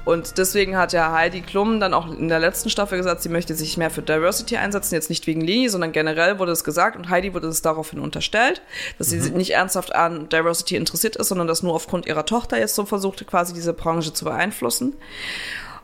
Und 0.05 0.38
deswegen 0.38 0.77
hat 0.77 0.92
ja 0.92 1.12
Heidi 1.12 1.40
Klum 1.40 1.81
dann 1.81 1.94
auch 1.94 2.09
in 2.16 2.29
der 2.29 2.40
letzten 2.40 2.70
Staffel 2.70 2.98
gesagt, 2.98 3.22
sie 3.22 3.29
möchte 3.29 3.55
sich 3.55 3.77
mehr 3.77 3.90
für 3.90 4.03
Diversity 4.03 4.57
einsetzen, 4.57 4.94
jetzt 4.94 5.11
nicht 5.11 5.27
wegen 5.27 5.40
Lini, 5.40 5.68
sondern 5.68 5.92
generell 5.92 6.38
wurde 6.38 6.53
es 6.53 6.64
gesagt 6.64 6.96
und 6.96 7.09
Heidi 7.09 7.35
wurde 7.35 7.48
es 7.48 7.62
daraufhin 7.62 7.98
unterstellt, 7.98 8.62
dass 8.98 9.11
mhm. 9.11 9.20
sie 9.20 9.31
nicht 9.31 9.51
ernsthaft 9.51 9.94
an 9.94 10.29
Diversity 10.29 10.77
interessiert 10.77 11.16
ist, 11.16 11.29
sondern 11.29 11.46
das 11.46 11.62
nur 11.62 11.75
aufgrund 11.75 12.07
ihrer 12.07 12.27
Tochter 12.27 12.59
jetzt 12.59 12.75
so 12.75 12.85
versuchte, 12.85 13.25
quasi 13.25 13.55
diese 13.55 13.72
Branche 13.72 14.12
zu 14.12 14.25
beeinflussen. 14.25 14.94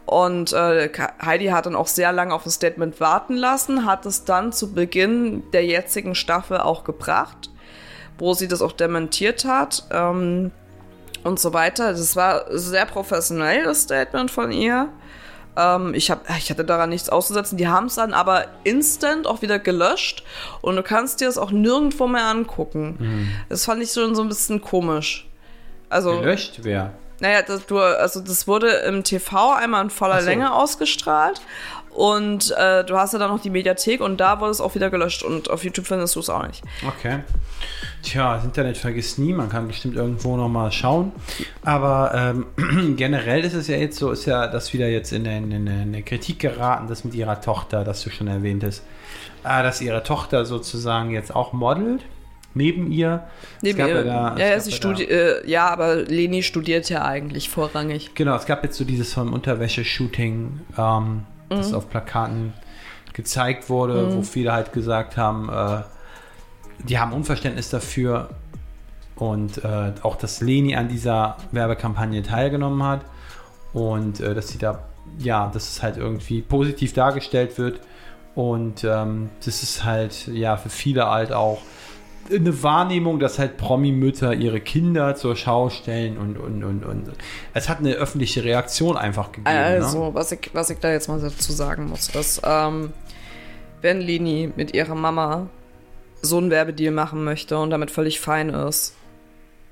Und 0.04 0.52
äh, 0.52 0.90
Heidi 1.24 1.46
hat 1.46 1.66
dann 1.66 1.76
auch 1.76 1.86
sehr 1.86 2.12
lange 2.12 2.34
auf 2.34 2.46
ein 2.46 2.50
Statement 2.50 2.98
warten 2.98 3.34
lassen, 3.34 3.84
hat 3.84 4.06
es 4.06 4.24
dann 4.24 4.52
zu 4.52 4.72
Beginn 4.72 5.42
der 5.52 5.64
jetzigen 5.66 6.14
Staffel 6.14 6.58
auch 6.58 6.82
gebracht, 6.84 7.50
wo 8.16 8.32
sie 8.32 8.48
das 8.48 8.62
auch 8.62 8.72
dementiert 8.72 9.44
hat. 9.44 9.84
Ähm, 9.90 10.50
und 11.28 11.38
so 11.38 11.52
weiter. 11.52 11.92
Das 11.92 12.16
war 12.16 12.46
sehr 12.50 12.86
professionell, 12.86 13.64
das 13.64 13.82
Statement 13.82 14.30
von 14.30 14.50
ihr. 14.50 14.88
Ähm, 15.56 15.94
ich, 15.94 16.10
hab, 16.10 16.28
ich 16.38 16.50
hatte 16.50 16.64
daran 16.64 16.90
nichts 16.90 17.08
auszusetzen. 17.08 17.58
Die 17.58 17.68
haben 17.68 17.86
es 17.86 17.96
dann 17.96 18.14
aber 18.14 18.46
instant 18.64 19.26
auch 19.26 19.42
wieder 19.42 19.58
gelöscht 19.58 20.24
und 20.60 20.76
du 20.76 20.82
kannst 20.82 21.20
dir 21.20 21.28
es 21.28 21.38
auch 21.38 21.50
nirgendwo 21.50 22.08
mehr 22.08 22.24
angucken. 22.24 22.96
Mhm. 22.98 23.28
Das 23.48 23.64
fand 23.64 23.82
ich 23.82 23.92
schon 23.92 24.14
so 24.14 24.22
ein 24.22 24.28
bisschen 24.28 24.60
komisch. 24.60 25.28
Also, 25.90 26.18
gelöscht? 26.20 26.60
Wer? 26.62 26.92
Naja, 27.20 27.42
das, 27.42 27.66
du, 27.66 27.78
also 27.78 28.20
das 28.20 28.46
wurde 28.46 28.68
im 28.68 29.02
TV 29.02 29.52
einmal 29.52 29.82
in 29.82 29.90
voller 29.90 30.20
so. 30.20 30.28
Länge 30.28 30.52
ausgestrahlt 30.52 31.40
und 31.98 32.54
äh, 32.56 32.84
du 32.84 32.96
hast 32.96 33.12
ja 33.12 33.18
dann 33.18 33.28
noch 33.28 33.42
die 33.42 33.50
Mediathek 33.50 34.00
und 34.00 34.18
da 34.18 34.40
wurde 34.40 34.52
es 34.52 34.61
auch 34.61 34.76
wieder 34.76 34.88
gelöscht 34.88 35.24
und 35.24 35.50
auf 35.50 35.64
YouTube 35.64 35.84
findest 35.84 36.14
du 36.14 36.20
es 36.20 36.30
auch 36.30 36.46
nicht. 36.46 36.62
Okay. 36.87 37.24
Tja, 38.04 38.37
das 38.37 38.44
Internet 38.44 38.76
vergisst 38.76 39.18
nie, 39.18 39.32
man 39.32 39.48
kann 39.48 39.66
bestimmt 39.66 39.96
irgendwo 39.96 40.37
nochmal 40.37 40.70
schauen. 40.70 41.11
Aber 41.64 42.12
ähm, 42.14 42.94
generell 42.96 43.44
ist 43.44 43.54
es 43.54 43.66
ja 43.66 43.76
jetzt 43.76 43.98
so, 43.98 44.12
ist 44.12 44.26
ja 44.26 44.46
das 44.46 44.72
wieder 44.72 44.86
jetzt 44.86 45.12
in 45.12 45.24
der, 45.24 46.03
Kritik 46.03 46.38
geraten, 46.38 46.86
das 46.86 47.03
mit 47.03 47.16
ihrer 47.16 47.40
Tochter, 47.40 47.82
das 47.82 48.05
du 48.05 48.11
schon 48.11 48.28
erwähnt 48.28 48.62
hast. 48.62 48.84
Äh, 49.42 49.64
dass 49.64 49.80
ihre 49.80 50.05
Tochter 50.05 50.44
sozusagen 50.44 51.11
jetzt 51.11 51.34
auch 51.34 51.53
modelt 51.53 52.05
neben 52.55 52.92
ihr. 52.92 53.24
Neben 53.61 53.80
ihr. 53.80 53.88
Ja, 53.88 54.03
da, 54.05 54.36
ja, 54.38 54.61
sie 54.61 54.70
studi 54.70 55.03
äh, 55.03 55.44
ja, 55.51 55.68
aber 55.68 55.96
Leni 55.96 56.44
studiert 56.44 56.88
ja 56.90 57.05
eigentlich 57.05 57.51
vorrangig. 57.51 58.14
Genau, 58.14 58.36
es 58.36 58.46
gab 58.46 58.62
jetzt 58.62 58.76
so 58.76 58.84
dieses 58.84 59.14
vom 59.14 59.32
Unterwäsche-Shooting, 59.32 60.61
ähm, 60.78 61.22
mhm. 61.51 61.57
das 61.57 61.72
auf 61.72 61.88
Plakaten 61.88 62.53
gezeigt 63.12 63.68
wurde, 63.68 64.07
mhm. 64.07 64.16
wo 64.16 64.22
viele 64.22 64.53
halt 64.53 64.72
gesagt 64.72 65.16
haben, 65.16 65.49
äh, 65.49 65.82
die 66.84 66.99
haben 66.99 67.12
Unverständnis 67.12 67.70
dafür, 67.70 68.28
und 69.18 69.64
äh, 69.64 69.92
auch, 70.03 70.16
dass 70.16 70.40
Leni 70.40 70.76
an 70.76 70.88
dieser 70.88 71.36
Werbekampagne 71.53 72.22
teilgenommen 72.22 72.82
hat 72.82 73.01
und 73.72 74.20
äh, 74.20 74.34
dass 74.34 74.49
sie 74.49 74.59
da, 74.59 74.84
ja, 75.18 75.51
dass 75.53 75.68
es 75.68 75.82
halt 75.82 75.96
irgendwie 75.96 76.40
positiv 76.40 76.92
dargestellt 76.92 77.59
wird 77.59 77.80
und 78.34 78.84
ähm, 78.84 79.30
das 79.44 79.62
ist 79.62 79.84
halt, 79.84 80.28
ja, 80.28 80.57
für 80.57 80.70
viele 80.70 81.07
halt 81.11 81.32
auch 81.32 81.61
eine 82.31 82.62
Wahrnehmung, 82.62 83.18
dass 83.18 83.39
halt 83.39 83.57
Promi-Mütter 83.57 84.35
ihre 84.35 84.61
Kinder 84.61 85.14
zur 85.14 85.37
Schau 85.37 85.70
stellen 85.70 86.18
und, 86.18 86.39
und, 86.39 86.64
und, 86.64 86.85
und. 86.85 87.12
Es 87.55 87.68
hat 87.68 87.79
eine 87.79 87.95
öffentliche 87.95 88.45
Reaktion 88.45 88.97
einfach 88.97 89.33
gegeben. 89.33 89.49
Also, 89.49 90.07
ne? 90.07 90.14
was, 90.14 90.33
ich, 90.33 90.51
was 90.53 90.70
ich 90.70 90.79
da 90.79 90.91
jetzt 90.91 91.09
mal 91.09 91.20
dazu 91.20 91.53
sagen 91.53 91.89
muss, 91.89 92.09
dass, 92.09 92.41
ähm, 92.45 92.93
wenn 93.81 94.01
Leni 94.01 94.53
mit 94.57 94.74
ihrer 94.74 94.95
Mama 94.95 95.49
so 96.22 96.39
einen 96.39 96.51
Werbedeal 96.51 96.93
machen 96.93 97.24
möchte 97.24 97.59
und 97.59 97.70
damit 97.70 97.91
völlig 97.91 98.20
fein 98.20 98.51
ist, 98.51 98.95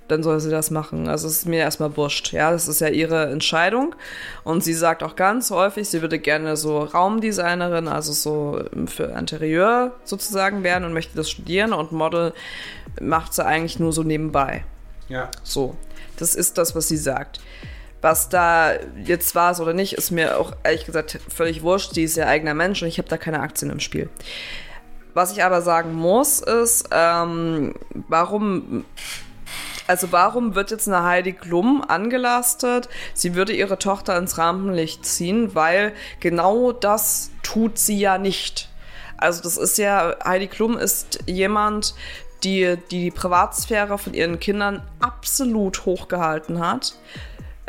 dann 0.09 0.23
soll 0.23 0.41
sie 0.41 0.51
das 0.51 0.71
machen. 0.71 1.09
Also 1.09 1.27
es 1.27 1.39
ist 1.39 1.47
mir 1.47 1.61
erstmal 1.61 1.97
wurscht. 1.97 2.33
Ja, 2.33 2.51
das 2.51 2.69
ist 2.69 2.81
ja 2.81 2.89
ihre 2.89 3.27
Entscheidung. 3.27 3.95
Und 4.45 4.63
sie 4.63 4.75
sagt 4.75 5.03
auch 5.03 5.17
ganz 5.17 5.51
häufig, 5.51 5.89
sie 5.89 6.03
würde 6.03 6.19
gerne 6.19 6.57
so 6.57 6.81
Raumdesignerin, 6.81 7.89
also 7.89 8.13
so 8.13 8.63
für 8.87 9.05
Interieur 9.19 9.93
sozusagen 10.05 10.63
werden 10.63 10.85
und 10.85 10.93
möchte 10.93 11.17
das 11.17 11.31
studieren 11.31 11.73
und 11.73 11.93
Model 11.93 12.33
macht 13.01 13.35
sie 13.35 13.45
eigentlich 13.45 13.79
nur 13.79 13.93
so 13.93 14.03
nebenbei. 14.03 14.65
Ja. 15.09 15.31
So, 15.43 15.77
das 16.19 16.35
ist 16.35 16.59
das, 16.59 16.75
was 16.75 16.89
sie 16.89 16.97
sagt. 16.97 17.41
Was 18.03 18.29
da 18.29 18.75
jetzt 19.05 19.35
war 19.35 19.51
es 19.51 19.61
oder 19.61 19.73
nicht, 19.73 19.95
ist 19.95 20.11
mir 20.11 20.39
auch 20.39 20.53
ehrlich 20.63 20.85
gesagt 20.85 21.19
völlig 21.29 21.63
wurscht. 21.63 21.95
Sie 21.95 22.05
ist 22.05 22.17
ihr 22.17 22.29
eigener 22.29 22.55
Mensch 22.55 22.83
und 22.83 22.89
ich 22.89 22.99
habe 22.99 23.09
da 23.09 23.17
keine 23.17 23.41
Aktien 23.41 23.71
im 23.71 23.81
Spiel. 23.81 24.09
Was 25.15 25.33
ich 25.33 25.43
aber 25.43 25.63
sagen 25.63 25.95
muss, 25.95 26.41
ist, 26.41 26.91
ähm, 26.93 27.75
warum 28.09 28.85
also 29.87 30.13
warum 30.13 30.55
wird 30.55 30.71
jetzt 30.71 30.89
eine 30.89 31.05
Heidi 31.05 31.33
Klum 31.33 31.85
angelastet? 31.87 32.89
Sie 33.15 33.35
würde 33.35 33.53
ihre 33.53 33.79
Tochter 33.79 34.17
ins 34.17 34.39
Rampenlicht 34.39 35.05
ziehen, 35.05 35.55
weil 35.55 35.93
genau 36.21 36.73
das 36.73 37.31
tut 37.43 37.79
sie 37.79 37.99
ja 37.99 38.19
nicht. 38.19 38.69
Also 39.17 39.43
das 39.43 39.57
ist 39.57 39.79
ja, 39.79 40.15
Heidi 40.25 40.47
Klum 40.49 40.77
ist 40.77 41.21
jemand, 41.27 41.95
die 42.45 42.77
die 42.91 43.11
Privatsphäre 43.11 43.99
von 43.99 44.15
ihren 44.15 44.39
Kindern 44.39 44.83
absolut 45.01 45.87
hochgehalten 45.87 46.61
hat. 46.61 46.95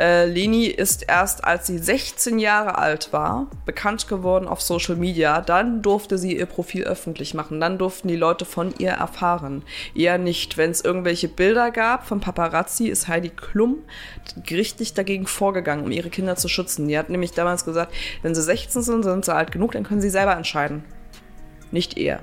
Äh, 0.00 0.26
Leni 0.26 0.66
ist 0.66 1.04
erst, 1.08 1.44
als 1.44 1.66
sie 1.66 1.78
16 1.78 2.38
Jahre 2.38 2.78
alt 2.78 3.12
war, 3.12 3.48
bekannt 3.66 4.06
geworden 4.06 4.46
auf 4.46 4.60
Social 4.60 4.94
Media. 4.94 5.40
Dann 5.40 5.82
durfte 5.82 6.18
sie 6.18 6.36
ihr 6.36 6.46
Profil 6.46 6.84
öffentlich 6.84 7.34
machen. 7.34 7.60
Dann 7.60 7.78
durften 7.78 8.08
die 8.08 8.16
Leute 8.16 8.44
von 8.44 8.72
ihr 8.78 8.90
erfahren. 8.90 9.62
Eher 9.94 10.18
nicht. 10.18 10.56
Wenn 10.56 10.70
es 10.70 10.82
irgendwelche 10.82 11.28
Bilder 11.28 11.72
gab 11.72 12.06
von 12.06 12.20
Paparazzi, 12.20 12.88
ist 12.88 13.08
Heidi 13.08 13.30
Klum 13.30 13.78
gerichtlich 14.46 14.94
dagegen 14.94 15.26
vorgegangen, 15.26 15.84
um 15.84 15.90
ihre 15.90 16.10
Kinder 16.10 16.36
zu 16.36 16.48
schützen. 16.48 16.86
Die 16.86 16.98
hat 16.98 17.10
nämlich 17.10 17.32
damals 17.32 17.64
gesagt, 17.64 17.92
wenn 18.22 18.34
sie 18.34 18.42
16 18.42 18.82
sind, 18.82 19.02
sind 19.02 19.24
sie 19.24 19.34
alt 19.34 19.50
genug, 19.50 19.72
dann 19.72 19.84
können 19.84 20.00
sie 20.00 20.10
selber 20.10 20.36
entscheiden. 20.36 20.84
Nicht 21.72 21.98
er. 21.98 22.20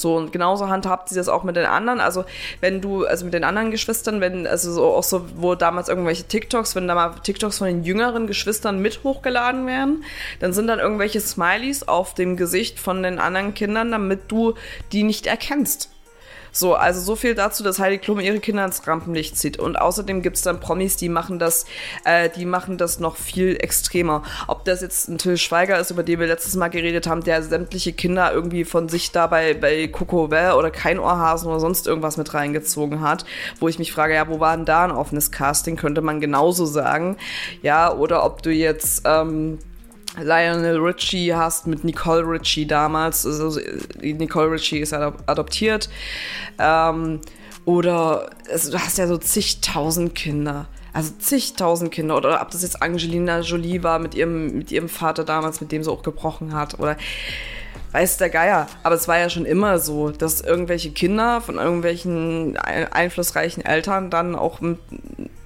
So, 0.00 0.16
und 0.16 0.32
genauso 0.32 0.68
handhabt 0.68 1.08
sie 1.08 1.14
das 1.14 1.28
auch 1.28 1.44
mit 1.44 1.56
den 1.56 1.66
anderen. 1.66 2.00
Also, 2.00 2.24
wenn 2.60 2.80
du, 2.80 3.04
also 3.04 3.24
mit 3.24 3.34
den 3.34 3.44
anderen 3.44 3.70
Geschwistern, 3.70 4.20
wenn, 4.20 4.46
also 4.46 4.72
so 4.72 4.84
auch 4.94 5.02
so, 5.02 5.26
wo 5.36 5.54
damals 5.54 5.88
irgendwelche 5.88 6.24
TikToks, 6.24 6.74
wenn 6.74 6.88
da 6.88 6.94
mal 6.94 7.14
TikToks 7.22 7.58
von 7.58 7.66
den 7.66 7.84
jüngeren 7.84 8.26
Geschwistern 8.26 8.80
mit 8.80 9.04
hochgeladen 9.04 9.66
werden, 9.66 10.04
dann 10.40 10.52
sind 10.52 10.66
dann 10.66 10.78
irgendwelche 10.78 11.20
Smileys 11.20 11.82
auf 11.82 12.14
dem 12.14 12.36
Gesicht 12.36 12.78
von 12.78 13.02
den 13.02 13.18
anderen 13.18 13.54
Kindern, 13.54 13.90
damit 13.90 14.30
du 14.32 14.54
die 14.92 15.02
nicht 15.02 15.26
erkennst. 15.26 15.90
So, 16.52 16.74
also 16.74 17.00
so 17.00 17.16
viel 17.16 17.34
dazu, 17.34 17.62
dass 17.62 17.78
Heidi 17.78 17.98
Klum 17.98 18.20
ihre 18.20 18.40
Kinder 18.40 18.64
ins 18.64 18.86
Rampenlicht 18.86 19.36
zieht. 19.36 19.58
Und 19.58 19.76
außerdem 19.76 20.22
gibt's 20.22 20.42
dann 20.42 20.60
Promis, 20.60 20.96
die 20.96 21.08
machen 21.08 21.38
das, 21.38 21.66
äh, 22.04 22.28
die 22.28 22.46
machen 22.46 22.78
das 22.78 23.00
noch 23.00 23.16
viel 23.16 23.56
extremer. 23.60 24.22
Ob 24.48 24.64
das 24.64 24.80
jetzt 24.80 25.08
ein 25.08 25.18
Till 25.18 25.36
Schweiger 25.36 25.78
ist, 25.78 25.90
über 25.90 26.02
den 26.02 26.20
wir 26.20 26.26
letztes 26.26 26.54
Mal 26.56 26.68
geredet 26.68 27.06
haben, 27.06 27.22
der 27.22 27.42
sämtliche 27.42 27.92
Kinder 27.92 28.32
irgendwie 28.32 28.64
von 28.64 28.88
sich 28.88 29.12
dabei 29.12 29.54
bei 29.54 29.88
Coco 29.88 30.28
Bell 30.28 30.52
oder 30.52 30.70
kein 30.70 30.98
Ohrhasen 30.98 31.48
oder 31.48 31.60
sonst 31.60 31.86
irgendwas 31.86 32.16
mit 32.16 32.32
reingezogen 32.34 33.00
hat, 33.00 33.24
wo 33.58 33.68
ich 33.68 33.78
mich 33.78 33.92
frage, 33.92 34.14
ja, 34.14 34.28
wo 34.28 34.40
war 34.40 34.56
denn 34.56 34.66
da 34.66 34.84
ein 34.84 34.90
offenes 34.90 35.30
Casting? 35.30 35.76
Könnte 35.76 36.00
man 36.00 36.20
genauso 36.20 36.66
sagen. 36.66 37.16
Ja, 37.62 37.92
oder 37.92 38.24
ob 38.24 38.42
du 38.42 38.50
jetzt, 38.50 39.02
ähm, 39.04 39.58
Lionel 40.18 40.78
Richie 40.78 41.34
hast 41.34 41.66
mit 41.66 41.84
Nicole 41.84 42.22
Richie 42.22 42.66
damals. 42.66 43.24
Also 43.24 43.60
Nicole 44.00 44.52
Richie 44.52 44.78
ist 44.78 44.92
adop 44.92 45.22
adoptiert. 45.26 45.88
Ähm, 46.58 47.20
oder 47.64 48.30
also, 48.50 48.72
du 48.72 48.78
hast 48.78 48.98
ja 48.98 49.06
so 49.06 49.18
zigtausend 49.18 50.14
Kinder. 50.14 50.66
Also 50.92 51.12
zigtausend 51.18 51.92
Kinder. 51.92 52.16
Oder 52.16 52.40
ob 52.40 52.50
das 52.50 52.62
jetzt 52.62 52.82
Angelina 52.82 53.40
Jolie 53.40 53.82
war 53.82 53.98
mit 53.98 54.14
ihrem, 54.14 54.58
mit 54.58 54.72
ihrem 54.72 54.88
Vater 54.88 55.24
damals, 55.24 55.60
mit 55.60 55.70
dem 55.70 55.84
sie 55.84 55.90
auch 55.90 56.02
gebrochen 56.02 56.54
hat. 56.54 56.80
Oder 56.80 56.96
weiß 57.92 58.18
der 58.18 58.30
Geier. 58.30 58.66
Aber 58.82 58.94
es 58.94 59.08
war 59.08 59.18
ja 59.18 59.28
schon 59.28 59.44
immer 59.44 59.78
so, 59.78 60.10
dass 60.10 60.40
irgendwelche 60.40 60.90
Kinder 60.90 61.40
von 61.40 61.56
irgendwelchen 61.56 62.56
einflussreichen 62.56 63.64
Eltern 63.64 64.10
dann 64.10 64.36
auch, 64.36 64.60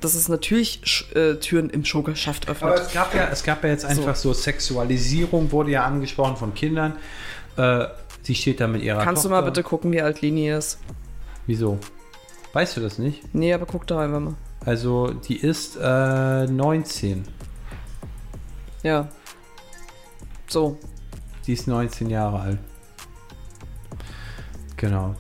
dass 0.01 0.15
es 0.15 0.29
natürlich 0.29 1.07
äh, 1.15 1.35
Türen 1.35 1.71
im 1.71 1.85
Showgeschäft 1.85 2.49
öffnet. 2.49 2.73
Aber 2.73 2.81
es 2.83 2.93
gab 2.93 3.15
ja, 3.15 3.29
es 3.31 3.43
gab 3.43 3.65
ja 3.65 3.71
jetzt 3.71 3.85
einfach 3.85 4.17
so, 4.17 4.33
so 4.33 4.41
Sexualisierung, 4.41 5.51
wurde 5.53 5.71
ja 5.71 5.85
angesprochen 5.85 6.37
von 6.37 6.55
Kindern. 6.55 6.97
Äh, 7.57 7.87
sie 8.23 8.35
steht 8.35 8.61
da 8.61 8.67
mit 8.67 8.83
ihrer 8.83 9.03
Kannst 9.03 9.23
Tochter. 9.23 9.37
du 9.37 9.43
mal 9.43 9.49
bitte 9.49 9.63
gucken, 9.63 9.93
wie 9.93 10.03
alt 10.03 10.21
Lini 10.21 10.51
ist? 10.51 10.79
Wieso? 11.47 11.79
Weißt 12.53 12.77
du 12.77 12.81
das 12.81 12.99
nicht? 12.99 13.35
Nee, 13.35 13.53
aber 13.53 13.67
guck 13.67 13.87
da 13.87 14.01
einfach 14.01 14.21
mal. 14.21 14.35
Also, 14.65 15.11
die 15.11 15.37
ist 15.37 15.77
äh, 15.81 16.47
19. 16.47 17.25
Ja. 18.83 19.09
So, 20.47 20.79
Die 21.47 21.53
ist 21.53 21.67
19 21.67 22.11
Jahre 22.11 22.41
alt. 22.41 22.59
Genau. 24.77 25.15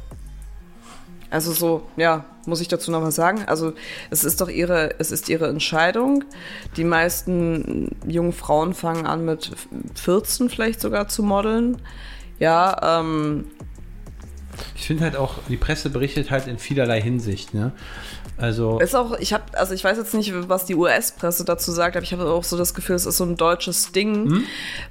Also 1.30 1.52
so, 1.52 1.82
ja, 1.96 2.24
muss 2.46 2.60
ich 2.60 2.68
dazu 2.68 2.90
noch 2.90 3.02
was 3.02 3.14
sagen? 3.14 3.42
Also 3.46 3.72
es 4.10 4.24
ist 4.24 4.40
doch 4.40 4.48
ihre, 4.48 4.98
es 5.00 5.10
ist 5.10 5.28
ihre 5.28 5.48
Entscheidung. 5.48 6.24
Die 6.76 6.84
meisten 6.84 7.96
jungen 8.06 8.32
Frauen 8.32 8.74
fangen 8.74 9.06
an 9.06 9.24
mit 9.24 9.50
14 9.94 10.48
vielleicht 10.48 10.80
sogar 10.80 11.08
zu 11.08 11.22
modeln. 11.22 11.82
Ja, 12.38 13.00
ähm, 13.00 13.46
Ich 14.76 14.86
finde 14.86 15.05
halt 15.05 15.16
auch, 15.16 15.38
die 15.48 15.57
Presse 15.57 15.90
berichtet 15.90 16.30
halt 16.30 16.46
in 16.46 16.59
vielerlei 16.59 17.00
Hinsicht, 17.00 17.55
ne? 17.55 17.72
Also, 18.36 18.80
ist 18.80 18.96
auch, 18.96 19.16
ich 19.18 19.32
habe, 19.32 19.44
also 19.52 19.74
ich 19.74 19.84
weiß 19.84 19.96
jetzt 19.96 20.12
nicht, 20.12 20.32
was 20.48 20.64
die 20.64 20.74
US-Presse 20.74 21.44
dazu 21.44 21.70
sagt, 21.70 21.96
aber 21.96 22.02
ich 22.02 22.12
habe 22.12 22.26
auch 22.26 22.42
so 22.42 22.57
das 22.59 22.74
Gefühl, 22.74 22.96
es 22.96 23.07
ist 23.07 23.16
so 23.16 23.24
ein 23.24 23.36
deutsches 23.36 23.92
Ding, 23.92 24.44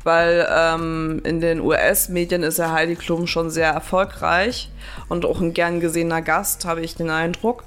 weil 0.04 0.48
ähm, 0.50 1.22
in 1.26 1.42
den 1.42 1.60
US-Medien 1.60 2.44
ist 2.44 2.58
ja 2.58 2.72
Heidi 2.72 2.96
Klum 2.96 3.28
schon 3.28 3.50
sehr 3.50 3.70
erfolgreich 3.70 4.72
und 5.10 5.26
auch 5.26 5.42
ein 5.42 5.54
gern 5.54 5.82
gesehener 5.82 6.22
Gast, 6.22 6.66
habe 6.66 6.82
ich 6.82 6.96
den 6.96 7.10
Eindruck. 7.10 7.66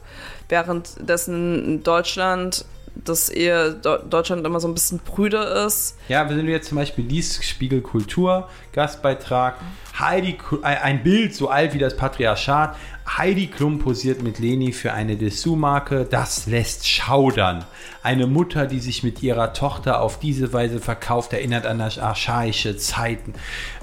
Währenddessen 0.48 1.64
in 1.64 1.82
Deutschland 1.82 2.64
das 3.04 3.28
eher 3.28 3.70
Deutschland 3.70 4.46
immer 4.46 4.60
so 4.60 4.68
ein 4.68 4.74
bisschen 4.74 5.00
prüde 5.00 5.38
ist. 5.66 5.96
ja, 6.08 6.28
wenn 6.28 6.44
du 6.44 6.50
jetzt 6.50 6.68
zum 6.68 6.78
Beispiel 6.78 7.04
liest, 7.04 7.44
Spiegel 7.44 7.80
Kultur, 7.80 8.48
Gastbeitrag, 8.72 9.56
Heidi, 9.98 10.38
ein 10.62 11.02
Bild 11.02 11.34
so 11.34 11.48
alt 11.48 11.74
wie 11.74 11.78
das 11.78 11.96
Patriarchat, 11.96 12.76
Heidi 13.06 13.46
Klum 13.46 13.78
posiert 13.78 14.22
mit 14.22 14.38
Leni 14.38 14.72
für 14.72 14.92
eine 14.92 15.16
Dessous-Marke, 15.16 16.06
das 16.10 16.46
lässt 16.46 16.88
schaudern. 16.88 17.64
Eine 18.02 18.26
Mutter, 18.26 18.66
die 18.66 18.80
sich 18.80 19.02
mit 19.02 19.22
ihrer 19.22 19.52
Tochter 19.52 20.00
auf 20.00 20.18
diese 20.18 20.52
Weise 20.52 20.80
verkauft, 20.80 21.32
erinnert 21.32 21.66
an 21.66 21.80
archaische 21.80 22.76
Zeiten. 22.76 23.34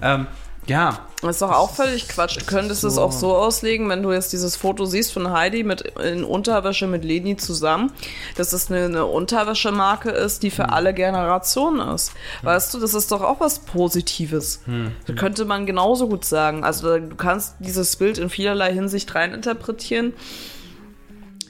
Ähm, 0.02 0.28
ja, 0.68 1.00
Das 1.22 1.32
ist 1.38 1.42
doch 1.42 1.52
auch 1.52 1.72
völlig 1.74 2.08
Quatsch. 2.08 2.36
Du 2.38 2.42
es 2.42 2.48
könntest 2.48 2.84
ist 2.84 2.90
es 2.92 2.96
so- 2.96 3.02
auch 3.02 3.12
so 3.12 3.36
auslegen, 3.36 3.90
wenn 3.90 4.02
du 4.04 4.12
jetzt 4.12 4.34
dieses 4.34 4.56
Foto 4.56 4.86
siehst 4.86 5.14
von 5.14 5.32
Heidi 5.32 5.64
mit 5.64 5.82
in 5.82 6.24
Unterwäsche 6.24 6.88
mit 6.88 7.04
Leni 7.04 7.36
zusammen, 7.38 7.92
dass 8.38 8.54
es 8.54 8.70
eine, 8.72 8.86
eine 8.86 9.06
Unterwäschemarke 9.06 10.10
ist, 10.12 10.44
die 10.44 10.52
für 10.52 10.70
alle 10.70 10.94
Generationen 10.94 11.80
ist. 11.96 12.12
Weißt 12.44 12.74
du, 12.74 12.80
das 12.80 12.94
ist 12.94 13.12
doch 13.12 13.22
auch 13.22 13.40
was 13.40 13.60
Positives. 13.60 14.62
Das 15.06 15.16
könnte 15.16 15.46
man 15.46 15.66
genauso 15.66 16.08
gut 16.10 16.26
sagen. 16.26 16.64
Also 16.64 16.98
du 17.00 17.16
kannst 17.16 17.56
dieses 17.60 17.96
Bild 17.96 18.18
in 18.18 18.30
vielerlei 18.30 18.74
Hinsicht 18.74 19.14
reininterpretieren. 19.16 20.14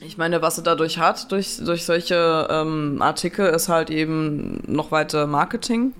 Ich 0.06 0.18
meine, 0.18 0.42
was 0.42 0.56
sie 0.56 0.62
dadurch 0.62 0.98
hat, 0.98 1.32
durch, 1.32 1.56
durch 1.64 1.84
solche 1.86 2.46
ähm, 2.50 3.00
Artikel, 3.00 3.46
ist 3.46 3.68
halt 3.70 3.88
eben 3.90 4.62
noch 4.66 4.90
weiter 4.90 5.26
Marketing. 5.26 5.94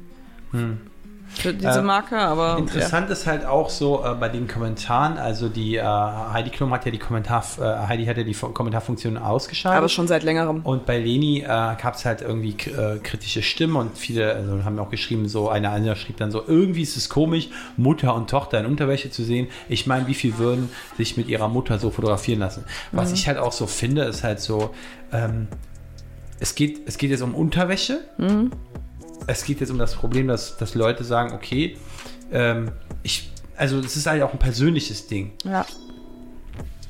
Für 1.37 1.53
diese 1.53 1.81
Äh, 1.81 1.83
Marke, 1.83 2.19
aber 2.19 2.59
Interessant 2.59 3.11
ist 3.11 3.27
halt 3.27 3.45
auch 3.45 3.69
so 3.71 4.05
äh, 4.05 4.15
bei 4.15 4.29
den 4.29 4.47
Kommentaren, 4.49 5.19
also 5.19 5.49
die 5.49 5.77
äh, 5.77 5.83
Heidi 5.83 6.51
Klum 6.51 6.73
hat 6.73 6.85
ja 6.85 6.91
die 6.91 6.99
Kommentar, 6.99 7.45
äh, 7.61 7.87
Heidi 7.89 8.07
hat 8.07 8.17
ja 8.17 8.23
die 8.23 8.35
Fu- 8.35 8.49
Kommentarfunktion 8.49 9.15
ja, 9.15 9.23
ausgeschaltet. 9.23 9.79
aber 9.79 9.89
schon 9.89 10.07
seit 10.09 10.23
längerem. 10.23 10.61
Und 10.63 10.87
bei 10.87 10.99
Leni 10.99 11.41
äh, 11.41 11.45
gab 11.47 11.95
es 11.95 12.05
halt 12.05 12.23
irgendwie 12.23 12.57
äh, 12.71 12.99
kritische 13.03 13.43
Stimmen 13.43 13.77
und 13.77 13.99
viele 13.99 14.35
also 14.35 14.65
haben 14.65 14.79
auch 14.79 14.91
geschrieben, 14.91 15.29
so 15.29 15.49
eine 15.49 15.71
andere 15.71 15.97
schrieb 15.97 16.17
dann 16.19 16.31
so, 16.31 16.43
irgendwie 16.47 16.83
ist 16.83 16.97
es 16.97 17.09
komisch, 17.09 17.49
Mutter 17.77 18.15
und 18.15 18.31
Tochter 18.31 18.61
in 18.61 18.67
Unterwäsche 18.67 19.11
zu 19.11 19.25
sehen. 19.25 19.49
Ich 19.69 19.87
meine, 19.87 20.07
wie 20.07 20.15
viel 20.15 20.39
würden 20.39 20.71
sich 20.97 21.17
mit 21.17 21.29
ihrer 21.29 21.49
Mutter 21.49 21.79
so 21.79 21.91
fotografieren 21.91 22.41
lassen? 22.41 22.65
Was 22.93 23.13
ich 23.13 23.27
halt 23.29 23.39
auch 23.39 23.53
so 23.53 23.67
finde, 23.67 24.03
ist 24.05 24.23
halt 24.25 24.41
so, 24.41 24.71
ähm, 25.13 25.49
es, 26.41 26.55
geht, 26.55 26.87
es 26.87 26.99
geht 26.99 27.11
jetzt 27.11 27.23
um 27.23 27.35
Unterwäsche. 27.35 28.01
Es 29.27 29.45
geht 29.45 29.61
jetzt 29.61 29.71
um 29.71 29.79
das 29.79 29.95
Problem, 29.95 30.29
dass, 30.29 30.57
dass 30.57 30.75
Leute 30.75 31.05
sagen, 31.05 31.33
okay, 31.33 31.77
ähm, 32.33 32.73
ich, 33.03 33.31
also 33.57 33.79
es 33.79 33.97
ist 33.97 34.07
halt 34.07 34.23
auch 34.23 34.33
ein 34.33 34.39
persönliches 34.39 35.07
Ding. 35.07 35.33
Ja. 35.45 35.67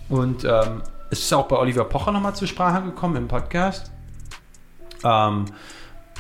Und 0.09 0.45
ähm, 0.45 0.82
es 1.11 1.20
ist 1.20 1.32
auch 1.32 1.47
bei 1.47 1.57
Oliver 1.57 1.85
Pocher 1.85 2.12
nochmal 2.12 2.35
zur 2.35 2.49
Sprache 2.49 2.82
gekommen 2.82 3.16
im 3.16 3.28
Podcast. 3.28 3.91
Ähm, 5.05 5.47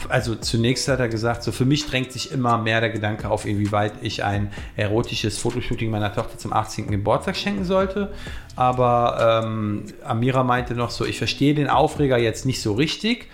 also 0.08 0.34
zunächst 0.34 0.88
hat 0.88 1.00
er 1.00 1.08
gesagt, 1.08 1.42
so 1.42 1.52
für 1.52 1.64
mich 1.64 1.86
drängt 1.86 2.12
sich 2.12 2.32
immer 2.32 2.58
mehr 2.58 2.80
der 2.80 2.90
Gedanke 2.90 3.30
auf, 3.30 3.46
inwieweit 3.46 3.94
ich 4.02 4.24
ein 4.24 4.52
erotisches 4.76 5.38
Fotoshooting 5.38 5.90
meiner 5.90 6.12
Tochter 6.12 6.36
zum 6.36 6.52
18. 6.52 6.90
Geburtstag 6.90 7.36
schenken 7.36 7.64
sollte. 7.64 8.12
Aber 8.56 9.42
ähm, 9.44 9.84
Amira 10.04 10.44
meinte 10.44 10.74
noch 10.74 10.90
so, 10.90 11.04
ich 11.04 11.18
verstehe 11.18 11.54
den 11.54 11.68
Aufreger 11.68 12.18
jetzt 12.18 12.44
nicht 12.44 12.60
so 12.60 12.74
richtig. 12.74 13.28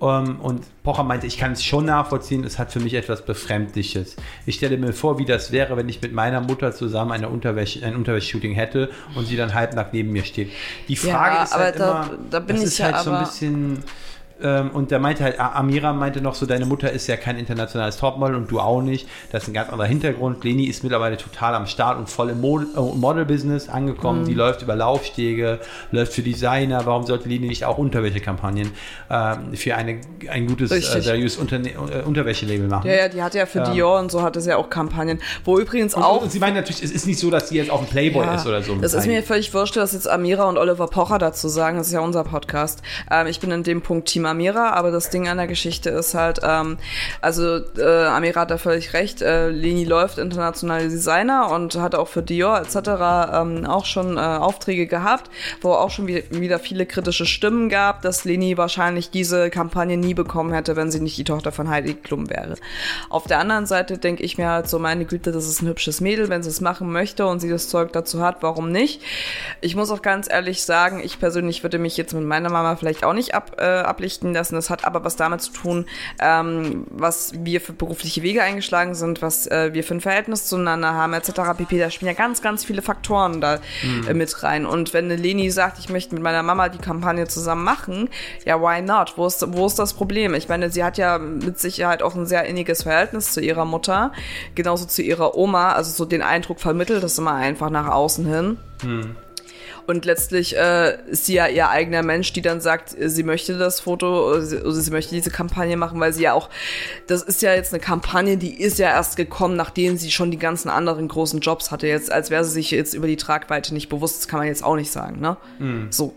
Ähm, 0.00 0.40
und 0.40 0.62
Pocher 0.82 1.02
meinte, 1.04 1.26
ich 1.26 1.38
kann 1.38 1.52
es 1.52 1.64
schon 1.64 1.86
nachvollziehen, 1.86 2.44
es 2.44 2.58
hat 2.58 2.70
für 2.72 2.80
mich 2.80 2.94
etwas 2.94 3.24
Befremdliches. 3.24 4.16
Ich 4.44 4.56
stelle 4.56 4.76
mir 4.76 4.92
vor, 4.92 5.18
wie 5.18 5.24
das 5.24 5.52
wäre, 5.52 5.76
wenn 5.76 5.88
ich 5.88 6.02
mit 6.02 6.12
meiner 6.12 6.40
Mutter 6.40 6.72
zusammen 6.72 7.12
eine 7.12 7.28
Unterwäsche, 7.28 7.84
ein 7.84 7.96
Unterwäsche-Shooting 7.96 8.52
hätte 8.52 8.90
und 9.14 9.26
sie 9.26 9.36
dann 9.36 9.54
halbnackt 9.54 9.94
neben 9.94 10.12
mir 10.12 10.24
steht. 10.24 10.50
Die 10.88 10.96
Frage 10.96 11.36
Ja, 11.36 11.42
ist 11.44 11.52
aber 11.54 11.64
halt 11.64 11.80
da- 11.80 12.02
immer, 12.04 12.18
da 12.30 12.40
bin 12.40 12.56
das 12.56 12.64
ich 12.64 12.68
ist 12.72 12.78
ja 12.78 12.92
halt 12.92 13.04
so 13.04 13.10
ein 13.10 13.24
bisschen... 13.24 13.84
Ähm, 14.42 14.70
und 14.70 14.90
der 14.90 14.98
meinte 14.98 15.24
halt, 15.24 15.40
Amira 15.40 15.92
meinte 15.92 16.20
noch 16.20 16.34
so, 16.34 16.46
deine 16.46 16.66
Mutter 16.66 16.90
ist 16.90 17.06
ja 17.06 17.16
kein 17.16 17.38
internationales 17.38 17.96
Topmodel 17.96 18.36
und 18.36 18.50
du 18.50 18.60
auch 18.60 18.82
nicht. 18.82 19.08
Das 19.32 19.44
ist 19.44 19.48
ein 19.48 19.54
ganz 19.54 19.70
anderer 19.70 19.88
Hintergrund. 19.88 20.44
Leni 20.44 20.64
ist 20.64 20.82
mittlerweile 20.82 21.16
total 21.16 21.54
am 21.54 21.66
Start 21.66 21.98
und 21.98 22.10
voll 22.10 22.30
im 22.30 22.40
Mod 22.40 22.66
äh, 22.76 22.80
Model-Business 22.80 23.68
angekommen. 23.68 24.22
Mhm. 24.22 24.26
Die 24.26 24.34
läuft 24.34 24.62
über 24.62 24.76
Laufstege, 24.76 25.60
läuft 25.90 26.12
für 26.12 26.22
Designer. 26.22 26.84
Warum 26.84 27.06
sollte 27.06 27.28
Leni 27.28 27.48
nicht 27.48 27.64
auch 27.64 27.78
Unterwäschekampagnen 27.78 28.72
ähm, 29.10 29.54
für 29.54 29.74
eine, 29.74 30.00
ein 30.30 30.46
gutes, 30.46 30.70
äh, 30.70 31.00
seriöses 31.00 31.38
Unterne 31.38 31.70
äh, 31.70 32.02
Unterwäschelabel 32.04 32.68
machen? 32.68 32.88
Ja, 32.88 32.96
ja, 32.96 33.08
die 33.08 33.22
hatte 33.22 33.38
ja 33.38 33.46
für 33.46 33.60
Ja. 33.60 33.72
Dior 33.72 33.98
und 34.00 34.10
so 34.10 34.22
hatte 34.22 34.40
sie 34.42 34.50
ja 34.50 34.58
auch 34.58 34.68
Kampagnen, 34.68 35.18
wo 35.44 35.58
übrigens 35.58 35.94
Und, 35.94 36.02
auch 36.02 36.20
und 36.20 36.30
sie 36.30 36.38
meinen 36.38 36.56
natürlich, 36.56 36.82
es 36.82 36.90
ist 36.90 37.06
nicht 37.06 37.18
so, 37.18 37.30
dass 37.30 37.48
sie 37.48 37.56
jetzt 37.56 37.70
auf 37.70 37.80
dem 37.80 37.88
Playboy 37.88 38.24
Ja, 38.24 38.34
ist 38.34 38.46
oder 38.46 38.62
so. 38.62 38.74
Das 38.74 38.92
ist 38.92 39.06
mir 39.06 39.22
völlig 39.22 39.54
wurscht, 39.54 39.76
was 39.76 39.92
jetzt 39.92 40.08
Amira 40.08 40.44
und 40.44 40.58
Oliver 40.58 40.88
Pocher 40.88 41.18
dazu 41.18 41.48
sagen. 41.48 41.78
Das 41.78 41.86
ist 41.86 41.94
ja 41.94 42.00
unser 42.00 42.24
Podcast. 42.24 42.82
Ähm, 43.10 43.26
ich 43.28 43.40
bin 43.40 43.50
in 43.50 43.62
dem 43.62 43.80
Punkt 43.80 44.08
Team 44.08 44.25
Amira, 44.26 44.70
aber 44.70 44.90
das 44.90 45.10
Ding 45.10 45.28
an 45.28 45.36
der 45.38 45.46
Geschichte 45.46 45.90
ist 45.90 46.14
halt, 46.14 46.40
ähm, 46.42 46.78
also 47.20 47.58
äh, 47.78 48.04
Amira 48.06 48.42
hat 48.42 48.50
da 48.50 48.58
völlig 48.58 48.92
recht. 48.92 49.22
Äh, 49.22 49.48
Leni 49.50 49.84
läuft 49.84 50.18
internationale 50.18 50.88
Designer 50.88 51.50
und 51.50 51.76
hat 51.76 51.94
auch 51.94 52.08
für 52.08 52.22
Dior 52.22 52.58
etc. 52.60 52.76
Ähm, 53.34 53.66
auch 53.66 53.84
schon 53.84 54.16
äh, 54.16 54.20
Aufträge 54.20 54.86
gehabt, 54.86 55.30
wo 55.60 55.72
auch 55.72 55.90
schon 55.90 56.06
wie- 56.06 56.24
wieder 56.30 56.58
viele 56.58 56.86
kritische 56.86 57.26
Stimmen 57.26 57.68
gab, 57.68 58.02
dass 58.02 58.24
Leni 58.24 58.56
wahrscheinlich 58.56 59.10
diese 59.10 59.50
Kampagne 59.50 59.96
nie 59.96 60.14
bekommen 60.14 60.52
hätte, 60.52 60.76
wenn 60.76 60.90
sie 60.90 61.00
nicht 61.00 61.16
die 61.18 61.24
Tochter 61.24 61.52
von 61.52 61.68
Heidi 61.68 61.94
Klum 61.94 62.30
wäre. 62.30 62.54
Auf 63.10 63.24
der 63.24 63.38
anderen 63.38 63.66
Seite 63.66 63.98
denke 63.98 64.22
ich 64.22 64.38
mir 64.38 64.48
halt 64.48 64.68
so, 64.68 64.78
meine 64.78 65.04
Güte, 65.04 65.32
das 65.32 65.46
ist 65.46 65.62
ein 65.62 65.68
hübsches 65.68 66.00
Mädel, 66.00 66.28
wenn 66.28 66.42
sie 66.42 66.48
es 66.50 66.60
machen 66.60 66.90
möchte 66.92 67.26
und 67.26 67.40
sie 67.40 67.50
das 67.50 67.68
Zeug 67.68 67.92
dazu 67.92 68.22
hat, 68.22 68.42
warum 68.42 68.70
nicht? 68.70 69.02
Ich 69.60 69.76
muss 69.76 69.90
auch 69.90 70.02
ganz 70.02 70.30
ehrlich 70.30 70.62
sagen, 70.62 71.00
ich 71.04 71.18
persönlich 71.18 71.62
würde 71.62 71.78
mich 71.78 71.96
jetzt 71.96 72.14
mit 72.14 72.24
meiner 72.24 72.50
Mama 72.50 72.76
vielleicht 72.76 73.04
auch 73.04 73.12
nicht 73.12 73.34
ab, 73.34 73.56
äh, 73.58 73.64
ablichten 73.64 74.15
lassen. 74.22 74.54
Das 74.54 74.70
hat 74.70 74.84
aber 74.84 75.04
was 75.04 75.16
damit 75.16 75.40
zu 75.40 75.52
tun, 75.52 75.86
ähm, 76.20 76.86
was 76.90 77.32
wir 77.36 77.60
für 77.60 77.72
berufliche 77.72 78.22
Wege 78.22 78.42
eingeschlagen 78.42 78.94
sind, 78.94 79.22
was 79.22 79.46
äh, 79.46 79.72
wir 79.72 79.84
für 79.84 79.94
ein 79.94 80.00
Verhältnis 80.00 80.46
zueinander 80.46 80.94
haben, 80.94 81.12
etc. 81.12 81.32
pp. 81.56 81.78
Da 81.78 81.90
spielen 81.90 82.08
ja 82.08 82.16
ganz, 82.16 82.42
ganz 82.42 82.64
viele 82.64 82.82
Faktoren 82.82 83.40
da 83.40 83.60
äh, 84.08 84.14
mit 84.14 84.42
rein. 84.42 84.66
Und 84.66 84.94
wenn 84.94 85.06
eine 85.06 85.16
Leni 85.16 85.50
sagt, 85.50 85.78
ich 85.78 85.88
möchte 85.88 86.14
mit 86.14 86.22
meiner 86.22 86.42
Mama 86.42 86.68
die 86.68 86.78
Kampagne 86.78 87.26
zusammen 87.26 87.64
machen, 87.64 88.08
ja, 88.44 88.60
why 88.60 88.82
not? 88.82 89.14
Wo 89.16 89.26
ist, 89.26 89.44
wo 89.54 89.66
ist 89.66 89.78
das 89.78 89.94
Problem? 89.94 90.34
Ich 90.34 90.48
meine, 90.48 90.70
sie 90.70 90.84
hat 90.84 90.98
ja 90.98 91.18
mit 91.18 91.58
Sicherheit 91.58 92.02
auch 92.02 92.14
ein 92.14 92.26
sehr 92.26 92.44
inniges 92.44 92.82
Verhältnis 92.82 93.32
zu 93.32 93.40
ihrer 93.40 93.64
Mutter, 93.64 94.12
genauso 94.54 94.86
zu 94.86 95.02
ihrer 95.02 95.36
Oma, 95.36 95.72
also 95.72 95.90
so 95.90 96.04
den 96.04 96.22
Eindruck 96.22 96.60
vermittelt 96.60 97.02
das 97.02 97.18
immer 97.18 97.34
einfach 97.34 97.70
nach 97.70 97.88
außen 97.88 98.26
hin. 98.26 98.58
Und 99.86 100.04
letztlich 100.04 100.56
äh, 100.56 100.98
ist 101.06 101.26
sie 101.26 101.34
ja 101.34 101.46
ihr 101.46 101.68
eigener 101.70 102.02
Mensch, 102.02 102.32
die 102.32 102.42
dann 102.42 102.60
sagt, 102.60 102.96
sie 102.98 103.22
möchte 103.22 103.56
das 103.56 103.80
Foto, 103.80 104.34
äh, 104.34 104.42
sie, 104.42 104.56
also 104.56 104.80
sie 104.80 104.90
möchte 104.90 105.14
diese 105.14 105.30
Kampagne 105.30 105.76
machen, 105.76 106.00
weil 106.00 106.12
sie 106.12 106.24
ja 106.24 106.32
auch, 106.32 106.50
das 107.06 107.22
ist 107.22 107.40
ja 107.42 107.54
jetzt 107.54 107.72
eine 107.72 107.80
Kampagne, 107.80 108.36
die 108.36 108.60
ist 108.60 108.78
ja 108.78 108.88
erst 108.88 109.16
gekommen, 109.16 109.56
nachdem 109.56 109.96
sie 109.96 110.10
schon 110.10 110.30
die 110.30 110.38
ganzen 110.38 110.68
anderen 110.68 111.06
großen 111.06 111.40
Jobs 111.40 111.70
hatte. 111.70 111.86
Jetzt, 111.86 112.10
als 112.10 112.30
wäre 112.30 112.44
sie 112.44 112.50
sich 112.50 112.70
jetzt 112.72 112.94
über 112.94 113.06
die 113.06 113.16
Tragweite 113.16 113.72
nicht 113.74 113.88
bewusst, 113.88 114.18
das 114.18 114.28
kann 114.28 114.40
man 114.40 114.48
jetzt 114.48 114.64
auch 114.64 114.76
nicht 114.76 114.90
sagen, 114.90 115.20
ne? 115.20 115.36
So. 115.90 116.14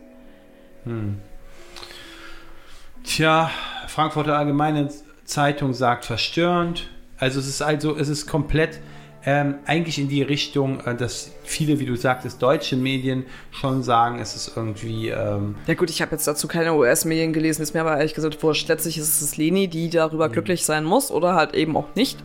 Tja, 3.03 3.51
Frankfurter 3.87 4.37
Allgemeine 4.37 4.89
Zeitung 5.25 5.73
sagt 5.73 6.05
verstörend. 6.05 6.89
Also 7.17 7.39
es 7.39 7.47
ist 7.47 7.61
also, 7.61 7.95
es 7.97 8.09
ist 8.09 8.27
komplett 8.27 8.79
ähm, 9.25 9.55
eigentlich 9.65 9.99
in 9.99 10.07
die 10.07 10.21
Richtung, 10.21 10.79
äh, 10.85 10.95
dass 10.95 11.31
viele, 11.43 11.79
wie 11.79 11.85
du 11.85 11.95
sagtest, 11.95 12.41
deutsche 12.41 12.75
Medien 12.75 13.25
schon 13.51 13.83
sagen, 13.83 14.19
es 14.19 14.35
ist 14.35 14.55
irgendwie 14.55 15.09
ähm, 15.09 15.55
Ja 15.67 15.73
gut, 15.73 15.89
ich 15.89 16.01
habe 16.01 16.11
jetzt 16.11 16.27
dazu 16.27 16.47
keine 16.47 16.73
US-Medien 16.73 17.33
gelesen, 17.33 17.61
ist 17.61 17.73
mir 17.73 17.81
aber 17.81 17.97
ehrlich 17.97 18.13
gesagt 18.13 18.41
wurscht. 18.41 18.67
Letztlich 18.67 18.97
ist 18.97 19.21
es 19.21 19.37
Leni, 19.37 19.67
die 19.67 19.89
darüber 19.89 20.29
glücklich 20.29 20.65
sein 20.65 20.85
muss 20.85 21.11
oder 21.11 21.35
halt 21.35 21.53
eben 21.53 21.75
auch 21.75 21.95
nicht. 21.95 22.17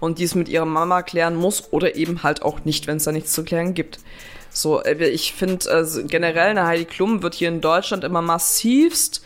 Und 0.00 0.18
die 0.18 0.24
es 0.24 0.34
mit 0.34 0.48
ihrer 0.48 0.66
Mama 0.66 1.02
klären 1.02 1.34
muss 1.34 1.72
oder 1.72 1.96
eben 1.96 2.22
halt 2.22 2.42
auch 2.42 2.64
nicht, 2.64 2.86
wenn 2.86 2.98
es 2.98 3.04
da 3.04 3.12
nichts 3.12 3.32
zu 3.32 3.42
klären 3.44 3.74
gibt. 3.74 3.98
So, 4.50 4.82
äh, 4.82 5.06
ich 5.08 5.34
finde 5.34 5.70
also 5.70 6.02
generell 6.04 6.50
eine 6.50 6.66
Heidi 6.66 6.84
Klum 6.84 7.22
wird 7.22 7.34
hier 7.34 7.48
in 7.48 7.60
Deutschland 7.60 8.02
immer 8.04 8.22
massivst, 8.22 9.22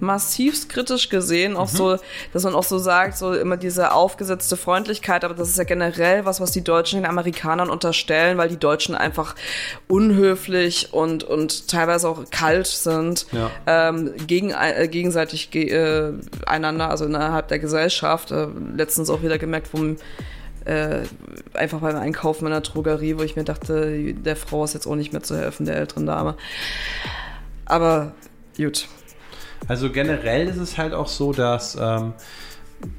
massivst 0.00 0.68
kritisch 0.68 1.08
gesehen. 1.08 1.56
Auch 1.56 1.68
so, 1.68 1.96
dass 2.32 2.44
man 2.44 2.54
auch 2.54 2.62
so 2.64 2.78
sagt, 2.78 3.16
so 3.16 3.32
immer 3.34 3.56
diese 3.56 3.92
aufgesetzte 3.92 4.56
Freundlichkeit, 4.56 5.24
aber 5.24 5.34
das 5.34 5.48
ist 5.48 5.58
ja 5.58 5.64
generell 5.64 6.24
was, 6.24 6.40
was 6.40 6.52
die 6.52 6.62
Deutschen 6.62 7.00
den 7.00 7.06
Amerikanern 7.10 7.70
unterstellen, 7.70 8.38
weil 8.38 8.48
die 8.48 8.58
Deutschen 8.58 8.94
einfach 8.94 9.34
unhöflich 9.88 10.92
und, 10.92 11.24
und 11.24 11.68
teilweise 11.68 12.08
auch 12.08 12.22
kalt 12.30 12.66
sind, 12.66 13.26
Ja. 13.32 13.50
ähm, 13.66 14.12
gegen, 14.26 14.50
äh, 14.50 14.88
gegenseitig 14.88 15.50
ge 15.50 15.70
äh, 15.70 16.12
einander, 16.46 16.90
also 16.90 17.04
innerhalb 17.06 17.48
der 17.48 17.58
Gesellschaft. 17.58 18.30
Äh, 18.30 18.46
letztens 18.76 19.10
auch 19.10 19.22
wieder 19.22 19.38
gemerkt, 19.38 19.68
wo 19.72 19.78
äh, 20.66 21.02
einfach 21.54 21.80
beim 21.80 21.96
Einkaufen 21.96 22.46
in 22.46 22.50
der 22.50 22.60
Drogerie, 22.60 23.16
wo 23.18 23.22
ich 23.22 23.36
mir 23.36 23.44
dachte, 23.44 24.14
der 24.14 24.36
Frau 24.36 24.64
ist 24.64 24.74
jetzt 24.74 24.86
auch 24.86 24.96
nicht 24.96 25.12
mehr 25.12 25.22
zu 25.22 25.36
helfen, 25.36 25.66
der 25.66 25.76
älteren 25.76 26.06
Dame. 26.06 26.36
Aber 27.64 28.12
gut. 28.56 28.88
Also 29.68 29.90
generell 29.90 30.48
ist 30.48 30.58
es 30.58 30.76
halt 30.76 30.92
auch 30.92 31.08
so, 31.08 31.32
dass 31.32 31.76
ähm, 31.80 32.14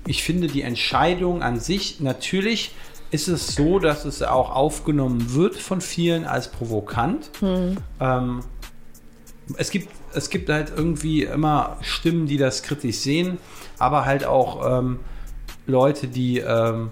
ich 0.05 0.23
finde 0.23 0.47
die 0.47 0.61
Entscheidung 0.61 1.43
an 1.43 1.59
sich, 1.59 1.99
natürlich 1.99 2.73
ist 3.11 3.27
es 3.27 3.55
so, 3.55 3.79
dass 3.79 4.05
es 4.05 4.21
auch 4.21 4.53
aufgenommen 4.53 5.33
wird 5.33 5.55
von 5.55 5.79
vielen 5.79 6.25
als 6.25 6.51
provokant. 6.51 7.29
Ähm, 7.41 8.43
es, 9.57 9.71
gibt, 9.71 9.89
es 10.13 10.29
gibt 10.29 10.49
halt 10.49 10.73
irgendwie 10.75 11.23
immer 11.23 11.77
Stimmen, 11.81 12.27
die 12.27 12.37
das 12.37 12.63
kritisch 12.63 12.97
sehen, 12.97 13.37
aber 13.77 14.05
halt 14.05 14.25
auch 14.25 14.79
ähm, 14.79 14.99
Leute, 15.67 16.07
die 16.07 16.39
ähm, 16.39 16.91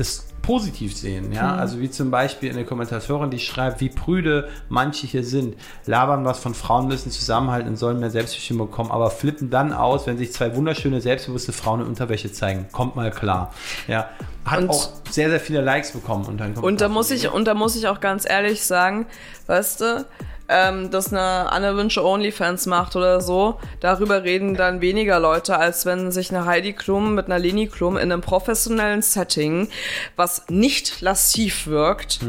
das 0.00 0.24
positiv 0.40 0.96
sehen, 0.96 1.30
ja, 1.32 1.54
also 1.54 1.78
wie 1.80 1.90
zum 1.90 2.10
Beispiel 2.10 2.50
eine 2.50 2.64
Kommentatorin, 2.64 3.30
die 3.30 3.38
schreibt, 3.38 3.80
wie 3.82 3.90
prüde 3.90 4.48
manche 4.70 5.06
hier 5.06 5.22
sind, 5.22 5.54
labern 5.84 6.24
was 6.24 6.38
von 6.38 6.54
Frauen 6.54 6.88
müssen 6.88 7.10
zusammenhalten 7.10 7.68
und 7.68 7.76
sollen 7.76 8.00
mehr 8.00 8.10
Selbstbestimmung 8.10 8.70
bekommen, 8.70 8.90
aber 8.90 9.10
flippen 9.10 9.50
dann 9.50 9.74
aus, 9.74 10.06
wenn 10.06 10.16
sich 10.16 10.32
zwei 10.32 10.56
wunderschöne, 10.56 11.02
selbstbewusste 11.02 11.52
Frauen 11.52 11.82
in 11.82 11.86
Unterwäsche 11.86 12.32
zeigen. 12.32 12.66
Kommt 12.72 12.96
mal 12.96 13.10
klar, 13.10 13.52
ja. 13.86 14.08
Hat 14.46 14.60
Und- 14.62 14.70
auch 14.70 14.88
sehr, 15.10 15.28
sehr 15.28 15.40
viele 15.40 15.60
Likes 15.60 15.90
bekommen 15.92 16.24
unter 16.24 16.46
den 16.46 16.56
Und 16.56 16.80
da 16.80 16.88
muss 16.88 17.10
ich, 17.10 17.30
und 17.30 17.44
da 17.44 17.52
muss 17.52 17.76
ich 17.76 17.86
auch 17.86 18.00
ganz 18.00 18.28
ehrlich 18.28 18.64
sagen, 18.64 19.06
weißt 19.46 19.82
du, 19.82 20.06
ähm, 20.50 20.90
dass 20.90 21.12
eine 21.12 21.52
Anne 21.52 21.76
Wünsche 21.76 22.04
Onlyfans 22.04 22.66
macht 22.66 22.96
oder 22.96 23.20
so, 23.20 23.60
darüber 23.78 24.24
reden 24.24 24.56
dann 24.56 24.80
weniger 24.80 25.20
Leute, 25.20 25.56
als 25.56 25.86
wenn 25.86 26.10
sich 26.10 26.34
eine 26.34 26.44
Heidi 26.44 26.72
Klum 26.72 27.14
mit 27.14 27.26
einer 27.26 27.38
Leni 27.38 27.68
Klum 27.68 27.96
in 27.96 28.10
einem 28.10 28.20
professionellen 28.20 29.00
Setting, 29.00 29.68
was 30.16 30.44
nicht 30.48 31.00
lassiv 31.00 31.68
wirkt, 31.68 32.20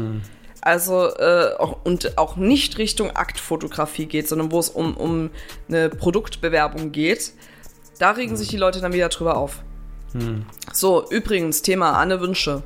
also 0.60 1.08
äh, 1.16 1.54
auch, 1.58 1.78
und 1.84 2.16
auch 2.16 2.36
nicht 2.36 2.78
Richtung 2.78 3.10
Aktfotografie 3.10 4.06
geht, 4.06 4.28
sondern 4.28 4.52
wo 4.52 4.60
es 4.60 4.68
um, 4.68 4.96
um 4.96 5.30
eine 5.68 5.88
Produktbewerbung 5.90 6.92
geht, 6.92 7.32
da 7.98 8.12
regen 8.12 8.36
sich 8.36 8.48
die 8.48 8.56
Leute 8.56 8.80
dann 8.80 8.92
wieder 8.92 9.08
drüber 9.08 9.36
auf. 9.36 9.64
So, 10.72 11.08
übrigens, 11.10 11.62
Thema 11.62 11.92
Anne 11.92 12.20
Wünsche. 12.20 12.62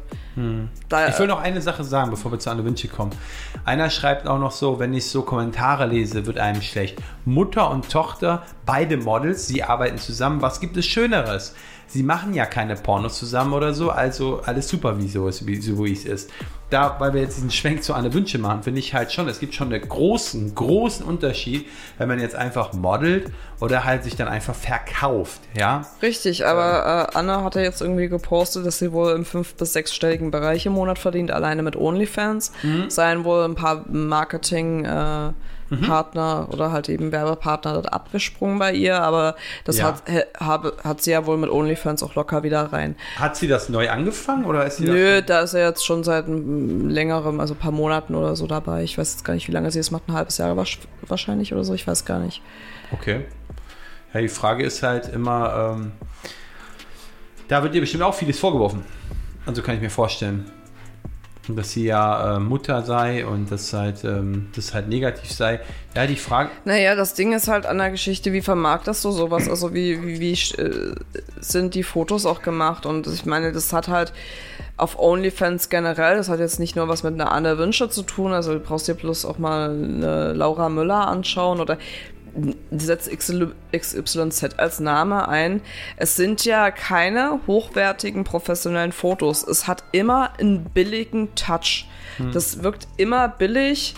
Da, 0.90 1.08
Ich 1.08 1.18
will 1.18 1.28
noch 1.28 1.40
eine 1.40 1.62
Sache 1.62 1.82
sagen, 1.82 2.10
bevor 2.10 2.30
wir 2.30 2.38
zu 2.38 2.50
Anne 2.50 2.62
Vinci 2.62 2.88
kommen. 2.88 3.12
Einer 3.64 3.88
schreibt 3.88 4.26
auch 4.26 4.38
noch 4.38 4.50
so, 4.50 4.78
wenn 4.78 4.92
ich 4.92 5.06
so 5.06 5.22
Kommentare 5.22 5.86
lese, 5.86 6.26
wird 6.26 6.38
einem 6.38 6.60
schlecht. 6.60 6.98
Mutter 7.24 7.70
und 7.70 7.88
Tochter, 7.90 8.42
beide 8.66 8.98
Models, 8.98 9.46
sie 9.46 9.62
arbeiten 9.62 9.96
zusammen. 9.96 10.42
Was 10.42 10.60
gibt 10.60 10.76
es 10.76 10.84
Schöneres? 10.84 11.54
Sie 11.88 12.02
machen 12.02 12.34
ja 12.34 12.46
keine 12.46 12.74
Pornos 12.74 13.18
zusammen 13.18 13.52
oder 13.52 13.72
so, 13.72 13.90
also 13.90 14.40
alles 14.44 14.68
super, 14.68 14.98
wie 14.98 15.08
so 15.08 15.28
ist, 15.28 15.46
wie 15.46 15.56
so 15.56 15.84
wie 15.84 15.92
es 15.92 16.04
ist. 16.04 16.30
Da, 16.68 16.96
weil 16.98 17.14
wir 17.14 17.20
jetzt 17.20 17.36
diesen 17.36 17.52
Schwenk 17.52 17.84
zu 17.84 17.94
Anne 17.94 18.12
Wünsche 18.12 18.38
machen, 18.38 18.64
finde 18.64 18.80
ich 18.80 18.92
halt 18.92 19.12
schon, 19.12 19.28
es 19.28 19.38
gibt 19.38 19.54
schon 19.54 19.72
einen 19.72 19.88
großen, 19.88 20.52
großen 20.52 21.06
Unterschied, 21.06 21.66
wenn 21.96 22.08
man 22.08 22.18
jetzt 22.18 22.34
einfach 22.34 22.72
modelt 22.72 23.30
oder 23.60 23.84
halt 23.84 24.02
sich 24.02 24.16
dann 24.16 24.26
einfach 24.26 24.54
verkauft, 24.54 25.40
ja. 25.56 25.86
Richtig, 26.02 26.44
aber 26.44 27.08
äh, 27.14 27.16
Anne 27.16 27.44
hat 27.44 27.54
ja 27.54 27.60
jetzt 27.62 27.80
irgendwie 27.80 28.08
gepostet, 28.08 28.66
dass 28.66 28.78
sie 28.78 28.90
wohl 28.92 29.12
im 29.12 29.24
fünf- 29.24 29.54
bis 29.54 29.74
sechsstelligen 29.74 30.32
Bereich 30.32 30.66
im 30.66 30.72
Monat 30.72 30.98
verdient, 30.98 31.30
alleine 31.30 31.62
mit 31.62 31.76
OnlyFans. 31.76 32.50
Seien 32.88 33.24
wohl 33.24 33.44
ein 33.44 33.54
paar 33.54 33.84
Marketing- 33.88 34.84
äh, 34.84 35.32
Partner 35.86 36.48
oder 36.52 36.70
halt 36.70 36.88
eben 36.88 37.12
Werbepartner 37.12 37.74
dort 37.74 37.92
abgesprungen 37.92 38.58
bei 38.58 38.72
ihr, 38.72 39.00
aber 39.00 39.36
das 39.64 39.78
Ja. 39.78 39.86
hat, 39.86 40.02
habe, 40.38 40.76
hat 40.84 41.02
sie 41.02 41.10
ja 41.10 41.26
wohl 41.26 41.36
mit 41.36 41.50
OnlyFans 41.50 42.02
auch 42.02 42.14
locker 42.14 42.42
wieder 42.42 42.72
rein. 42.72 42.96
Hat 43.16 43.36
sie 43.36 43.48
das 43.48 43.68
neu 43.68 43.90
angefangen 43.90 44.44
oder 44.44 44.64
ist 44.64 44.76
sie 44.76 44.84
Nö, 44.84 45.22
das 45.22 45.26
da 45.26 45.40
ist 45.40 45.54
er 45.54 45.68
jetzt 45.68 45.84
schon 45.84 46.04
seit 46.04 46.26
längerem, 46.28 47.40
also 47.40 47.54
ein 47.54 47.58
paar 47.58 47.72
Monaten 47.72 48.14
oder 48.14 48.36
so 48.36 48.46
dabei. 48.46 48.84
Ich 48.84 48.96
weiß 48.96 49.14
jetzt 49.14 49.24
gar 49.24 49.34
nicht, 49.34 49.48
wie 49.48 49.52
lange 49.52 49.70
sie 49.70 49.78
es 49.80 49.90
macht, 49.90 50.08
ein 50.08 50.12
halbes 50.14 50.38
Jahr 50.38 50.56
wahrscheinlich 50.56 51.52
oder 51.52 51.64
so, 51.64 51.74
ich 51.74 51.86
weiß 51.86 52.04
gar 52.04 52.18
nicht. 52.20 52.42
Okay. 52.92 53.24
Ja, 54.14 54.20
die 54.20 54.28
Frage 54.28 54.64
ist 54.64 54.82
halt 54.82 55.08
immer, 55.12 55.74
ähm, 55.76 55.92
da 57.48 57.62
wird 57.62 57.74
ihr 57.74 57.80
bestimmt 57.80 58.02
auch 58.02 58.14
vieles 58.14 58.38
vorgeworfen. 58.38 58.84
Also 59.44 59.62
kann 59.62 59.74
ich 59.76 59.80
mir 59.80 59.90
vorstellen. 59.90 60.50
Dass 61.48 61.72
sie 61.72 61.84
ja 61.84 62.36
äh, 62.36 62.40
Mutter 62.40 62.82
sei 62.82 63.26
und 63.26 63.50
dass 63.50 63.72
halt, 63.72 64.04
ähm, 64.04 64.48
das 64.54 64.74
halt 64.74 64.88
negativ 64.88 65.30
sei. 65.30 65.60
Ja, 65.94 66.06
die 66.06 66.16
Frage, 66.16 66.50
Naja, 66.64 66.94
das 66.94 67.14
Ding 67.14 67.32
ist 67.32 67.48
halt 67.48 67.66
an 67.66 67.78
der 67.78 67.90
Geschichte, 67.90 68.32
wie 68.32 68.42
vermarktest 68.42 69.04
du 69.04 69.12
sowas? 69.12 69.48
Also 69.48 69.72
wie, 69.72 70.02
wie, 70.04 70.20
wie 70.20 70.32
äh, 70.32 70.94
sind 71.40 71.74
die 71.74 71.82
Fotos 71.82 72.26
auch 72.26 72.42
gemacht? 72.42 72.84
Und 72.84 73.06
ich 73.06 73.24
meine, 73.26 73.52
das 73.52 73.72
hat 73.72 73.88
halt 73.88 74.12
auf 74.76 74.98
OnlyFans 74.98 75.68
generell, 75.68 76.16
das 76.16 76.28
hat 76.28 76.38
jetzt 76.38 76.60
nicht 76.60 76.76
nur 76.76 76.88
was 76.88 77.02
mit 77.02 77.14
einer 77.14 77.32
Anne 77.32 77.56
Wünsche 77.58 77.88
zu 77.88 78.02
tun, 78.02 78.32
also 78.32 78.52
du 78.52 78.60
brauchst 78.60 78.88
dir 78.88 78.94
bloß 78.94 79.24
auch 79.24 79.38
mal 79.38 79.70
eine 79.70 80.32
Laura 80.34 80.68
Müller 80.68 81.08
anschauen 81.08 81.60
oder 81.60 81.78
setz 82.70 83.08
XYZ 83.08 84.58
als 84.58 84.80
Name 84.80 85.28
ein. 85.28 85.60
Es 85.96 86.16
sind 86.16 86.44
ja 86.44 86.70
keine 86.70 87.40
hochwertigen 87.46 88.24
professionellen 88.24 88.92
Fotos. 88.92 89.46
Es 89.46 89.66
hat 89.66 89.84
immer 89.92 90.32
einen 90.38 90.64
billigen 90.64 91.34
Touch. 91.34 91.86
Das 92.32 92.62
wirkt 92.62 92.88
immer 92.96 93.28
billig. 93.28 93.94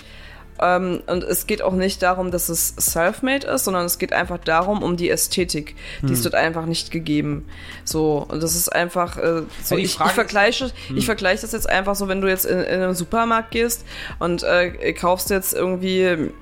Ähm, 0.60 1.02
und 1.06 1.22
es 1.22 1.46
geht 1.46 1.62
auch 1.62 1.74
nicht 1.74 2.02
darum, 2.02 2.30
dass 2.30 2.48
es 2.48 2.74
self-made 2.76 3.46
ist, 3.46 3.64
sondern 3.64 3.84
es 3.84 3.98
geht 3.98 4.12
einfach 4.12 4.38
darum, 4.38 4.82
um 4.82 4.96
die 4.96 5.08
Ästhetik. 5.08 5.76
Die 6.02 6.12
ist 6.12 6.24
dort 6.24 6.34
einfach 6.34 6.66
nicht 6.66 6.90
gegeben. 6.90 7.46
So, 7.84 8.26
und 8.28 8.42
das 8.42 8.56
ist 8.56 8.68
einfach, 8.68 9.18
äh, 9.18 9.42
so, 9.62 9.74
Ja, 9.74 9.76
die 9.76 9.82
ich, 9.82 10.00
ich 10.00 10.12
vergleiche, 10.12 10.72
ich 10.94 11.06
vergleiche 11.06 11.42
das 11.42 11.52
jetzt 11.52 11.68
einfach 11.68 11.94
so, 11.94 12.08
wenn 12.08 12.20
du 12.20 12.28
jetzt 12.28 12.44
in, 12.44 12.58
in 12.58 12.82
einen 12.82 12.94
Supermarkt 12.94 13.52
gehst 13.52 13.84
und 14.18 14.42
äh, 14.42 14.92
kaufst 14.94 15.30
jetzt 15.30 15.54
irgendwie 15.54 16.32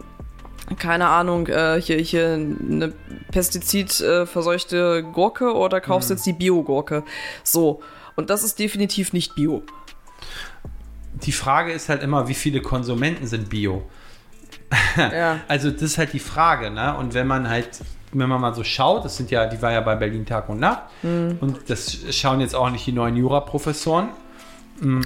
keine 0.78 1.08
Ahnung, 1.08 1.46
äh, 1.46 1.80
hier, 1.80 1.98
hier 1.98 2.34
eine 2.34 2.92
pestizidverseuchte 3.30 5.04
Gurke 5.12 5.54
oder 5.54 5.80
kaufst 5.80 6.10
jetzt 6.10 6.26
die 6.26 6.32
Bio-Gurke. 6.32 7.04
So. 7.44 7.80
Und 8.16 8.30
das 8.30 8.42
ist 8.42 8.58
definitiv 8.58 9.12
nicht 9.12 9.34
Bio. 9.34 9.62
die 11.22 11.32
Frage 11.32 11.72
ist 11.72 11.88
halt 11.88 12.02
immer, 12.02 12.28
wie 12.28 12.34
viele 12.34 12.60
Konsumenten 12.60 13.26
sind 13.26 13.48
Bio? 13.48 13.82
Ja. 14.96 15.40
Also 15.46 15.70
das 15.70 15.82
ist 15.82 15.98
halt 15.98 16.12
die 16.12 16.18
Frage, 16.18 16.70
ne? 16.70 16.96
Und 16.96 17.14
wenn 17.14 17.26
man 17.26 17.48
halt, 17.48 17.68
wenn 18.12 18.28
man 18.28 18.40
mal 18.40 18.54
so 18.54 18.64
schaut, 18.64 19.04
das 19.04 19.16
sind 19.16 19.30
ja, 19.30 19.46
die 19.46 19.60
war 19.62 19.70
ja 19.70 19.80
bei 19.80 19.94
Berlin 19.94 20.26
Tag 20.26 20.48
und 20.48 20.58
Nacht 20.58 20.82
und 21.02 21.58
das 21.68 21.98
schauen 22.10 22.40
jetzt 22.40 22.54
auch 22.54 22.70
nicht 22.70 22.86
die 22.86 22.92
neuen 22.92 23.16
Jura-Professoren. 23.16 24.08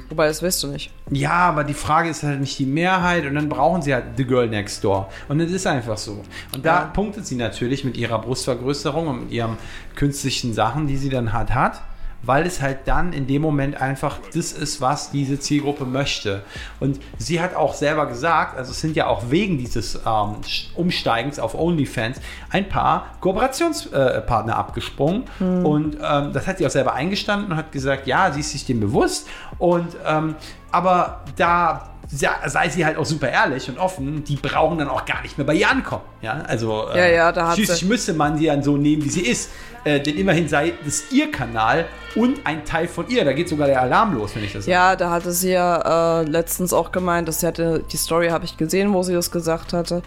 Wobei, 0.09 0.27
das 0.27 0.43
weißt 0.43 0.63
du 0.65 0.67
nicht. 0.69 0.91
Ja, 1.11 1.31
aber 1.33 1.65
die 1.65 1.75
Frage 1.75 2.09
ist 2.09 2.23
halt 2.23 2.41
nicht 2.41 2.59
die 2.59 2.67
Mehrheit 2.67 3.25
und 3.27 3.35
dann 3.37 3.49
brauchen 3.49 3.83
sie 3.83 3.95
halt 3.95 4.05
The 4.17 4.25
Girl 4.25 4.49
Next 4.49 4.83
Door. 4.83 5.09
Und 5.29 5.39
das 5.39 5.51
ist 5.51 5.67
einfach 5.67 5.97
so. 5.97 6.23
Und 6.55 6.65
da 6.67 6.81
Ja. 6.81 6.85
punktet 6.87 7.27
sie 7.27 7.37
natürlich 7.37 7.85
mit 7.85 7.97
ihrer 7.97 8.21
Brustvergrößerung 8.21 9.07
und 9.07 9.21
mit 9.25 9.31
ihren 9.33 9.57
künstlichen 9.95 10.55
Sachen, 10.55 10.87
die 10.87 10.97
sie 10.97 11.09
dann 11.09 11.33
halt 11.33 11.55
hat, 11.55 11.83
weil 12.23 12.47
es 12.47 12.61
halt 12.61 12.81
dann 12.87 13.13
in 13.13 13.27
dem 13.27 13.43
Moment 13.43 13.81
einfach 13.81 14.19
das 14.35 14.53
ist, 14.53 14.81
was 14.81 15.11
diese 15.11 15.39
Zielgruppe 15.39 15.85
möchte. 15.85 16.43
Und 16.79 17.01
sie 17.19 17.41
hat 17.41 17.55
auch 17.55 17.75
selber 17.75 18.07
gesagt, 18.07 18.57
also 18.57 18.73
es 18.73 18.81
sind 18.81 18.97
ja 18.97 19.07
auch 19.07 19.31
wegen 19.31 19.59
dieses 19.59 19.97
ähm, 20.07 20.37
Umsteigens 20.75 21.39
auf 21.39 21.55
OnlyFans 21.55 22.21
ein 22.51 22.69
paar 22.69 23.07
Kooperationspartner 23.21 24.57
abgesprungen. 24.57 25.25
Und 25.65 25.97
ähm, 26.03 26.33
das 26.33 26.47
hat 26.47 26.59
sie 26.59 26.67
auch 26.67 26.71
selber 26.71 26.95
eingestanden 26.95 27.53
und 27.53 27.57
hat 27.57 27.73
gesagt, 27.73 28.07
ja, 28.07 28.31
sie 28.33 28.41
ist 28.41 28.53
sich 28.53 28.67
dem 28.67 28.81
bewusst. 28.81 29.29
Und 29.59 29.97
ähm, 30.07 30.35
aber 30.73 31.25
da 31.37 31.90
sei 32.13 32.69
sie 32.69 32.85
halt 32.85 32.97
auch 32.97 33.05
super 33.05 33.29
ehrlich 33.29 33.69
und 33.69 33.79
offen, 33.79 34.25
die 34.25 34.35
brauchen 34.37 34.79
dann 34.79 34.89
auch 34.89 35.05
gar 35.05 35.23
nicht 35.23 35.39
mehr 35.39 35.47
bei 35.47 35.55
ihr 35.55 35.71
ankommen. 35.71 36.03
Ja, 36.23 36.43
also 36.47 36.89
Ja, 36.95 37.07
ja, 37.07 37.31
da 37.33 37.49
hat 37.49 37.55
schließlich 37.55 37.79
sie- 37.81 37.87
müsste 37.87 38.15
man 38.15 38.37
sie 38.37 38.47
dann 38.47 38.63
so 38.63 38.77
nehmen, 38.77 39.05
wie 39.05 39.09
sie 39.11 39.21
ist. 39.27 39.51
Äh, 39.85 40.01
denn 40.01 40.17
immerhin 40.19 40.47
sei 40.49 40.75
das 40.85 41.05
ihr 41.11 41.31
Kanal 41.31 41.87
und 42.17 42.45
ein 42.45 42.65
Teil 42.67 42.87
von 42.89 43.09
ihr. 43.09 43.25
Da 43.25 43.33
geht 43.33 43.49
sogar 43.49 43.67
der 43.69 43.81
Alarm 43.81 44.15
los, 44.15 44.35
wenn 44.35 44.45
ich 44.45 44.53
das 44.53 44.67
Ja, 44.67 44.95
da 44.97 45.11
hatte 45.11 45.33
sie 45.33 45.53
ja 45.53 46.21
äh, 46.21 46.25
letztens 46.25 46.73
auch 46.73 46.93
gemeint, 46.93 47.29
dass 47.29 47.41
sie 47.41 47.47
hatte, 47.47 47.83
die 47.91 47.97
Story 47.97 48.29
habe 48.29 48.45
ich 48.45 48.57
gesehen, 48.59 48.93
wo 48.93 49.03
sie 49.03 49.15
das 49.15 49.31
gesagt 49.31 49.73
hatte. 49.73 50.03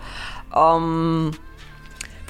Ähm, 0.56 1.32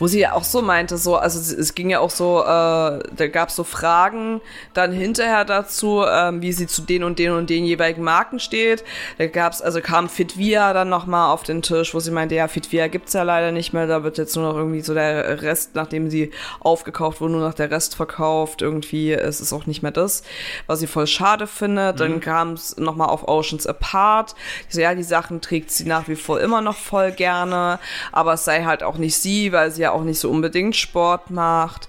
wo 0.03 0.07
sie 0.07 0.19
ja 0.19 0.33
auch 0.33 0.43
so 0.43 0.61
meinte, 0.61 0.97
so, 0.97 1.15
also 1.15 1.39
es, 1.39 1.75
ging 1.75 1.89
ja 1.89 2.01
auch 2.01 2.09
so, 2.09 2.41
äh, 2.41 2.45
da 2.45 3.27
gab 3.31 3.47
es 3.47 3.55
so 3.55 3.63
Fragen 3.63 4.41
dann 4.73 4.91
hinterher 4.91 5.45
dazu, 5.45 6.03
ähm, 6.05 6.41
wie 6.41 6.51
sie 6.51 6.67
zu 6.67 6.81
den 6.81 7.05
und 7.05 7.19
den 7.19 7.31
und 7.31 7.49
den 7.49 7.63
jeweiligen 7.63 8.03
Marken 8.03 8.41
steht. 8.41 8.83
Da 9.17 9.27
gab's, 9.27 9.61
also 9.61 9.79
kam 9.79 10.09
Fitvia 10.09 10.73
dann 10.73 10.89
nochmal 10.89 11.31
auf 11.31 11.43
den 11.43 11.61
Tisch, 11.61 11.93
wo 11.93 12.01
sie 12.01 12.11
meinte, 12.11 12.35
ja, 12.35 12.49
Fitvia 12.49 12.89
gibt's 12.89 13.13
ja 13.13 13.23
leider 13.23 13.53
nicht 13.53 13.71
mehr, 13.71 13.87
da 13.87 14.03
wird 14.03 14.17
jetzt 14.17 14.35
nur 14.35 14.43
noch 14.43 14.57
irgendwie 14.57 14.81
so 14.81 14.93
der 14.93 15.41
Rest, 15.41 15.73
nachdem 15.75 16.09
sie 16.09 16.31
aufgekauft 16.59 17.21
wurde, 17.21 17.31
nur 17.31 17.47
noch 17.47 17.53
der 17.53 17.71
Rest 17.71 17.95
verkauft. 17.95 18.61
Irgendwie 18.61 19.13
es 19.13 19.39
ist 19.39 19.53
auch 19.53 19.67
nicht 19.67 19.83
mehr 19.83 19.93
das, 19.93 20.23
was 20.67 20.81
sie 20.81 20.87
voll 20.87 21.07
schade 21.07 21.47
findet. 21.47 22.01
Dann 22.01 22.19
kam 22.19 22.51
es 22.55 22.75
nochmal 22.75 23.07
auf 23.07 23.29
Oceans 23.29 23.65
Apart. 23.65 24.35
So, 24.67 24.81
ja, 24.81 24.95
die 24.95 25.03
Sachen 25.03 25.39
trägt 25.39 25.71
sie 25.71 25.85
nach 25.85 26.09
wie 26.09 26.17
vor 26.17 26.41
immer 26.41 26.59
noch 26.59 26.75
voll 26.75 27.13
gerne, 27.13 27.79
aber 28.11 28.33
es 28.33 28.43
sei 28.43 28.65
halt 28.65 28.83
auch 28.83 28.97
nicht 28.97 29.15
sie, 29.15 29.53
weil 29.53 29.71
sie 29.71 29.83
ja 29.83 29.92
auch 29.93 30.03
nicht 30.03 30.19
so 30.19 30.29
unbedingt 30.29 30.75
Sport 30.75 31.29
macht. 31.31 31.87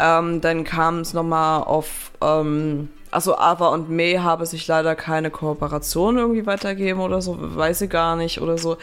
Ähm, 0.00 0.40
dann 0.40 0.64
kam 0.64 1.00
es 1.00 1.14
nochmal 1.14 1.62
auf, 1.62 2.10
ähm, 2.20 2.88
also 3.10 3.38
Ava 3.38 3.68
und 3.68 3.90
May 3.90 4.16
habe 4.16 4.46
sich 4.46 4.66
leider 4.66 4.94
keine 4.94 5.30
Kooperation 5.30 6.18
irgendwie 6.18 6.46
weitergeben 6.46 7.00
oder 7.00 7.22
so, 7.22 7.36
weiß 7.38 7.80
sie 7.80 7.88
gar 7.88 8.16
nicht 8.16 8.40
oder 8.40 8.58
so. 8.58 8.76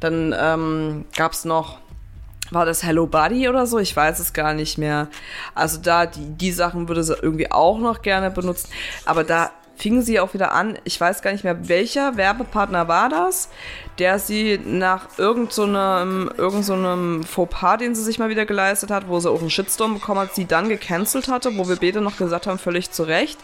Dann 0.00 0.34
ähm, 0.38 1.04
gab 1.16 1.32
es 1.32 1.44
noch 1.44 1.78
war 2.50 2.66
das 2.66 2.82
Hello 2.82 3.06
Buddy 3.06 3.48
oder 3.48 3.64
so? 3.66 3.78
Ich 3.78 3.94
weiß 3.94 4.18
es 4.18 4.32
gar 4.32 4.54
nicht 4.54 4.76
mehr. 4.76 5.06
Also 5.54 5.78
da, 5.80 6.06
die, 6.06 6.30
die 6.30 6.50
Sachen 6.50 6.88
würde 6.88 7.04
sie 7.04 7.14
irgendwie 7.14 7.50
auch 7.50 7.78
noch 7.78 8.02
gerne 8.02 8.28
benutzen. 8.30 8.68
Aber 9.04 9.22
da 9.22 9.52
fingen 9.76 10.02
sie 10.02 10.20
auch 10.20 10.34
wieder 10.34 10.52
an, 10.52 10.78
ich 10.84 11.00
weiß 11.00 11.22
gar 11.22 11.32
nicht 11.32 11.44
mehr, 11.44 11.68
welcher 11.68 12.16
Werbepartner 12.16 12.86
war 12.86 13.08
das, 13.08 13.48
der 14.00 14.18
sie 14.18 14.58
nach 14.64 15.06
irgendeinem 15.18 16.30
so 16.34 16.42
irgend 16.42 16.64
so 16.64 16.72
einem 16.72 17.22
Fauxpas, 17.22 17.76
den 17.76 17.94
sie 17.94 18.02
sich 18.02 18.18
mal 18.18 18.30
wieder 18.30 18.46
geleistet 18.46 18.90
hat, 18.90 19.08
wo 19.08 19.20
sie 19.20 19.30
auch 19.30 19.40
einen 19.40 19.50
Shitstorm 19.50 19.94
bekommen 19.94 20.20
hat, 20.20 20.34
sie 20.34 20.46
dann 20.46 20.68
gecancelt 20.68 21.28
hatte, 21.28 21.56
wo 21.56 21.68
wir 21.68 21.76
beide 21.76 22.00
noch 22.00 22.16
gesagt 22.16 22.46
haben, 22.46 22.58
völlig 22.58 22.90
zu 22.90 23.02
Recht, 23.02 23.38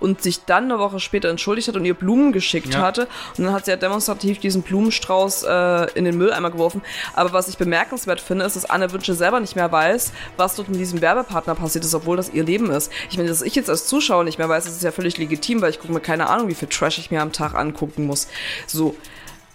und 0.00 0.22
sich 0.22 0.44
dann 0.44 0.64
eine 0.64 0.78
Woche 0.78 0.98
später 0.98 1.28
entschuldigt 1.28 1.68
hat 1.68 1.76
und 1.76 1.84
ihr 1.84 1.94
Blumen 1.94 2.32
geschickt 2.32 2.74
Ja. 2.74 2.80
hatte. 2.80 3.06
Und 3.36 3.44
dann 3.44 3.52
hat 3.52 3.66
sie 3.66 3.70
ja 3.70 3.76
demonstrativ 3.76 4.40
diesen 4.40 4.62
Blumenstrauß 4.62 5.44
äh, 5.44 5.92
in 5.92 6.04
den 6.06 6.16
Mülleimer 6.16 6.50
geworfen. 6.50 6.82
Aber 7.14 7.32
was 7.32 7.48
ich 7.48 7.58
bemerkenswert 7.58 8.20
finde, 8.20 8.44
ist, 8.46 8.56
dass 8.56 8.64
Anne 8.64 8.90
Wünsche 8.92 9.14
selber 9.14 9.40
nicht 9.40 9.56
mehr 9.56 9.70
weiß, 9.70 10.12
was 10.38 10.56
dort 10.56 10.68
in 10.68 10.74
diesem 10.78 11.00
Werbepartner 11.02 11.54
passiert 11.54 11.84
ist, 11.84 11.94
obwohl 11.94 12.16
das 12.16 12.30
ihr 12.30 12.44
Leben 12.44 12.70
ist. 12.70 12.90
Ich 13.10 13.16
meine, 13.18 13.28
dass 13.28 13.42
ich 13.42 13.54
jetzt 13.54 13.68
als 13.68 13.86
Zuschauer 13.86 14.24
nicht 14.24 14.38
mehr 14.38 14.48
weiß, 14.48 14.64
das 14.64 14.74
ist 14.74 14.82
ja 14.82 14.90
völlig 14.90 15.18
legitim, 15.18 15.60
weil 15.60 15.70
ich 15.70 15.78
gucke 15.80 15.92
mir 15.92 16.00
keine 16.00 16.28
Ahnung, 16.30 16.48
wie 16.48 16.54
viel 16.54 16.68
Trash 16.68 16.98
ich 16.98 17.10
mir 17.10 17.20
am 17.20 17.32
Tag 17.32 17.54
angucken 17.54 18.06
muss. 18.06 18.28
So. 18.66 18.96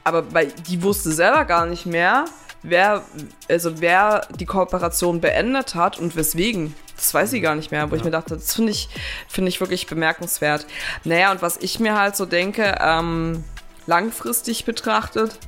Aber 0.07 0.21
bei, 0.21 0.45
die 0.45 0.81
wusste 0.83 1.11
selber 1.11 1.43
gar 1.43 1.65
nicht 1.65 1.85
mehr, 1.85 2.23
wer, 2.63 3.03
also 3.49 3.81
wer 3.81 4.25
die 4.39 4.45
Kooperation 4.45 5.19
beendet 5.19 5.75
hat 5.75 5.99
und 5.99 6.15
weswegen. 6.15 6.73
Das 6.95 7.13
weiß 7.13 7.31
sie 7.31 7.41
gar 7.41 7.55
nicht 7.55 7.71
mehr, 7.71 7.91
wo 7.91 7.95
ich 7.95 8.05
mir 8.05 8.11
dachte, 8.11 8.35
das 8.35 8.55
finde 8.55 8.71
ich, 8.71 8.87
finde 9.27 9.49
ich 9.49 9.59
wirklich 9.59 9.85
bemerkenswert. 9.85 10.65
Naja, 11.03 11.29
und 11.33 11.41
was 11.41 11.57
ich 11.57 11.81
mir 11.81 11.99
halt 11.99 12.15
so 12.15 12.25
denke, 12.25 12.77
ähm, 12.79 13.43
langfristig 13.85 14.63
betrachtet, 14.63 15.39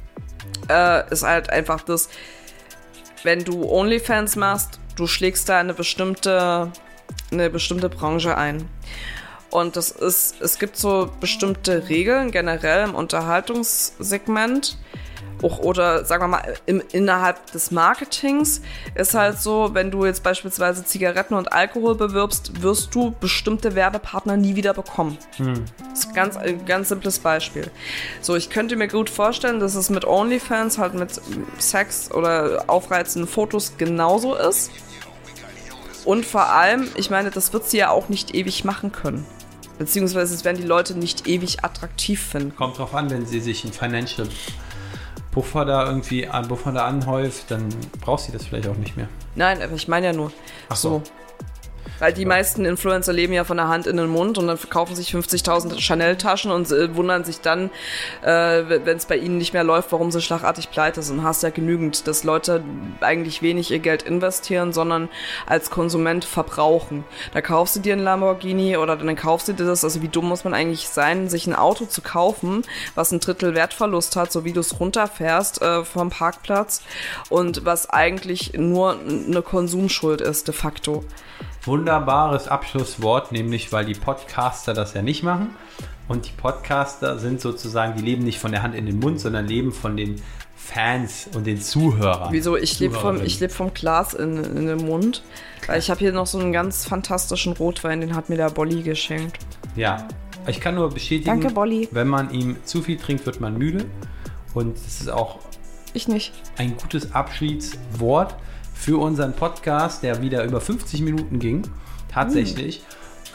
äh, 0.68 1.10
ist 1.10 1.24
halt 1.24 1.50
einfach 1.50 1.82
das, 1.82 2.10
wenn 3.24 3.46
du 3.46 3.64
OnlyFans 3.64 4.36
machst, 4.36 4.82
du 4.98 5.08
schlägst 5.08 5.48
da 5.48 5.58
eine 5.58 5.74
bestimmte 5.74 6.70
eine 7.32 7.50
bestimmte 7.50 7.88
Branche 7.88 8.38
ein. 8.38 8.68
Und 9.52 9.76
das 9.76 9.92
ist, 9.92 10.42
es 10.42 10.60
gibt 10.60 10.78
so 10.78 11.10
bestimmte 11.20 11.90
Regeln 11.90 12.32
generell 12.32 12.88
im 12.88 12.96
Unterhaltungssegment. 12.96 14.78
Auch, 15.42 15.60
oder 15.60 16.04
sagen 16.04 16.24
wir 16.24 16.28
mal, 16.28 16.56
im, 16.66 16.84
innerhalb 16.92 17.52
des 17.54 17.72
Marketings 17.72 18.62
ist 18.96 19.14
halt 19.14 19.40
so, 19.40 19.70
wenn 19.74 19.90
du 19.90 20.06
jetzt 20.06 20.22
beispielsweise 20.22 20.84
Zigaretten 20.84 21.34
und 21.34 21.54
Alkohol 21.54 21.96
bewirbst, 21.96 22.62
wirst 22.62 22.94
du 22.94 23.16
bestimmte 23.20 23.74
Werbepartner 23.74 24.36
nie 24.36 24.58
wieder 24.58 24.74
bekommen. 24.74 25.18
Das 25.92 26.00
ist 26.00 26.14
ganz, 26.14 26.36
ein 26.36 26.66
ganz 26.66 26.90
simples 26.90 27.20
Beispiel. 27.20 27.72
So, 28.22 28.36
ich 28.36 28.50
könnte 28.50 28.76
mir 28.76 28.90
gut 28.90 29.10
vorstellen, 29.10 29.62
dass 29.62 29.76
es 29.76 29.90
mit 29.90 30.06
OnlyFans 30.06 30.78
halt 30.78 30.94
mit 30.94 31.22
Sex 31.58 32.12
oder 32.12 32.66
aufreizenden 32.68 33.30
Fotos 33.30 33.78
genauso 33.78 34.36
ist. 34.36 34.72
Und 36.04 36.26
vor 36.26 36.50
allem, 36.50 36.90
ich 36.96 37.10
meine, 37.10 37.32
das 37.32 37.54
wird 37.54 37.70
sie 37.70 37.78
ja 37.78 37.92
auch 37.92 38.10
nicht 38.10 38.36
ewig 38.36 38.66
machen 38.66 38.92
können. 38.92 39.26
Beziehungsweise 39.80 40.36
es 40.36 40.44
werden 40.46 40.58
die 40.58 40.68
Leute 40.68 40.94
nicht 40.94 41.26
ewig 41.28 41.64
attraktiv 41.64 42.22
finden. 42.22 42.56
Kommt 42.56 42.78
drauf 42.78 42.94
an, 42.94 43.10
wenn 43.10 43.26
sie 43.26 43.40
sich 43.40 43.64
ein 43.64 43.72
Financial 43.72 44.28
Puffer 45.32 45.64
da 45.64 45.86
irgendwie 45.88 46.28
an 46.28 46.48
Puffer 46.48 46.72
da 46.72 46.86
anhäuft, 46.86 47.50
dann 47.50 47.70
braucht 48.02 48.26
sie 48.26 48.32
das 48.32 48.46
vielleicht 48.46 48.68
auch 48.68 48.76
nicht 48.76 48.98
mehr. 48.98 49.08
Nein, 49.36 49.62
aber 49.62 49.74
ich 49.74 49.88
meine 49.88 50.08
ja 50.08 50.14
nur. 50.14 50.32
Ach 50.68 50.76
so. 50.76 51.02
Weil 52.00 52.14
die 52.14 52.26
meisten 52.26 52.66
Influencer 52.66 53.14
leben 53.14 53.34
ja 53.34 53.44
von 53.44 53.58
der 53.58 53.68
Hand 53.68 53.88
in 53.88 53.98
den 53.98 54.10
Mund 54.10 54.38
und 54.38 54.48
dann 54.48 54.58
verkaufen 54.58 54.96
sich 54.96 55.14
50.000 55.14 55.80
Chanel-Taschen 55.80 56.52
und 56.52 56.72
äh, 56.72 56.96
wundern 56.96 57.24
sich 57.24 57.42
dann, 57.42 57.70
äh, 58.22 58.64
wenn 58.68 58.98
es 58.98 59.06
bei 59.06 59.18
ihnen 59.18 59.38
nicht 59.38 59.54
mehr 59.54 59.64
läuft, 59.64 59.92
warum 59.92 60.12
sie 60.12 60.22
schlagartig 60.22 60.72
pleite 60.72 61.02
sind. 61.02 61.24
Hast 61.24 61.44
ja 61.44 61.50
genügend, 61.50 62.08
dass 62.08 62.24
Leute 62.24 62.64
eigentlich 63.02 63.42
wenig 63.42 63.72
ihr 63.72 63.80
Geld 63.80 64.04
investieren, 64.04 64.74
sondern 64.74 65.10
als 65.46 65.70
Konsument 65.70 66.26
verbrauchen. 66.26 67.04
Da 67.34 67.42
kaufst 67.42 67.76
du 67.76 67.80
dir 67.80 67.94
einen 67.94 68.04
Lamborghini 68.04 68.78
oder 68.78 68.96
dann 68.96 69.16
kaufst 69.16 69.48
du 69.48 69.54
dir 69.54 69.66
das. 69.66 69.84
Also 69.84 70.02
wie 70.02 70.08
dumm 70.08 70.30
muss 70.30 70.44
man 70.44 70.54
eigentlich 70.54 70.90
sein, 70.90 71.30
sich 71.30 71.48
ein 71.48 71.56
Auto 71.56 71.86
zu 71.86 72.02
kaufen, 72.02 72.64
was 72.96 73.12
ein 73.12 73.20
Drittel 73.20 73.56
Wertverlust 73.56 74.16
hat, 74.16 74.32
so 74.32 74.46
wie 74.46 74.54
du 74.54 74.62
es 74.62 74.80
runterfährst 74.80 75.62
äh, 75.62 75.84
vom 75.84 76.10
Parkplatz 76.10 76.82
und 77.30 77.66
was 77.66 77.90
eigentlich 77.90 78.54
nur 78.54 78.98
eine 79.00 79.42
Konsumschuld 79.42 80.22
ist 80.22 80.48
de 80.48 80.54
facto. 80.54 81.04
Wunderbares 81.66 82.48
Abschlusswort, 82.48 83.32
nämlich 83.32 83.72
weil 83.72 83.86
die 83.86 83.94
Podcaster 83.94 84.74
das 84.74 84.94
ja 84.94 85.02
nicht 85.02 85.24
machen. 85.24 85.50
Und 86.08 86.26
die 86.26 86.32
Podcaster 86.32 87.20
sind 87.20 87.42
sozusagen, 87.42 87.96
die 87.98 88.02
leben 88.04 88.24
nicht 88.24 88.40
von 88.40 88.52
der 88.52 88.64
Hand 88.64 88.74
in 88.76 88.86
den 88.86 89.00
Mund, 89.00 89.20
sondern 89.20 89.46
leben 89.48 89.72
von 89.72 89.96
den 89.98 90.16
Fans 90.56 91.30
und 91.36 91.46
den 91.46 91.62
Zuhörern. 91.62 92.32
Wieso? 92.32 92.56
Ich 92.58 92.80
lebe 92.80 92.96
vom, 92.96 93.22
ich 93.24 93.40
leb 93.40 93.52
vom 93.52 93.74
Glas 93.74 94.14
in, 94.14 94.44
in 94.44 94.66
den 94.68 94.86
Mund. 94.86 95.24
Weil 95.68 95.80
ich 95.80 95.90
habe 95.90 96.00
hier 96.00 96.12
noch 96.12 96.26
so 96.28 96.40
einen 96.40 96.52
ganz 96.52 96.86
fantastischen 96.86 97.54
Rotwein, 97.54 98.02
den 98.02 98.16
hat 98.16 98.30
mir 98.30 98.38
der 98.38 98.50
Bolli 98.50 98.82
geschenkt. 98.82 99.38
Ja, 99.76 100.08
ich 100.48 100.60
kann 100.60 100.76
nur 100.76 100.90
bestätigen, 100.90 101.26
Danke, 101.26 101.52
Bolli. 101.52 101.88
wenn 101.92 102.08
man 102.08 102.32
ihm 102.32 102.58
zu 102.64 102.82
viel 102.82 102.98
trinkt, 102.98 103.26
wird 103.26 103.40
man 103.40 103.58
müde. 103.58 103.86
Und 104.54 104.78
es 104.78 105.02
ist 105.02 105.10
auch 105.12 105.40
Ich 105.94 106.08
nicht. 106.08 106.34
ein 106.58 106.76
gutes 106.78 107.14
Abschiedswort 107.14 108.36
für 108.80 109.00
unseren 109.00 109.34
Podcast, 109.34 110.04
der 110.04 110.22
wieder 110.22 110.44
über 110.46 110.62
50 110.62 111.02
Minuten 111.02 111.40
ging. 111.40 111.64
Tatsächlich. 112.12 112.82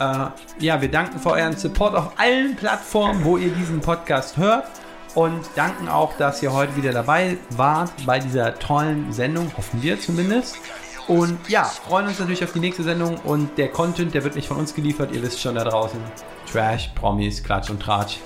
Äh, 0.00 0.26
ja, 0.58 0.80
wir 0.80 0.90
danken 0.90 1.20
für 1.20 1.32
euren 1.32 1.56
Support 1.56 1.94
auf 1.94 2.18
allen 2.18 2.56
Plattformen, 2.56 3.24
wo 3.24 3.36
ihr 3.36 3.50
diesen 3.50 3.80
Podcast 3.80 4.38
hört. 4.38 4.64
Und 5.14 5.42
danken 5.54 5.88
auch, 5.88 6.16
dass 6.16 6.42
ihr 6.42 6.52
heute 6.52 6.74
wieder 6.74 6.92
dabei 6.92 7.36
wart 7.50 7.92
bei 8.04 8.18
dieser 8.18 8.58
tollen 8.58 9.12
Sendung, 9.12 9.52
hoffen 9.56 9.80
wir 9.82 10.00
zumindest. 10.00 10.56
Und 11.06 11.38
ja, 11.48 11.64
freuen 11.64 12.06
uns 12.08 12.18
natürlich 12.18 12.42
auf 12.42 12.52
die 12.52 12.60
nächste 12.60 12.82
Sendung 12.82 13.18
und 13.18 13.56
der 13.58 13.68
Content, 13.68 14.14
der 14.14 14.24
wird 14.24 14.34
nicht 14.34 14.48
von 14.48 14.56
uns 14.56 14.74
geliefert, 14.74 15.12
ihr 15.12 15.22
wisst 15.22 15.40
schon 15.40 15.54
da 15.54 15.62
draußen. 15.62 16.00
Trash, 16.50 16.90
Promis, 16.94 17.44
Klatsch 17.44 17.70
und 17.70 17.80
Tratsch. 17.80 18.18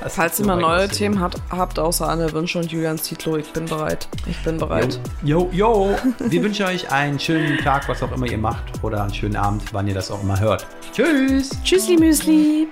Das 0.00 0.14
Falls 0.14 0.38
ihr 0.38 0.46
mal 0.46 0.56
neue 0.56 0.88
Themen 0.88 1.20
hat, 1.20 1.36
habt, 1.50 1.78
außer 1.78 2.08
Anne 2.08 2.32
Wünsche 2.32 2.58
und 2.58 2.70
Julian 2.70 2.98
Zietlow, 2.98 3.36
ich 3.36 3.52
bin 3.52 3.64
bereit. 3.64 4.08
Ich 4.26 4.42
bin 4.44 4.58
bereit. 4.58 5.00
Jo, 5.22 5.48
yo, 5.52 5.96
wir 6.18 6.42
wünschen 6.42 6.66
euch 6.66 6.90
einen 6.92 7.18
schönen 7.18 7.58
Tag, 7.58 7.88
was 7.88 8.02
auch 8.02 8.12
immer 8.12 8.26
ihr 8.26 8.38
macht, 8.38 8.64
oder 8.82 9.02
einen 9.02 9.14
schönen 9.14 9.36
Abend, 9.36 9.62
wann 9.72 9.88
ihr 9.88 9.94
das 9.94 10.10
auch 10.10 10.22
immer 10.22 10.38
hört. 10.38 10.66
Tschüss! 10.92 11.50
Tschüssli 11.64 11.96
Müsli. 11.96 12.68